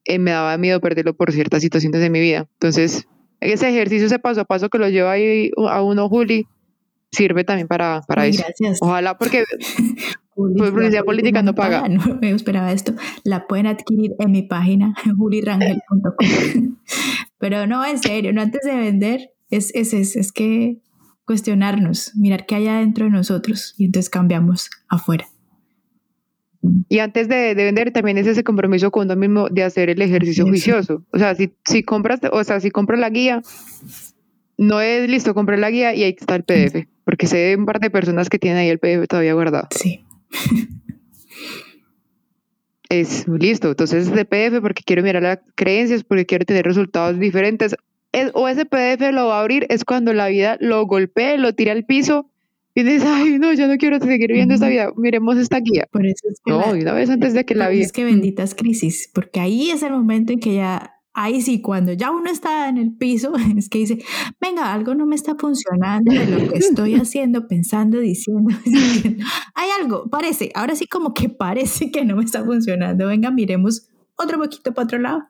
eh, 0.05 0.17
me 0.17 0.31
daba 0.31 0.57
miedo 0.57 0.81
perderlo 0.81 1.13
por 1.13 1.31
ciertas 1.31 1.61
situaciones 1.61 2.01
de 2.01 2.09
mi 2.09 2.19
vida. 2.19 2.47
Entonces, 2.53 3.05
ese 3.39 3.69
ejercicio, 3.69 4.07
ese 4.07 4.17
paso 4.17 4.41
a 4.41 4.45
paso 4.45 4.69
que 4.69 4.79
lo 4.79 4.89
lleva 4.89 5.11
ahí 5.11 5.51
a 5.69 5.83
uno, 5.83 6.09
Juli, 6.09 6.47
sirve 7.11 7.43
también 7.43 7.67
para, 7.67 8.01
para 8.07 8.25
eso. 8.25 8.41
Gracias. 8.43 8.79
Ojalá, 8.81 9.15
porque 9.15 9.43
publicidad 10.35 11.03
política 11.03 11.43
no 11.43 11.53
paga. 11.53 11.87
No 11.87 12.17
me 12.19 12.31
esperaba 12.31 12.71
esto. 12.71 12.93
La 13.23 13.45
pueden 13.45 13.67
adquirir 13.67 14.13
en 14.17 14.31
mi 14.31 14.41
página, 14.41 14.95
julirangel.com. 15.19 16.15
Pero 17.37 17.67
no, 17.67 17.85
en 17.85 17.99
serio, 17.99 18.33
no 18.33 18.41
antes 18.41 18.61
de 18.63 18.75
vender, 18.75 19.29
es, 19.51 19.69
es, 19.75 19.93
es, 19.93 20.15
es 20.15 20.31
que 20.31 20.79
cuestionarnos, 21.25 22.15
mirar 22.15 22.45
qué 22.45 22.55
hay 22.55 22.67
adentro 22.67 23.05
de 23.05 23.11
nosotros 23.11 23.75
y 23.77 23.85
entonces 23.85 24.09
cambiamos 24.09 24.69
afuera. 24.87 25.25
Y 26.87 26.99
antes 26.99 27.27
de, 27.27 27.53
vender 27.55 27.91
también 27.91 28.17
es 28.17 28.27
ese 28.27 28.43
compromiso 28.43 28.89
con 28.89 29.05
uno 29.05 29.15
mismo 29.17 29.49
de 29.49 29.63
hacer 29.63 29.89
el 29.89 30.01
ejercicio 30.01 30.45
juicioso. 30.45 31.03
O 31.11 31.17
sea, 31.17 31.35
si, 31.35 31.53
si 31.65 31.83
compras, 31.83 32.21
o 32.31 32.43
sea, 32.43 32.61
si 32.61 32.71
compras 32.71 32.99
la 32.99 33.09
guía, 33.09 33.41
no 34.57 34.79
es 34.79 35.09
listo, 35.09 35.33
compré 35.33 35.57
la 35.57 35.69
guía 35.69 35.93
y 35.93 36.03
ahí 36.03 36.15
está 36.17 36.35
el 36.35 36.43
PDF, 36.43 36.87
porque 37.03 37.27
sé 37.27 37.55
un 37.57 37.65
par 37.65 37.79
de 37.79 37.89
personas 37.89 38.29
que 38.29 38.39
tienen 38.39 38.59
ahí 38.59 38.69
el 38.69 38.79
PDF 38.79 39.07
todavía 39.09 39.33
guardado. 39.33 39.67
Sí. 39.71 40.05
es 42.89 43.27
listo, 43.27 43.69
entonces 43.69 44.07
es 44.07 44.13
de 44.13 44.25
PDF 44.25 44.61
porque 44.61 44.83
quiero 44.85 45.03
mirar 45.03 45.23
las 45.23 45.39
creencias, 45.55 46.03
porque 46.03 46.25
quiero 46.25 46.45
tener 46.45 46.65
resultados 46.65 47.19
diferentes 47.19 47.75
o 48.33 48.47
ese 48.47 48.65
PDF 48.65 49.11
lo 49.11 49.27
va 49.27 49.37
a 49.37 49.41
abrir 49.41 49.65
es 49.69 49.85
cuando 49.85 50.13
la 50.13 50.27
vida 50.27 50.57
lo 50.59 50.85
golpee, 50.85 51.37
lo 51.37 51.53
tira 51.53 51.71
al 51.71 51.85
piso 51.85 52.29
y 52.75 52.83
dices, 52.83 53.03
ay, 53.05 53.37
no, 53.37 53.53
yo 53.53 53.67
no 53.67 53.77
quiero 53.77 53.99
seguir 53.99 54.31
viendo 54.31 54.55
esta 54.55 54.67
vida, 54.67 54.91
miremos 54.97 55.37
esta 55.37 55.59
guía. 55.59 55.87
Por 55.91 56.05
eso 56.05 56.27
es 56.29 56.41
que 56.43 56.51
no, 56.51 56.71
una 56.71 56.93
vez 56.93 57.09
antes 57.09 57.33
de 57.33 57.45
que 57.45 57.53
la 57.53 57.69
vida. 57.69 57.83
Es 57.83 57.91
que 57.91 58.03
benditas 58.03 58.55
crisis, 58.55 59.09
porque 59.13 59.39
ahí 59.39 59.69
es 59.69 59.83
el 59.83 59.91
momento 59.91 60.33
en 60.33 60.39
que 60.39 60.55
ya, 60.55 60.95
ahí 61.13 61.41
sí, 61.41 61.61
cuando 61.61 61.93
ya 61.93 62.09
uno 62.09 62.31
está 62.31 62.69
en 62.69 62.77
el 62.77 62.91
piso, 62.95 63.33
es 63.57 63.69
que 63.69 63.79
dice, 63.79 63.99
venga, 64.41 64.73
algo 64.73 64.95
no 64.95 65.05
me 65.05 65.15
está 65.15 65.35
funcionando 65.35 66.11
de 66.11 66.25
lo 66.25 66.51
que 66.51 66.57
estoy 66.57 66.95
haciendo, 66.99 67.47
pensando, 67.47 67.99
diciendo, 67.99 68.55
diciendo. 68.65 69.23
Hay 69.53 69.69
algo, 69.79 70.09
parece, 70.09 70.51
ahora 70.55 70.75
sí 70.75 70.87
como 70.87 71.13
que 71.13 71.29
parece 71.29 71.91
que 71.91 72.03
no 72.05 72.15
me 72.15 72.23
está 72.23 72.43
funcionando, 72.43 73.07
venga, 73.07 73.29
miremos 73.29 73.87
otro 74.15 74.39
poquito 74.39 74.73
para 74.73 74.85
otro 74.85 74.97
lado. 74.97 75.23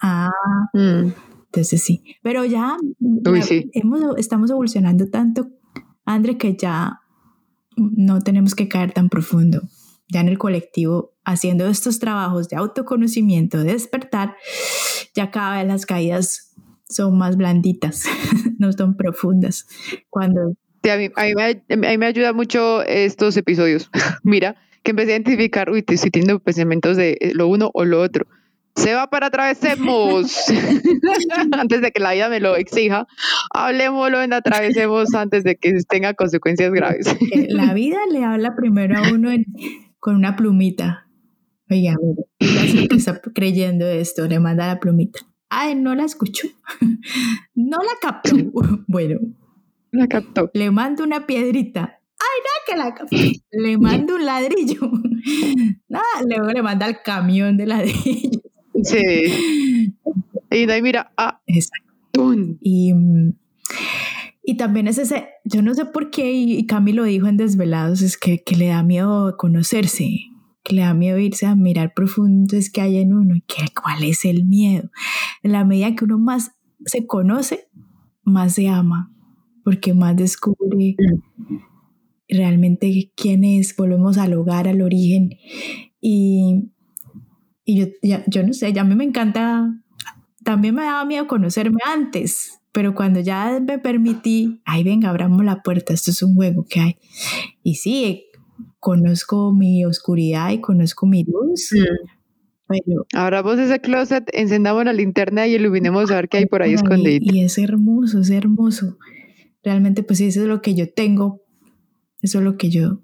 Ah. 0.00 0.30
Mm. 0.72 1.10
Entonces 1.46 1.82
sí, 1.82 2.04
pero 2.22 2.44
ya, 2.44 2.76
Hemos, 3.00 4.00
estamos 4.18 4.50
evolucionando 4.50 5.08
tanto, 5.08 5.48
André, 6.04 6.36
que 6.36 6.56
ya 6.56 7.00
no 7.76 8.20
tenemos 8.20 8.54
que 8.54 8.68
caer 8.68 8.92
tan 8.92 9.08
profundo. 9.08 9.62
Ya 10.08 10.20
en 10.20 10.28
el 10.28 10.38
colectivo, 10.38 11.14
haciendo 11.24 11.66
estos 11.66 11.98
trabajos 11.98 12.48
de 12.48 12.56
autoconocimiento, 12.56 13.58
de 13.58 13.72
despertar, 13.72 14.36
ya 15.14 15.30
cada 15.30 15.58
vez 15.58 15.66
las 15.66 15.86
caídas 15.86 16.54
son 16.88 17.18
más 17.18 17.36
blanditas, 17.36 18.04
no 18.58 18.72
son 18.72 18.96
profundas. 18.96 19.66
Cuando... 20.10 20.56
a, 20.88 20.96
mí, 20.96 21.10
me, 21.76 22.06
ayuda 22.06 22.32
mucho 22.32 22.82
estos 22.82 23.36
episodios. 23.36 23.90
Mira, 24.22 24.56
que 24.82 24.92
empecé 24.92 25.12
a 25.12 25.16
identificar, 25.16 25.70
uy, 25.70 25.84
estoy 25.86 26.10
teniendo 26.10 26.38
pensamientos 26.38 26.96
de 26.96 27.32
lo 27.34 27.48
uno 27.48 27.70
o 27.74 27.84
lo 27.84 28.00
otro 28.00 28.26
se 28.76 28.94
va 28.94 29.08
para 29.08 29.26
atravesemos. 29.26 30.44
antes 31.52 31.80
de 31.80 31.90
que 31.90 32.00
la 32.00 32.12
vida 32.12 32.28
me 32.28 32.40
lo 32.40 32.56
exija, 32.56 33.06
hablemoslo 33.52 34.22
en 34.22 34.32
atravesemos 34.32 35.14
antes 35.14 35.44
de 35.44 35.56
que 35.56 35.72
tenga 35.88 36.14
consecuencias 36.14 36.72
graves. 36.72 37.16
la 37.48 37.74
vida 37.74 37.98
le 38.10 38.24
habla 38.24 38.54
primero 38.54 38.98
a 38.98 39.12
uno 39.12 39.30
con 39.98 40.14
una 40.14 40.36
plumita. 40.36 41.08
Oiga, 41.68 41.96
mire, 42.38 42.88
está 42.94 43.20
creyendo 43.34 43.86
esto, 43.86 44.26
le 44.26 44.38
manda 44.38 44.66
la 44.66 44.78
plumita. 44.78 45.20
Ay, 45.48 45.74
no 45.74 45.94
la 45.94 46.04
escuchó. 46.04 46.48
no 47.54 47.78
la 47.78 47.92
captó. 48.00 48.36
bueno. 48.86 49.18
La 49.90 50.06
captó. 50.06 50.50
Le 50.52 50.70
mando 50.70 51.02
una 51.02 51.26
piedrita. 51.26 52.00
Ay, 52.18 52.42
no, 52.44 52.50
que 52.66 52.76
la. 52.76 53.32
Le 53.50 53.78
mando 53.78 54.16
un 54.16 54.24
ladrillo. 54.24 54.90
Nada, 55.88 56.04
luego 56.28 56.50
le 56.50 56.62
manda 56.62 56.86
el 56.86 57.00
camión 57.02 57.56
de 57.56 57.66
ladrillo. 57.66 58.40
Sí. 58.82 59.94
Y 60.50 60.66
de 60.66 60.72
ahí 60.72 60.82
mira, 60.82 61.12
ah, 61.16 61.40
Y, 62.60 62.92
y 64.42 64.56
también 64.56 64.88
es 64.88 64.98
ese, 64.98 65.28
yo 65.44 65.60
no 65.62 65.74
sé 65.74 65.86
por 65.86 66.10
qué, 66.10 66.32
y 66.32 66.64
Camilo 66.66 67.04
dijo 67.04 67.26
en 67.26 67.36
Desvelados, 67.36 68.00
es 68.00 68.16
que, 68.16 68.42
que 68.42 68.56
le 68.56 68.68
da 68.68 68.82
miedo 68.82 69.36
conocerse, 69.36 70.08
que 70.62 70.74
le 70.74 70.82
da 70.82 70.94
miedo 70.94 71.18
irse 71.18 71.46
a 71.46 71.54
mirar 71.54 71.94
profundo 71.94 72.56
es 72.56 72.70
que 72.70 72.80
hay 72.80 72.98
en 72.98 73.12
uno, 73.12 73.34
que 73.46 73.64
cuál 73.80 74.04
es 74.04 74.24
el 74.24 74.44
miedo. 74.44 74.90
En 75.42 75.52
la 75.52 75.64
medida 75.64 75.94
que 75.94 76.04
uno 76.04 76.18
más 76.18 76.52
se 76.84 77.06
conoce, 77.06 77.68
más 78.24 78.54
se 78.54 78.68
ama, 78.68 79.12
porque 79.64 79.94
más 79.94 80.16
descubre 80.16 80.96
realmente 82.28 83.12
quién 83.16 83.44
es, 83.44 83.76
volvemos 83.76 84.18
al 84.18 84.34
hogar, 84.34 84.68
al 84.68 84.82
origen. 84.82 85.30
Y, 86.00 86.70
y 87.66 87.80
yo, 87.80 87.86
ya, 88.00 88.24
yo 88.28 88.46
no 88.46 88.54
sé, 88.54 88.72
ya 88.72 88.82
a 88.82 88.84
mí 88.84 88.94
me 88.94 89.04
encanta, 89.04 89.74
también 90.44 90.74
me 90.74 90.82
daba 90.82 91.04
miedo 91.04 91.26
conocerme 91.26 91.80
antes, 91.84 92.60
pero 92.70 92.94
cuando 92.94 93.18
ya 93.20 93.60
me 93.60 93.80
permití, 93.80 94.62
ay, 94.64 94.84
venga, 94.84 95.10
abramos 95.10 95.44
la 95.44 95.62
puerta, 95.62 95.92
esto 95.92 96.12
es 96.12 96.22
un 96.22 96.36
juego 96.36 96.64
que 96.68 96.80
hay. 96.80 96.96
Y 97.64 97.74
sí, 97.74 98.26
conozco 98.78 99.52
mi 99.52 99.84
oscuridad 99.84 100.52
y 100.52 100.60
conozco 100.60 101.06
mi 101.06 101.24
luz. 101.24 101.72
Mm. 101.72 102.16
Ahora 103.14 103.42
vos 103.42 103.58
ese 103.58 103.80
closet, 103.80 104.24
encendamos 104.32 104.84
la 104.84 104.92
linterna 104.92 105.46
y 105.48 105.54
iluminemos 105.54 106.10
a 106.10 106.16
ver 106.16 106.28
qué 106.28 106.38
hay 106.38 106.46
por 106.46 106.62
ahí 106.62 106.74
escondido. 106.74 107.18
Y 107.20 107.42
es 107.42 107.58
hermoso, 107.58 108.20
es 108.20 108.30
hermoso. 108.30 108.96
Realmente, 109.64 110.04
pues 110.04 110.20
eso 110.20 110.42
es 110.42 110.46
lo 110.46 110.62
que 110.62 110.74
yo 110.74 110.92
tengo. 110.92 111.42
Eso 112.22 112.38
es 112.38 112.44
lo 112.44 112.56
que 112.56 112.70
yo 112.70 113.00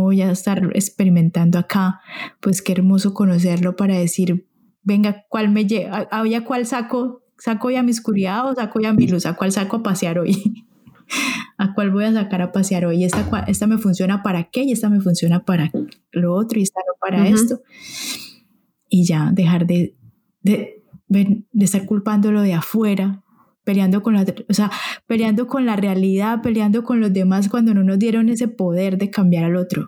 voy 0.00 0.22
a 0.22 0.30
estar 0.30 0.70
experimentando 0.74 1.58
acá. 1.58 2.00
Pues 2.40 2.62
qué 2.62 2.72
hermoso 2.72 3.14
conocerlo 3.14 3.76
para 3.76 3.98
decir, 3.98 4.46
venga, 4.82 5.24
¿cuál 5.28 5.50
me 5.50 5.66
lleva? 5.66 6.08
¿A 6.10 6.44
cuál 6.44 6.66
saco? 6.66 7.22
¿Saco 7.38 7.70
ya 7.70 7.82
mi 7.82 7.90
oscuridad 7.90 8.48
o 8.48 8.54
saco 8.54 8.80
ya 8.80 8.92
mi 8.92 9.06
luz? 9.06 9.26
¿A 9.26 9.34
cuál 9.34 9.52
saco 9.52 9.76
a 9.76 9.82
pasear 9.82 10.18
hoy? 10.18 10.64
¿A 11.58 11.74
cuál 11.74 11.90
voy 11.90 12.04
a 12.04 12.12
sacar 12.12 12.42
a 12.42 12.52
pasear 12.52 12.86
hoy? 12.86 13.04
Esta, 13.04 13.44
esta 13.46 13.66
me 13.66 13.78
funciona 13.78 14.22
para 14.22 14.44
qué 14.44 14.62
y 14.62 14.72
esta 14.72 14.88
me 14.88 15.00
funciona 15.00 15.44
para 15.44 15.70
lo 16.12 16.34
otro 16.34 16.58
y 16.58 16.62
esta 16.62 16.80
no 16.86 16.94
para 17.00 17.28
esto. 17.28 17.60
Y 18.88 19.04
ya 19.04 19.30
dejar 19.32 19.66
de, 19.66 19.94
de, 20.42 20.82
de, 21.08 21.44
estar 21.58 21.84
culpándolo 21.86 22.42
de 22.42 22.54
afuera, 22.54 23.23
peleando 23.64 24.02
con 24.02 24.14
la, 24.14 24.24
o 24.48 24.54
sea, 24.54 24.70
peleando 25.06 25.46
con 25.46 25.66
la 25.66 25.76
realidad, 25.76 26.42
peleando 26.42 26.84
con 26.84 27.00
los 27.00 27.12
demás 27.12 27.48
cuando 27.48 27.74
no 27.74 27.82
nos 27.82 27.98
dieron 27.98 28.28
ese 28.28 28.48
poder 28.48 28.98
de 28.98 29.10
cambiar 29.10 29.44
al 29.44 29.56
otro. 29.56 29.86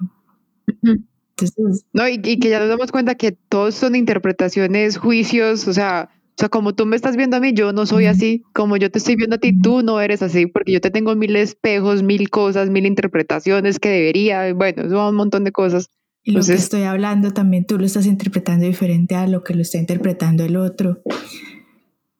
Entonces, 0.66 1.84
no, 1.92 2.08
y, 2.08 2.20
y, 2.24 2.38
que 2.38 2.48
ya 2.48 2.58
nos 2.58 2.68
damos 2.68 2.90
cuenta 2.90 3.14
que 3.14 3.32
todos 3.32 3.74
son 3.74 3.94
interpretaciones, 3.94 4.96
juicios, 4.96 5.68
o 5.68 5.72
sea, 5.72 6.10
o 6.38 6.38
sea, 6.38 6.50
como 6.50 6.74
tú 6.74 6.84
me 6.84 6.96
estás 6.96 7.16
viendo 7.16 7.38
a 7.38 7.40
mí, 7.40 7.54
yo 7.54 7.72
no 7.72 7.86
soy 7.86 8.04
así. 8.04 8.44
Como 8.52 8.76
yo 8.76 8.90
te 8.90 8.98
estoy 8.98 9.16
viendo 9.16 9.36
a 9.36 9.38
ti, 9.38 9.58
tú 9.58 9.82
no 9.82 10.02
eres 10.02 10.20
así, 10.20 10.46
porque 10.46 10.70
yo 10.70 10.82
te 10.82 10.90
tengo 10.90 11.16
mil 11.16 11.34
espejos, 11.34 12.02
mil 12.02 12.28
cosas, 12.28 12.68
mil 12.68 12.84
interpretaciones 12.84 13.78
que 13.78 13.88
debería. 13.88 14.52
Bueno, 14.52 14.82
son 14.90 15.08
un 15.08 15.14
montón 15.14 15.44
de 15.44 15.52
cosas. 15.52 15.88
Y 16.22 16.32
lo 16.32 16.42
que 16.42 16.52
estoy 16.52 16.82
hablando 16.82 17.32
también 17.32 17.64
tú 17.64 17.78
lo 17.78 17.86
estás 17.86 18.04
interpretando 18.04 18.66
diferente 18.66 19.14
a 19.14 19.26
lo 19.26 19.42
que 19.44 19.54
lo 19.54 19.62
está 19.62 19.78
interpretando 19.78 20.44
el 20.44 20.56
otro. 20.56 21.00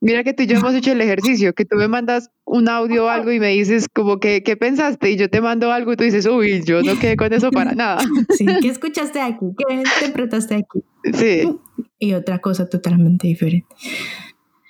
Mira 0.00 0.24
que 0.24 0.34
tú 0.34 0.42
y 0.42 0.46
yo 0.46 0.58
hemos 0.58 0.74
hecho 0.74 0.92
el 0.92 1.00
ejercicio, 1.00 1.54
que 1.54 1.64
tú 1.64 1.76
me 1.76 1.88
mandas 1.88 2.30
un 2.44 2.68
audio 2.68 3.06
o 3.06 3.08
algo 3.08 3.32
y 3.32 3.40
me 3.40 3.48
dices 3.48 3.86
como 3.92 4.20
que, 4.20 4.42
¿qué 4.42 4.56
pensaste? 4.56 5.10
Y 5.10 5.16
yo 5.16 5.30
te 5.30 5.40
mando 5.40 5.72
algo 5.72 5.92
y 5.92 5.96
tú 5.96 6.04
dices, 6.04 6.26
uy, 6.26 6.62
yo 6.64 6.82
no 6.82 6.98
quedé 6.98 7.16
con 7.16 7.32
eso 7.32 7.50
para 7.50 7.72
nada. 7.74 8.04
Sí, 8.30 8.46
¿qué 8.60 8.68
escuchaste 8.68 9.20
aquí? 9.20 9.46
¿Qué 9.56 9.74
interpretaste 9.74 10.56
aquí? 10.56 10.84
Sí 11.12 11.48
y 11.98 12.14
otra 12.14 12.40
cosa 12.40 12.68
totalmente 12.68 13.28
diferente. 13.28 13.74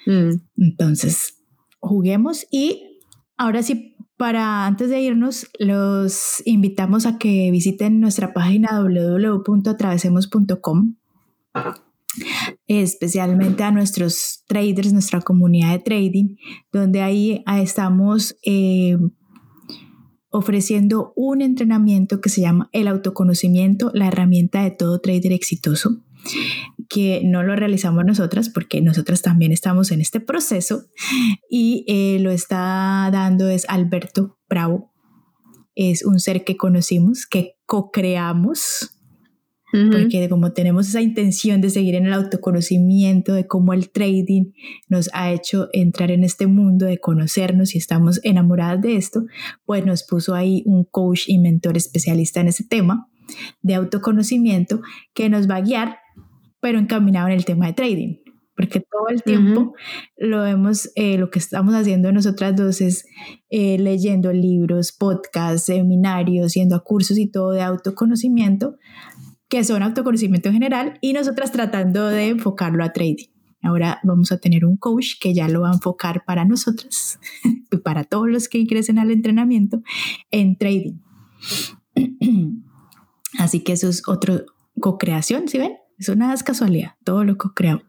Mm. 0.06 0.30
Entonces, 0.58 1.42
juguemos 1.80 2.46
y 2.50 3.00
ahora 3.36 3.62
sí, 3.62 3.96
para 4.16 4.66
antes 4.66 4.90
de 4.90 5.00
irnos, 5.00 5.48
los 5.58 6.42
invitamos 6.46 7.06
a 7.06 7.18
que 7.18 7.50
visiten 7.50 8.00
nuestra 8.00 8.32
página 8.32 8.80
www.atravesemos.com 8.80 10.94
especialmente 12.66 13.62
a 13.62 13.70
nuestros 13.70 14.44
traders, 14.46 14.92
nuestra 14.92 15.20
comunidad 15.20 15.72
de 15.72 15.78
trading, 15.80 16.36
donde 16.72 17.02
ahí 17.02 17.44
estamos 17.60 18.36
eh, 18.44 18.96
ofreciendo 20.30 21.12
un 21.16 21.42
entrenamiento 21.42 22.20
que 22.20 22.28
se 22.28 22.40
llama 22.40 22.68
el 22.72 22.88
autoconocimiento, 22.88 23.90
la 23.94 24.08
herramienta 24.08 24.62
de 24.62 24.70
todo 24.70 25.00
trader 25.00 25.32
exitoso 25.32 26.02
que 26.88 27.22
no 27.24 27.42
lo 27.42 27.56
realizamos 27.56 28.04
nosotras 28.04 28.48
porque 28.48 28.80
nosotras 28.80 29.22
también 29.22 29.52
estamos 29.52 29.90
en 29.90 30.00
este 30.00 30.20
proceso 30.20 30.84
y 31.50 31.84
eh, 31.88 32.18
lo 32.20 32.30
está 32.30 33.08
dando 33.12 33.48
es 33.48 33.64
Alberto 33.68 34.38
Bravo. 34.48 34.92
Es 35.74 36.04
un 36.04 36.20
ser 36.20 36.44
que 36.44 36.56
conocimos, 36.56 37.26
que 37.26 37.56
co-creamos, 37.66 38.95
porque 39.72 40.28
como 40.28 40.52
tenemos 40.52 40.88
esa 40.88 41.02
intención 41.02 41.60
de 41.60 41.70
seguir 41.70 41.96
en 41.96 42.06
el 42.06 42.12
autoconocimiento, 42.12 43.34
de 43.34 43.46
cómo 43.46 43.72
el 43.72 43.90
trading 43.90 44.52
nos 44.88 45.10
ha 45.12 45.32
hecho 45.32 45.68
entrar 45.72 46.10
en 46.10 46.24
este 46.24 46.46
mundo, 46.46 46.86
de 46.86 46.98
conocernos 46.98 47.74
y 47.74 47.78
estamos 47.78 48.20
enamoradas 48.22 48.80
de 48.80 48.96
esto, 48.96 49.24
pues 49.64 49.84
nos 49.84 50.04
puso 50.04 50.34
ahí 50.34 50.62
un 50.66 50.84
coach 50.84 51.24
y 51.26 51.38
mentor 51.38 51.76
especialista 51.76 52.40
en 52.40 52.48
ese 52.48 52.64
tema 52.64 53.08
de 53.60 53.74
autoconocimiento 53.74 54.80
que 55.12 55.28
nos 55.28 55.50
va 55.50 55.56
a 55.56 55.60
guiar 55.62 55.98
pero 56.60 56.78
encaminado 56.78 57.28
en 57.28 57.34
el 57.34 57.44
tema 57.44 57.66
de 57.66 57.74
trading, 57.74 58.16
porque 58.56 58.80
todo 58.80 59.08
el 59.10 59.22
tiempo 59.22 59.74
lo 60.16 60.42
vemos, 60.42 60.90
eh, 60.96 61.18
lo 61.18 61.30
que 61.30 61.38
estamos 61.38 61.74
haciendo 61.74 62.10
nosotras 62.10 62.56
dos 62.56 62.80
es 62.80 63.06
eh, 63.50 63.78
leyendo 63.78 64.32
libros, 64.32 64.90
podcasts, 64.90 65.66
seminarios, 65.66 66.54
yendo 66.54 66.74
a 66.74 66.82
cursos 66.82 67.18
y 67.18 67.28
todo 67.30 67.52
de 67.52 67.62
autoconocimiento, 67.62 68.78
que 69.48 69.64
son 69.64 69.82
autoconocimiento 69.82 70.48
en 70.48 70.54
general, 70.54 70.98
y 71.00 71.12
nosotras 71.12 71.52
tratando 71.52 72.08
de 72.08 72.28
enfocarlo 72.28 72.84
a 72.84 72.92
trading. 72.92 73.26
Ahora 73.62 74.00
vamos 74.04 74.30
a 74.32 74.38
tener 74.38 74.64
un 74.64 74.76
coach 74.76 75.14
que 75.20 75.34
ya 75.34 75.48
lo 75.48 75.62
va 75.62 75.70
a 75.70 75.74
enfocar 75.74 76.24
para 76.24 76.44
nosotras 76.44 77.18
y 77.70 77.76
para 77.78 78.04
todos 78.04 78.28
los 78.28 78.48
que 78.48 78.58
ingresen 78.58 78.98
al 78.98 79.10
entrenamiento 79.10 79.82
en 80.30 80.56
trading. 80.56 81.00
Así 83.38 83.60
que 83.60 83.72
eso 83.72 83.88
es 83.88 84.02
otro 84.06 84.44
co-creación, 84.80 85.48
¿sí 85.48 85.58
ven? 85.58 85.72
Eso 85.98 86.14
nada 86.14 86.34
es 86.34 86.42
casualidad, 86.42 86.92
todo 87.04 87.24
lo 87.24 87.36
que 87.36 87.48
creamos. 87.54 87.84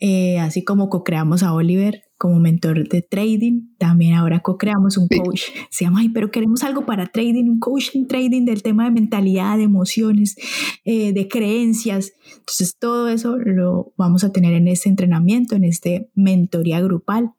Eh, 0.00 0.38
así 0.38 0.62
como 0.62 0.88
co-creamos 0.88 1.42
a 1.42 1.52
Oliver 1.52 2.03
como 2.16 2.38
mentor 2.38 2.88
de 2.88 3.02
trading, 3.02 3.74
también 3.78 4.14
ahora 4.14 4.40
co-creamos 4.40 4.96
un 4.96 5.08
coach. 5.08 5.42
Se 5.70 5.84
llama, 5.84 6.00
ay, 6.00 6.08
pero 6.10 6.30
queremos 6.30 6.62
algo 6.62 6.86
para 6.86 7.06
trading, 7.06 7.48
un 7.48 7.58
coach 7.58 7.94
en 7.94 8.06
trading 8.06 8.44
del 8.44 8.62
tema 8.62 8.84
de 8.84 8.92
mentalidad, 8.92 9.56
de 9.56 9.64
emociones, 9.64 10.36
eh, 10.84 11.12
de 11.12 11.28
creencias. 11.28 12.12
Entonces, 12.38 12.76
todo 12.78 13.08
eso 13.08 13.36
lo 13.36 13.92
vamos 13.96 14.24
a 14.24 14.32
tener 14.32 14.54
en 14.54 14.68
este 14.68 14.88
entrenamiento, 14.88 15.56
en 15.56 15.64
este 15.64 16.10
mentoría 16.14 16.80
grupal. 16.80 17.32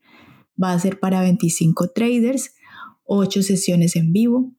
Va 0.61 0.73
a 0.73 0.80
ser 0.80 0.99
para 0.99 1.21
25 1.21 1.91
traders, 1.91 2.53
8 3.05 3.43
sesiones 3.43 3.95
en 3.95 4.13
vivo 4.13 4.53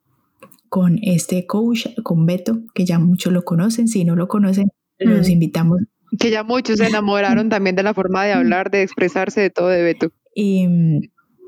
con 0.69 0.99
este 1.03 1.47
coach, 1.47 1.87
con 2.03 2.27
Beto, 2.27 2.63
que 2.75 2.85
ya 2.85 2.99
muchos 2.99 3.33
lo 3.33 3.45
conocen. 3.45 3.89
Si 3.89 4.05
no 4.05 4.17
lo 4.17 4.29
conocen, 4.29 4.69
los 4.99 5.29
mm. 5.29 5.31
invitamos. 5.31 5.79
Que 6.19 6.31
ya 6.31 6.45
muchos 6.45 6.79
se 6.79 6.87
enamoraron 6.87 7.49
también 7.49 7.77
de 7.77 7.83
la 7.83 7.95
forma 7.95 8.25
de 8.25 8.33
hablar, 8.33 8.71
de 8.71 8.83
expresarse, 8.83 9.41
de 9.41 9.51
todo 9.51 9.69
de 9.69 9.83
Beto. 9.83 10.13
Y, 10.35 10.67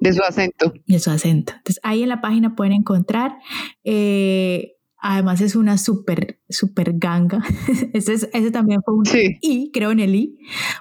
de 0.00 0.12
su 0.12 0.22
acento. 0.22 0.72
De 0.86 0.98
su 0.98 1.10
acento. 1.10 1.52
Entonces 1.56 1.80
ahí 1.82 2.02
en 2.02 2.08
la 2.08 2.20
página 2.20 2.54
pueden 2.54 2.72
encontrar. 2.72 3.36
Eh, 3.84 4.76
además 4.98 5.40
es 5.40 5.56
una 5.56 5.78
súper, 5.78 6.40
súper 6.48 6.94
ganga. 6.94 7.42
ese, 7.92 8.14
ese, 8.14 8.50
también 8.50 8.80
fue 8.84 8.94
un 8.94 9.04
I, 9.40 9.70
creo 9.72 9.90
en 9.90 10.00
el 10.00 10.14
I, 10.14 10.38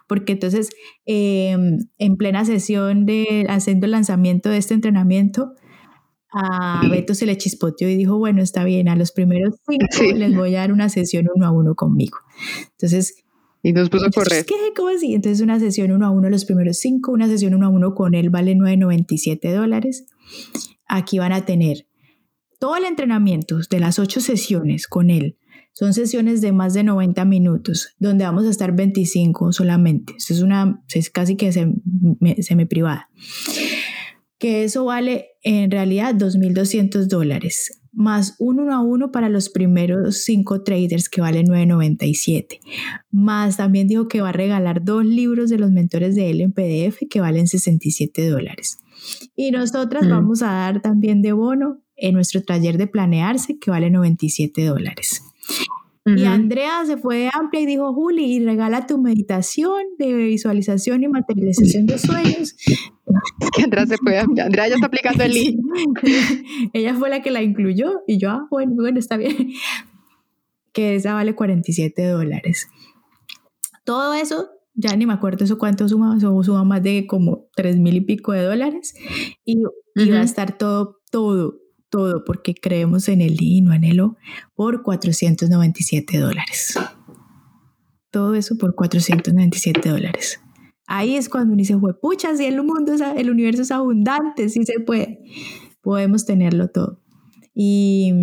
porque 0.07 0.33
entonces 0.33 0.69
em, 1.05 1.77
en 1.97 2.17
plena 2.17 2.45
sesión 2.45 3.05
de 3.05 3.45
haciendo 3.49 3.85
el 3.85 3.91
lanzamiento 3.91 4.49
de 4.49 4.57
este 4.57 4.73
entrenamiento, 4.73 5.53
a 6.31 6.81
Beto 6.89 7.15
se 7.15 7.25
le 7.25 7.37
chispoteó 7.37 7.89
y 7.89 7.95
dijo, 7.95 8.17
bueno, 8.17 8.43
está 8.43 8.63
bien, 8.63 8.89
a 8.89 8.95
los 8.95 9.11
primeros 9.11 9.55
cinco 9.67 10.17
les 10.17 10.35
voy 10.35 10.55
a 10.55 10.59
dar 10.59 10.73
una 10.73 10.89
sesión 10.89 11.27
uno 11.33 11.45
a 11.45 11.51
uno 11.51 11.75
conmigo. 11.75 12.19
Entonces... 12.71 13.23
Y 13.63 13.73
nos 13.73 13.89
puso 13.89 14.05
a 14.05 14.11
correr. 14.11 14.45
¿Qué? 14.45 14.55
¿Cómo 14.75 14.89
así? 14.89 15.13
Entonces 15.13 15.41
una 15.41 15.59
sesión 15.59 15.91
uno 15.91 16.05
a 16.05 16.11
uno 16.11 16.29
los 16.29 16.45
primeros 16.45 16.77
cinco, 16.77 17.11
una 17.11 17.27
sesión 17.27 17.53
uno 17.53 17.67
a 17.67 17.69
uno 17.69 17.95
con 17.95 18.13
él 18.13 18.29
vale 18.29 18.55
9.97 18.55 19.53
dólares. 19.53 20.05
Aquí 20.87 21.19
van 21.19 21.33
a 21.33 21.45
tener 21.45 21.87
todo 22.59 22.75
el 22.75 22.85
entrenamiento 22.85 23.59
de 23.69 23.79
las 23.79 23.99
ocho 23.99 24.21
sesiones 24.21 24.87
con 24.87 25.09
él. 25.09 25.37
Son 25.73 25.93
sesiones 25.93 26.41
de 26.41 26.51
más 26.53 26.73
de 26.73 26.83
90 26.83 27.23
minutos, 27.25 27.89
donde 27.99 28.25
vamos 28.25 28.45
a 28.45 28.49
estar 28.49 28.75
25 28.75 29.51
solamente. 29.53 30.13
Eso 30.17 30.33
es 30.33 30.41
una, 30.41 30.83
es 30.91 31.11
casi 31.11 31.35
que 31.35 31.51
semi 31.51 32.65
privada 32.65 33.09
que 34.39 34.63
eso 34.63 34.85
vale 34.85 35.31
en 35.41 35.71
realidad 35.71 36.15
2.200 36.15 37.07
dólares, 37.07 37.76
más 37.97 38.35
un 38.37 38.59
uno 38.59 38.75
a 38.75 38.79
uno 38.79 39.11
para 39.11 39.27
los 39.27 39.49
primeros 39.49 40.19
cinco 40.23 40.61
traders 40.61 41.09
que 41.09 41.19
valen 41.19 41.47
9.97. 41.47 42.59
Más 43.09 43.57
también 43.57 43.87
dijo 43.87 44.07
que 44.07 44.21
va 44.21 44.29
a 44.29 44.33
regalar 44.33 44.83
dos 44.83 45.03
libros 45.03 45.49
de 45.49 45.57
los 45.57 45.71
mentores 45.71 46.13
de 46.13 46.29
él 46.29 46.41
en 46.41 46.51
PDF 46.51 47.07
que 47.09 47.19
valen 47.19 47.47
67 47.47 48.29
dólares. 48.29 48.77
Y 49.35 49.49
nosotras 49.49 50.05
mm. 50.05 50.09
vamos 50.09 50.43
a 50.43 50.51
dar 50.51 50.81
también 50.81 51.23
de 51.23 51.33
bono 51.33 51.81
en 51.95 52.13
nuestro 52.13 52.43
taller 52.43 52.77
de 52.77 52.85
planearse 52.85 53.57
que 53.57 53.71
vale 53.71 53.89
97 53.89 54.63
dólares. 54.63 55.23
Y 56.15 56.23
Andrea 56.25 56.85
se 56.85 56.97
fue 56.97 57.29
amplia 57.33 57.61
y 57.61 57.65
dijo, 57.65 57.93
Juli, 57.93 58.35
y 58.35 58.39
regala 58.45 58.87
tu 58.87 58.97
meditación 58.97 59.83
de 59.97 60.13
visualización 60.13 61.03
y 61.03 61.07
materialización 61.09 61.85
de 61.85 61.97
sueños. 61.97 62.55
Andrea 63.63 63.85
se 63.85 63.97
fue. 63.97 64.17
Andrea 64.17 64.69
ya 64.69 64.75
está 64.75 64.87
aplicando 64.87 65.23
el 65.23 65.33
link. 65.33 65.59
Ella 66.73 66.95
fue 66.95 67.09
la 67.09 67.21
que 67.21 67.31
la 67.31 67.41
incluyó 67.41 68.01
y 68.07 68.19
yo, 68.19 68.29
ah, 68.29 68.47
bueno, 68.49 68.75
bueno, 68.75 68.99
está 68.99 69.17
bien. 69.17 69.51
Que 70.71 70.95
esa 70.95 71.13
vale 71.13 71.35
47 71.35 72.05
dólares. 72.05 72.67
Todo 73.83 74.13
eso, 74.13 74.49
ya 74.75 74.95
ni 74.95 75.05
me 75.05 75.13
acuerdo 75.13 75.43
eso 75.43 75.57
cuánto 75.57 75.87
suma, 75.89 76.15
eso 76.17 76.43
suma 76.43 76.63
más 76.63 76.83
de 76.83 77.07
como 77.07 77.47
3 77.55 77.77
mil 77.77 77.95
y 77.95 78.01
pico 78.01 78.31
de 78.31 78.43
dólares. 78.43 78.95
Y, 79.43 79.61
va 79.61 80.19
a 80.19 80.23
estar 80.23 80.57
todo, 80.57 80.99
todo, 81.11 81.57
todo 81.89 82.23
porque 82.25 82.53
creemos 82.53 83.07
en 83.09 83.21
el 83.21 83.41
I, 83.41 83.61
no 83.61 83.73
en 83.73 83.83
el 83.83 83.99
O, 83.99 84.17
por 84.55 84.83
497 84.83 86.17
dólares. 86.19 86.77
Todo 88.11 88.35
eso 88.35 88.57
por 88.57 88.75
497 88.75 89.89
dólares. 89.89 90.39
Ahí 90.87 91.15
es 91.15 91.27
cuando 91.27 91.53
uno 91.53 91.59
dice, 91.59 91.77
pucha, 92.01 92.35
si 92.35 92.45
el 92.45 92.63
mundo, 92.63 92.93
el 93.15 93.29
universo 93.29 93.61
es 93.61 93.71
abundante, 93.71 94.47
sí 94.47 94.63
se 94.63 94.79
puede. 94.79 95.19
Podemos 95.81 96.25
tenerlo 96.25 96.69
todo. 96.69 97.01
Y 97.53 98.13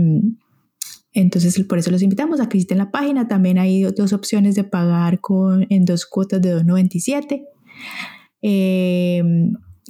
entonces 1.12 1.62
por 1.64 1.78
eso 1.78 1.90
los 1.90 2.02
invitamos 2.02 2.40
a 2.40 2.48
que 2.48 2.56
visiten 2.56 2.78
la 2.78 2.90
página. 2.90 3.28
También 3.28 3.58
hay 3.58 3.82
dos 3.82 4.12
opciones 4.12 4.54
de 4.54 4.64
pagar 4.64 5.20
con, 5.20 5.66
en 5.68 5.84
dos 5.84 6.06
cuotas 6.06 6.40
de 6.40 6.50
297. 6.50 7.44
Eh, 8.40 9.22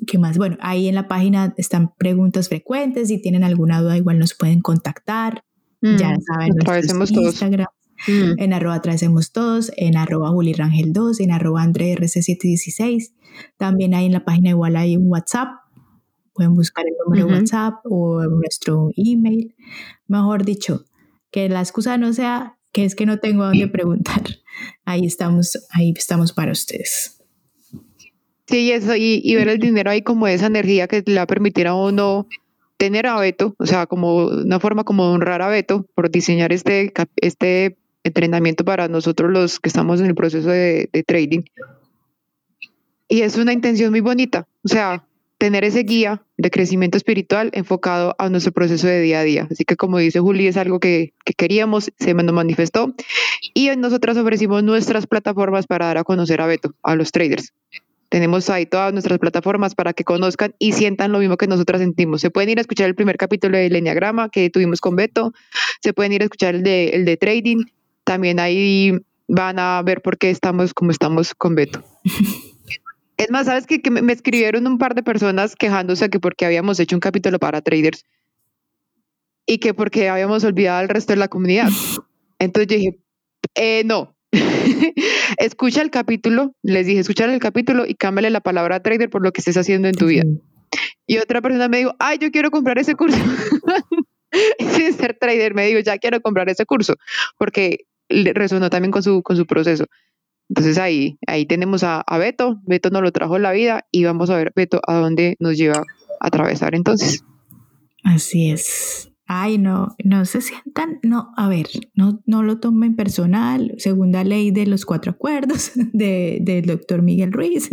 ¿Qué 0.06 0.18
más? 0.18 0.38
Bueno, 0.38 0.56
ahí 0.60 0.88
en 0.88 0.94
la 0.94 1.08
página 1.08 1.54
están 1.56 1.94
preguntas 1.96 2.48
frecuentes. 2.48 3.08
Si 3.08 3.20
tienen 3.20 3.44
alguna 3.44 3.80
duda, 3.80 3.96
igual 3.96 4.18
nos 4.18 4.34
pueden 4.34 4.60
contactar. 4.60 5.44
ya 5.80 6.10
mm, 6.10 6.20
saben, 6.20 6.96
nuestro 6.96 7.22
Instagram. 7.22 7.68
Mm. 8.08 8.38
En 8.38 8.52
arroba 8.52 8.74
atravesemos 8.74 9.32
todos, 9.32 9.72
en 9.76 9.96
arroba 9.96 10.30
Rangel 10.56 10.92
2, 10.92 11.20
en 11.20 11.30
arroba 11.30 11.64
AndreRC716. 11.64 13.12
También 13.56 13.94
hay 13.94 14.06
en 14.06 14.12
la 14.12 14.24
página 14.24 14.50
igual 14.50 14.76
hay 14.76 14.96
un 14.96 15.10
WhatsApp. 15.10 15.48
Pueden 16.32 16.54
buscar 16.54 16.84
el 16.86 16.94
número 17.04 17.26
de 17.26 17.34
WhatsApp 17.34 17.74
o 17.84 18.24
nuestro 18.24 18.90
email. 18.96 19.54
Mejor 20.08 20.44
dicho, 20.44 20.84
que 21.30 21.48
la 21.48 21.60
excusa 21.60 21.96
no 21.96 22.12
sea 22.12 22.58
que 22.72 22.84
es 22.84 22.96
que 22.96 23.06
no 23.06 23.20
tengo 23.20 23.44
a 23.44 23.46
dónde 23.48 23.68
preguntar. 23.72 24.22
Ahí 24.84 25.06
estamos, 25.06 25.58
ahí 25.70 25.94
estamos 25.96 26.32
para 26.32 26.52
ustedes. 26.52 27.13
Sí, 28.46 28.72
eso, 28.72 28.94
y, 28.94 29.20
y, 29.24 29.34
ver 29.36 29.48
el 29.48 29.58
dinero 29.58 29.90
ahí 29.90 30.02
como 30.02 30.26
esa 30.26 30.46
energía 30.46 30.86
que 30.86 31.02
le 31.06 31.16
va 31.16 31.22
a 31.22 31.26
permitir 31.26 31.66
a 31.66 31.74
uno 31.74 32.28
tener 32.76 33.06
a 33.06 33.18
Beto, 33.18 33.54
o 33.58 33.66
sea, 33.66 33.86
como 33.86 34.26
una 34.26 34.60
forma 34.60 34.84
como 34.84 35.06
de 35.08 35.14
honrar 35.14 35.40
a 35.40 35.48
Beto 35.48 35.86
por 35.94 36.10
diseñar 36.10 36.52
este, 36.52 36.92
este 37.16 37.78
entrenamiento 38.02 38.64
para 38.64 38.88
nosotros 38.88 39.30
los 39.30 39.60
que 39.60 39.68
estamos 39.68 40.00
en 40.00 40.06
el 40.06 40.14
proceso 40.14 40.48
de, 40.48 40.90
de 40.92 41.02
trading. 41.02 41.42
Y 43.08 43.22
es 43.22 43.36
una 43.36 43.52
intención 43.52 43.90
muy 43.90 44.00
bonita, 44.00 44.46
o 44.62 44.68
sea, 44.68 45.06
tener 45.38 45.64
ese 45.64 45.82
guía 45.82 46.22
de 46.36 46.50
crecimiento 46.50 46.96
espiritual 46.96 47.50
enfocado 47.52 48.14
a 48.18 48.28
nuestro 48.28 48.52
proceso 48.52 48.86
de 48.86 49.00
día 49.00 49.20
a 49.20 49.24
día. 49.24 49.48
Así 49.50 49.64
que 49.64 49.76
como 49.76 49.98
dice 49.98 50.20
Juli, 50.20 50.46
es 50.46 50.56
algo 50.56 50.80
que, 50.80 51.12
que 51.24 51.34
queríamos, 51.34 51.92
se 51.98 52.14
nos 52.14 52.34
manifestó 52.34 52.94
y 53.52 53.68
nosotras 53.76 54.16
ofrecimos 54.16 54.62
nuestras 54.62 55.06
plataformas 55.06 55.66
para 55.66 55.86
dar 55.86 55.98
a 55.98 56.04
conocer 56.04 56.40
a 56.40 56.46
Beto, 56.46 56.74
a 56.82 56.94
los 56.94 57.12
traders. 57.12 57.52
Tenemos 58.14 58.48
ahí 58.48 58.64
todas 58.64 58.92
nuestras 58.92 59.18
plataformas 59.18 59.74
para 59.74 59.92
que 59.92 60.04
conozcan 60.04 60.54
y 60.60 60.70
sientan 60.70 61.10
lo 61.10 61.18
mismo 61.18 61.36
que 61.36 61.48
nosotras 61.48 61.80
sentimos. 61.80 62.20
Se 62.20 62.30
pueden 62.30 62.48
ir 62.48 62.58
a 62.58 62.60
escuchar 62.60 62.86
el 62.86 62.94
primer 62.94 63.16
capítulo 63.16 63.58
del 63.58 63.74
Enneagrama 63.74 64.28
que 64.28 64.50
tuvimos 64.50 64.80
con 64.80 64.94
Beto, 64.94 65.32
se 65.82 65.92
pueden 65.92 66.12
ir 66.12 66.22
a 66.22 66.26
escuchar 66.26 66.54
el 66.54 66.62
de, 66.62 66.90
el 66.90 67.06
de 67.06 67.16
trading, 67.16 67.64
también 68.04 68.38
ahí 68.38 68.92
van 69.26 69.58
a 69.58 69.82
ver 69.82 70.00
por 70.00 70.16
qué 70.16 70.30
estamos 70.30 70.74
como 70.74 70.92
estamos 70.92 71.34
con 71.34 71.56
Beto. 71.56 71.82
Es 73.16 73.30
más, 73.32 73.46
¿sabes 73.46 73.66
que, 73.66 73.82
que 73.82 73.90
me 73.90 74.12
escribieron 74.12 74.68
un 74.68 74.78
par 74.78 74.94
de 74.94 75.02
personas 75.02 75.56
quejándose 75.56 76.08
que 76.08 76.20
porque 76.20 76.46
habíamos 76.46 76.78
hecho 76.78 76.94
un 76.94 77.00
capítulo 77.00 77.40
para 77.40 77.62
traders 77.62 78.04
y 79.44 79.58
que 79.58 79.74
porque 79.74 80.08
habíamos 80.08 80.44
olvidado 80.44 80.78
al 80.78 80.88
resto 80.88 81.14
de 81.14 81.16
la 81.16 81.26
comunidad? 81.26 81.68
Entonces 82.38 82.68
yo 82.68 82.76
dije, 82.76 82.98
eh, 83.56 83.82
no, 83.84 84.13
escucha 85.38 85.82
el 85.82 85.90
capítulo, 85.90 86.54
les 86.62 86.86
dije, 86.86 87.00
escucha 87.00 87.24
el 87.24 87.40
capítulo 87.40 87.86
y 87.86 87.94
cámbiale 87.94 88.30
la 88.30 88.40
palabra 88.40 88.80
trader 88.80 89.10
por 89.10 89.22
lo 89.22 89.32
que 89.32 89.40
estés 89.40 89.56
haciendo 89.56 89.88
en 89.88 89.94
tu 89.94 90.06
vida. 90.06 90.24
Y 91.06 91.18
otra 91.18 91.40
persona 91.42 91.68
me 91.68 91.78
dijo, 91.78 91.94
ay, 91.98 92.18
yo 92.18 92.30
quiero 92.30 92.50
comprar 92.50 92.78
ese 92.78 92.94
curso. 92.94 93.18
Sin 94.58 94.92
ser 94.94 95.16
trader, 95.18 95.54
me 95.54 95.66
dijo, 95.66 95.80
ya 95.80 95.98
quiero 95.98 96.20
comprar 96.20 96.48
ese 96.48 96.66
curso, 96.66 96.94
porque 97.38 97.86
resonó 98.08 98.70
también 98.70 98.90
con 98.90 99.02
su, 99.02 99.22
con 99.22 99.36
su 99.36 99.46
proceso. 99.46 99.86
Entonces 100.48 100.78
ahí, 100.78 101.18
ahí 101.26 101.46
tenemos 101.46 101.84
a, 101.84 102.00
a 102.00 102.18
Beto, 102.18 102.60
Beto 102.66 102.90
nos 102.90 103.02
lo 103.02 103.12
trajo 103.12 103.38
la 103.38 103.52
vida 103.52 103.86
y 103.90 104.04
vamos 104.04 104.30
a 104.30 104.36
ver, 104.36 104.52
Beto, 104.54 104.80
a 104.86 104.94
dónde 104.94 105.36
nos 105.38 105.56
lleva 105.56 105.78
a 105.78 106.26
atravesar 106.26 106.74
entonces. 106.74 107.24
Así 108.02 108.50
es. 108.50 109.13
Ay, 109.26 109.56
no, 109.58 109.96
no 110.04 110.24
se 110.26 110.40
sientan, 110.42 110.98
no, 111.02 111.32
a 111.36 111.48
ver, 111.48 111.66
no, 111.94 112.22
no 112.26 112.42
lo 112.42 112.60
tomen 112.60 112.94
personal, 112.94 113.74
segunda 113.78 114.22
ley 114.22 114.50
de 114.50 114.66
los 114.66 114.84
cuatro 114.84 115.12
acuerdos 115.12 115.72
de, 115.92 116.38
del 116.42 116.66
doctor 116.66 117.02
Miguel 117.02 117.32
Ruiz. 117.32 117.70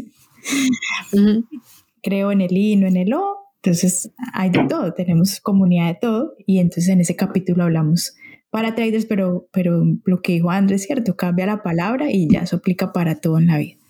Creo 2.01 2.31
en 2.31 2.41
el 2.41 2.55
I, 2.55 2.77
no 2.77 2.87
en 2.87 2.97
el 2.97 3.13
O, 3.13 3.37
entonces 3.63 4.11
hay 4.33 4.49
de 4.49 4.63
todo, 4.63 4.93
tenemos 4.93 5.39
comunidad 5.41 5.87
de 5.87 5.97
todo 6.01 6.33
y 6.47 6.59
entonces 6.59 6.87
en 6.89 7.01
ese 7.01 7.15
capítulo 7.15 7.63
hablamos 7.63 8.15
para 8.49 8.73
traders, 8.73 9.05
pero, 9.05 9.47
pero 9.51 9.83
lo 10.05 10.21
que 10.21 10.33
dijo 10.33 10.51
Andrés 10.51 10.81
es 10.81 10.87
cierto, 10.87 11.15
cambia 11.15 11.45
la 11.45 11.63
palabra 11.63 12.11
y 12.11 12.27
ya 12.27 12.45
se 12.45 12.55
aplica 12.55 12.91
para 12.91 13.19
todo 13.19 13.37
en 13.37 13.47
la 13.47 13.57
vida. 13.57 13.80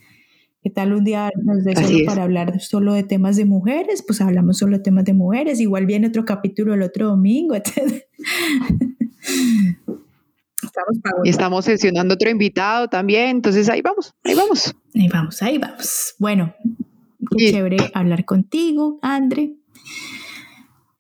¿Qué 0.64 0.70
tal 0.70 0.94
un 0.94 1.04
día 1.04 1.32
nos 1.44 1.64
dé 1.64 1.76
solo 1.76 2.06
para 2.06 2.22
hablar 2.22 2.62
solo 2.62 2.94
de 2.94 3.02
temas 3.02 3.36
de 3.36 3.46
mujeres? 3.46 4.04
Pues 4.06 4.22
hablamos 4.22 4.60
solo 4.60 4.78
de 4.78 4.84
temas 4.84 5.06
de 5.06 5.14
mujeres. 5.14 5.60
Igual 5.60 5.88
viene 5.88 6.08
otro 6.08 6.24
capítulo 6.24 6.76
el 6.76 6.84
otro 6.84 7.08
domingo, 7.08 7.56
etc. 7.56 8.04
Estamos 10.62 11.00
y 11.24 11.30
estamos 11.30 11.66
sesionando 11.66 12.14
otro 12.14 12.30
invitado 12.30 12.90
también. 12.90 13.30
Entonces 13.30 13.70
ahí 13.70 13.82
vamos, 13.82 14.14
ahí 14.24 14.36
vamos. 14.36 14.76
Ahí 14.94 15.08
vamos, 15.08 15.42
ahí 15.42 15.58
vamos. 15.58 16.14
Bueno, 16.20 16.54
qué 17.36 17.52
chévere 17.52 17.78
hablar 17.96 18.26
contigo, 18.26 19.00
Andre. 19.02 19.56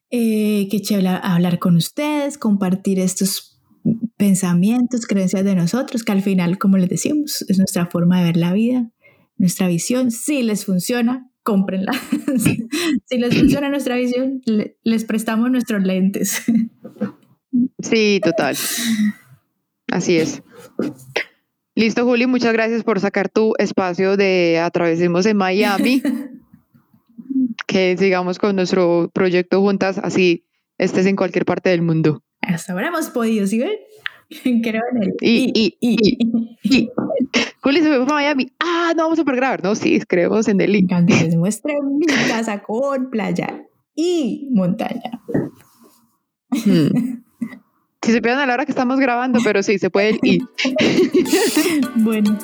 Eh, 0.09 0.67
qué 0.71 0.81
chévere 0.81 1.09
hablar 1.21 1.59
con 1.59 1.75
ustedes, 1.75 2.39
compartir 2.39 2.99
estos 2.99 3.61
pensamientos, 4.17 5.05
creencias 5.05 5.43
de 5.43 5.53
nosotros, 5.53 6.03
que 6.03 6.11
al 6.11 6.23
final, 6.23 6.57
como 6.57 6.77
les 6.77 6.89
decimos, 6.89 7.45
es 7.47 7.59
nuestra 7.59 7.85
forma 7.85 8.19
de 8.19 8.25
ver 8.25 8.37
la 8.37 8.53
vida 8.53 8.91
nuestra 9.41 9.67
visión. 9.67 10.11
Si 10.11 10.43
les 10.43 10.65
funciona, 10.65 11.29
cómprenla. 11.43 11.91
si 13.05 13.17
les 13.17 13.37
funciona 13.37 13.69
nuestra 13.69 13.95
visión, 13.95 14.41
les 14.83 15.03
prestamos 15.03 15.49
nuestros 15.51 15.83
lentes. 15.83 16.43
sí, 17.79 18.21
total. 18.23 18.55
Así 19.91 20.17
es. 20.17 20.43
Listo, 21.75 22.05
Juli, 22.05 22.27
muchas 22.27 22.53
gracias 22.53 22.83
por 22.83 22.99
sacar 22.99 23.29
tu 23.29 23.53
espacio 23.57 24.15
de 24.15 24.59
Atravesemos 24.59 25.25
en 25.25 25.37
Miami. 25.37 26.03
que 27.67 27.95
sigamos 27.97 28.37
con 28.37 28.55
nuestro 28.55 29.09
proyecto 29.13 29.59
juntas, 29.61 29.97
así 29.97 30.45
estés 30.77 31.05
en 31.07 31.15
cualquier 31.15 31.45
parte 31.45 31.69
del 31.69 31.81
mundo. 31.81 32.23
Hasta 32.41 32.73
ahora 32.73 32.89
hemos 32.89 33.09
podido, 33.09 33.47
¿sí 33.47 33.57
ven? 33.57 33.77
Creo 34.63 34.81
en 34.91 35.03
él. 35.03 35.13
Y, 35.21 35.51
y, 35.53 35.77
y, 35.79 36.17
y, 36.63 36.89
Juli 37.61 37.81
se 37.81 37.87
fue 37.87 38.05
para 38.05 38.15
Miami. 38.15 38.51
Ah, 38.59 38.93
no 38.95 39.03
vamos 39.03 39.19
a 39.19 39.23
poder 39.23 39.37
grabar. 39.37 39.63
No, 39.63 39.75
sí, 39.75 39.99
creemos 40.07 40.47
en 40.47 40.61
el 40.61 40.71
link. 40.71 40.91
Les 41.07 41.35
muestre 41.37 41.75
mi 41.81 42.05
casa 42.05 42.61
con 42.63 43.09
playa 43.09 43.65
y 43.95 44.49
montaña. 44.51 45.21
Hmm. 46.49 47.21
Si 48.03 48.11
se 48.11 48.21
pierden 48.21 48.41
a 48.41 48.45
la 48.47 48.55
hora 48.55 48.65
que 48.65 48.71
estamos 48.71 48.99
grabando, 48.99 49.39
pero 49.43 49.61
sí, 49.61 49.77
se 49.77 49.91
puede 49.91 50.17
ir. 50.23 50.41
bueno, 51.97 52.37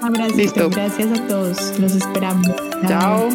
abrazo. 0.00 0.36
Listo. 0.36 0.70
Gracias 0.70 1.18
a 1.18 1.26
todos. 1.26 1.80
Los 1.80 1.96
esperamos. 1.96 2.48
Chao. 2.86 3.28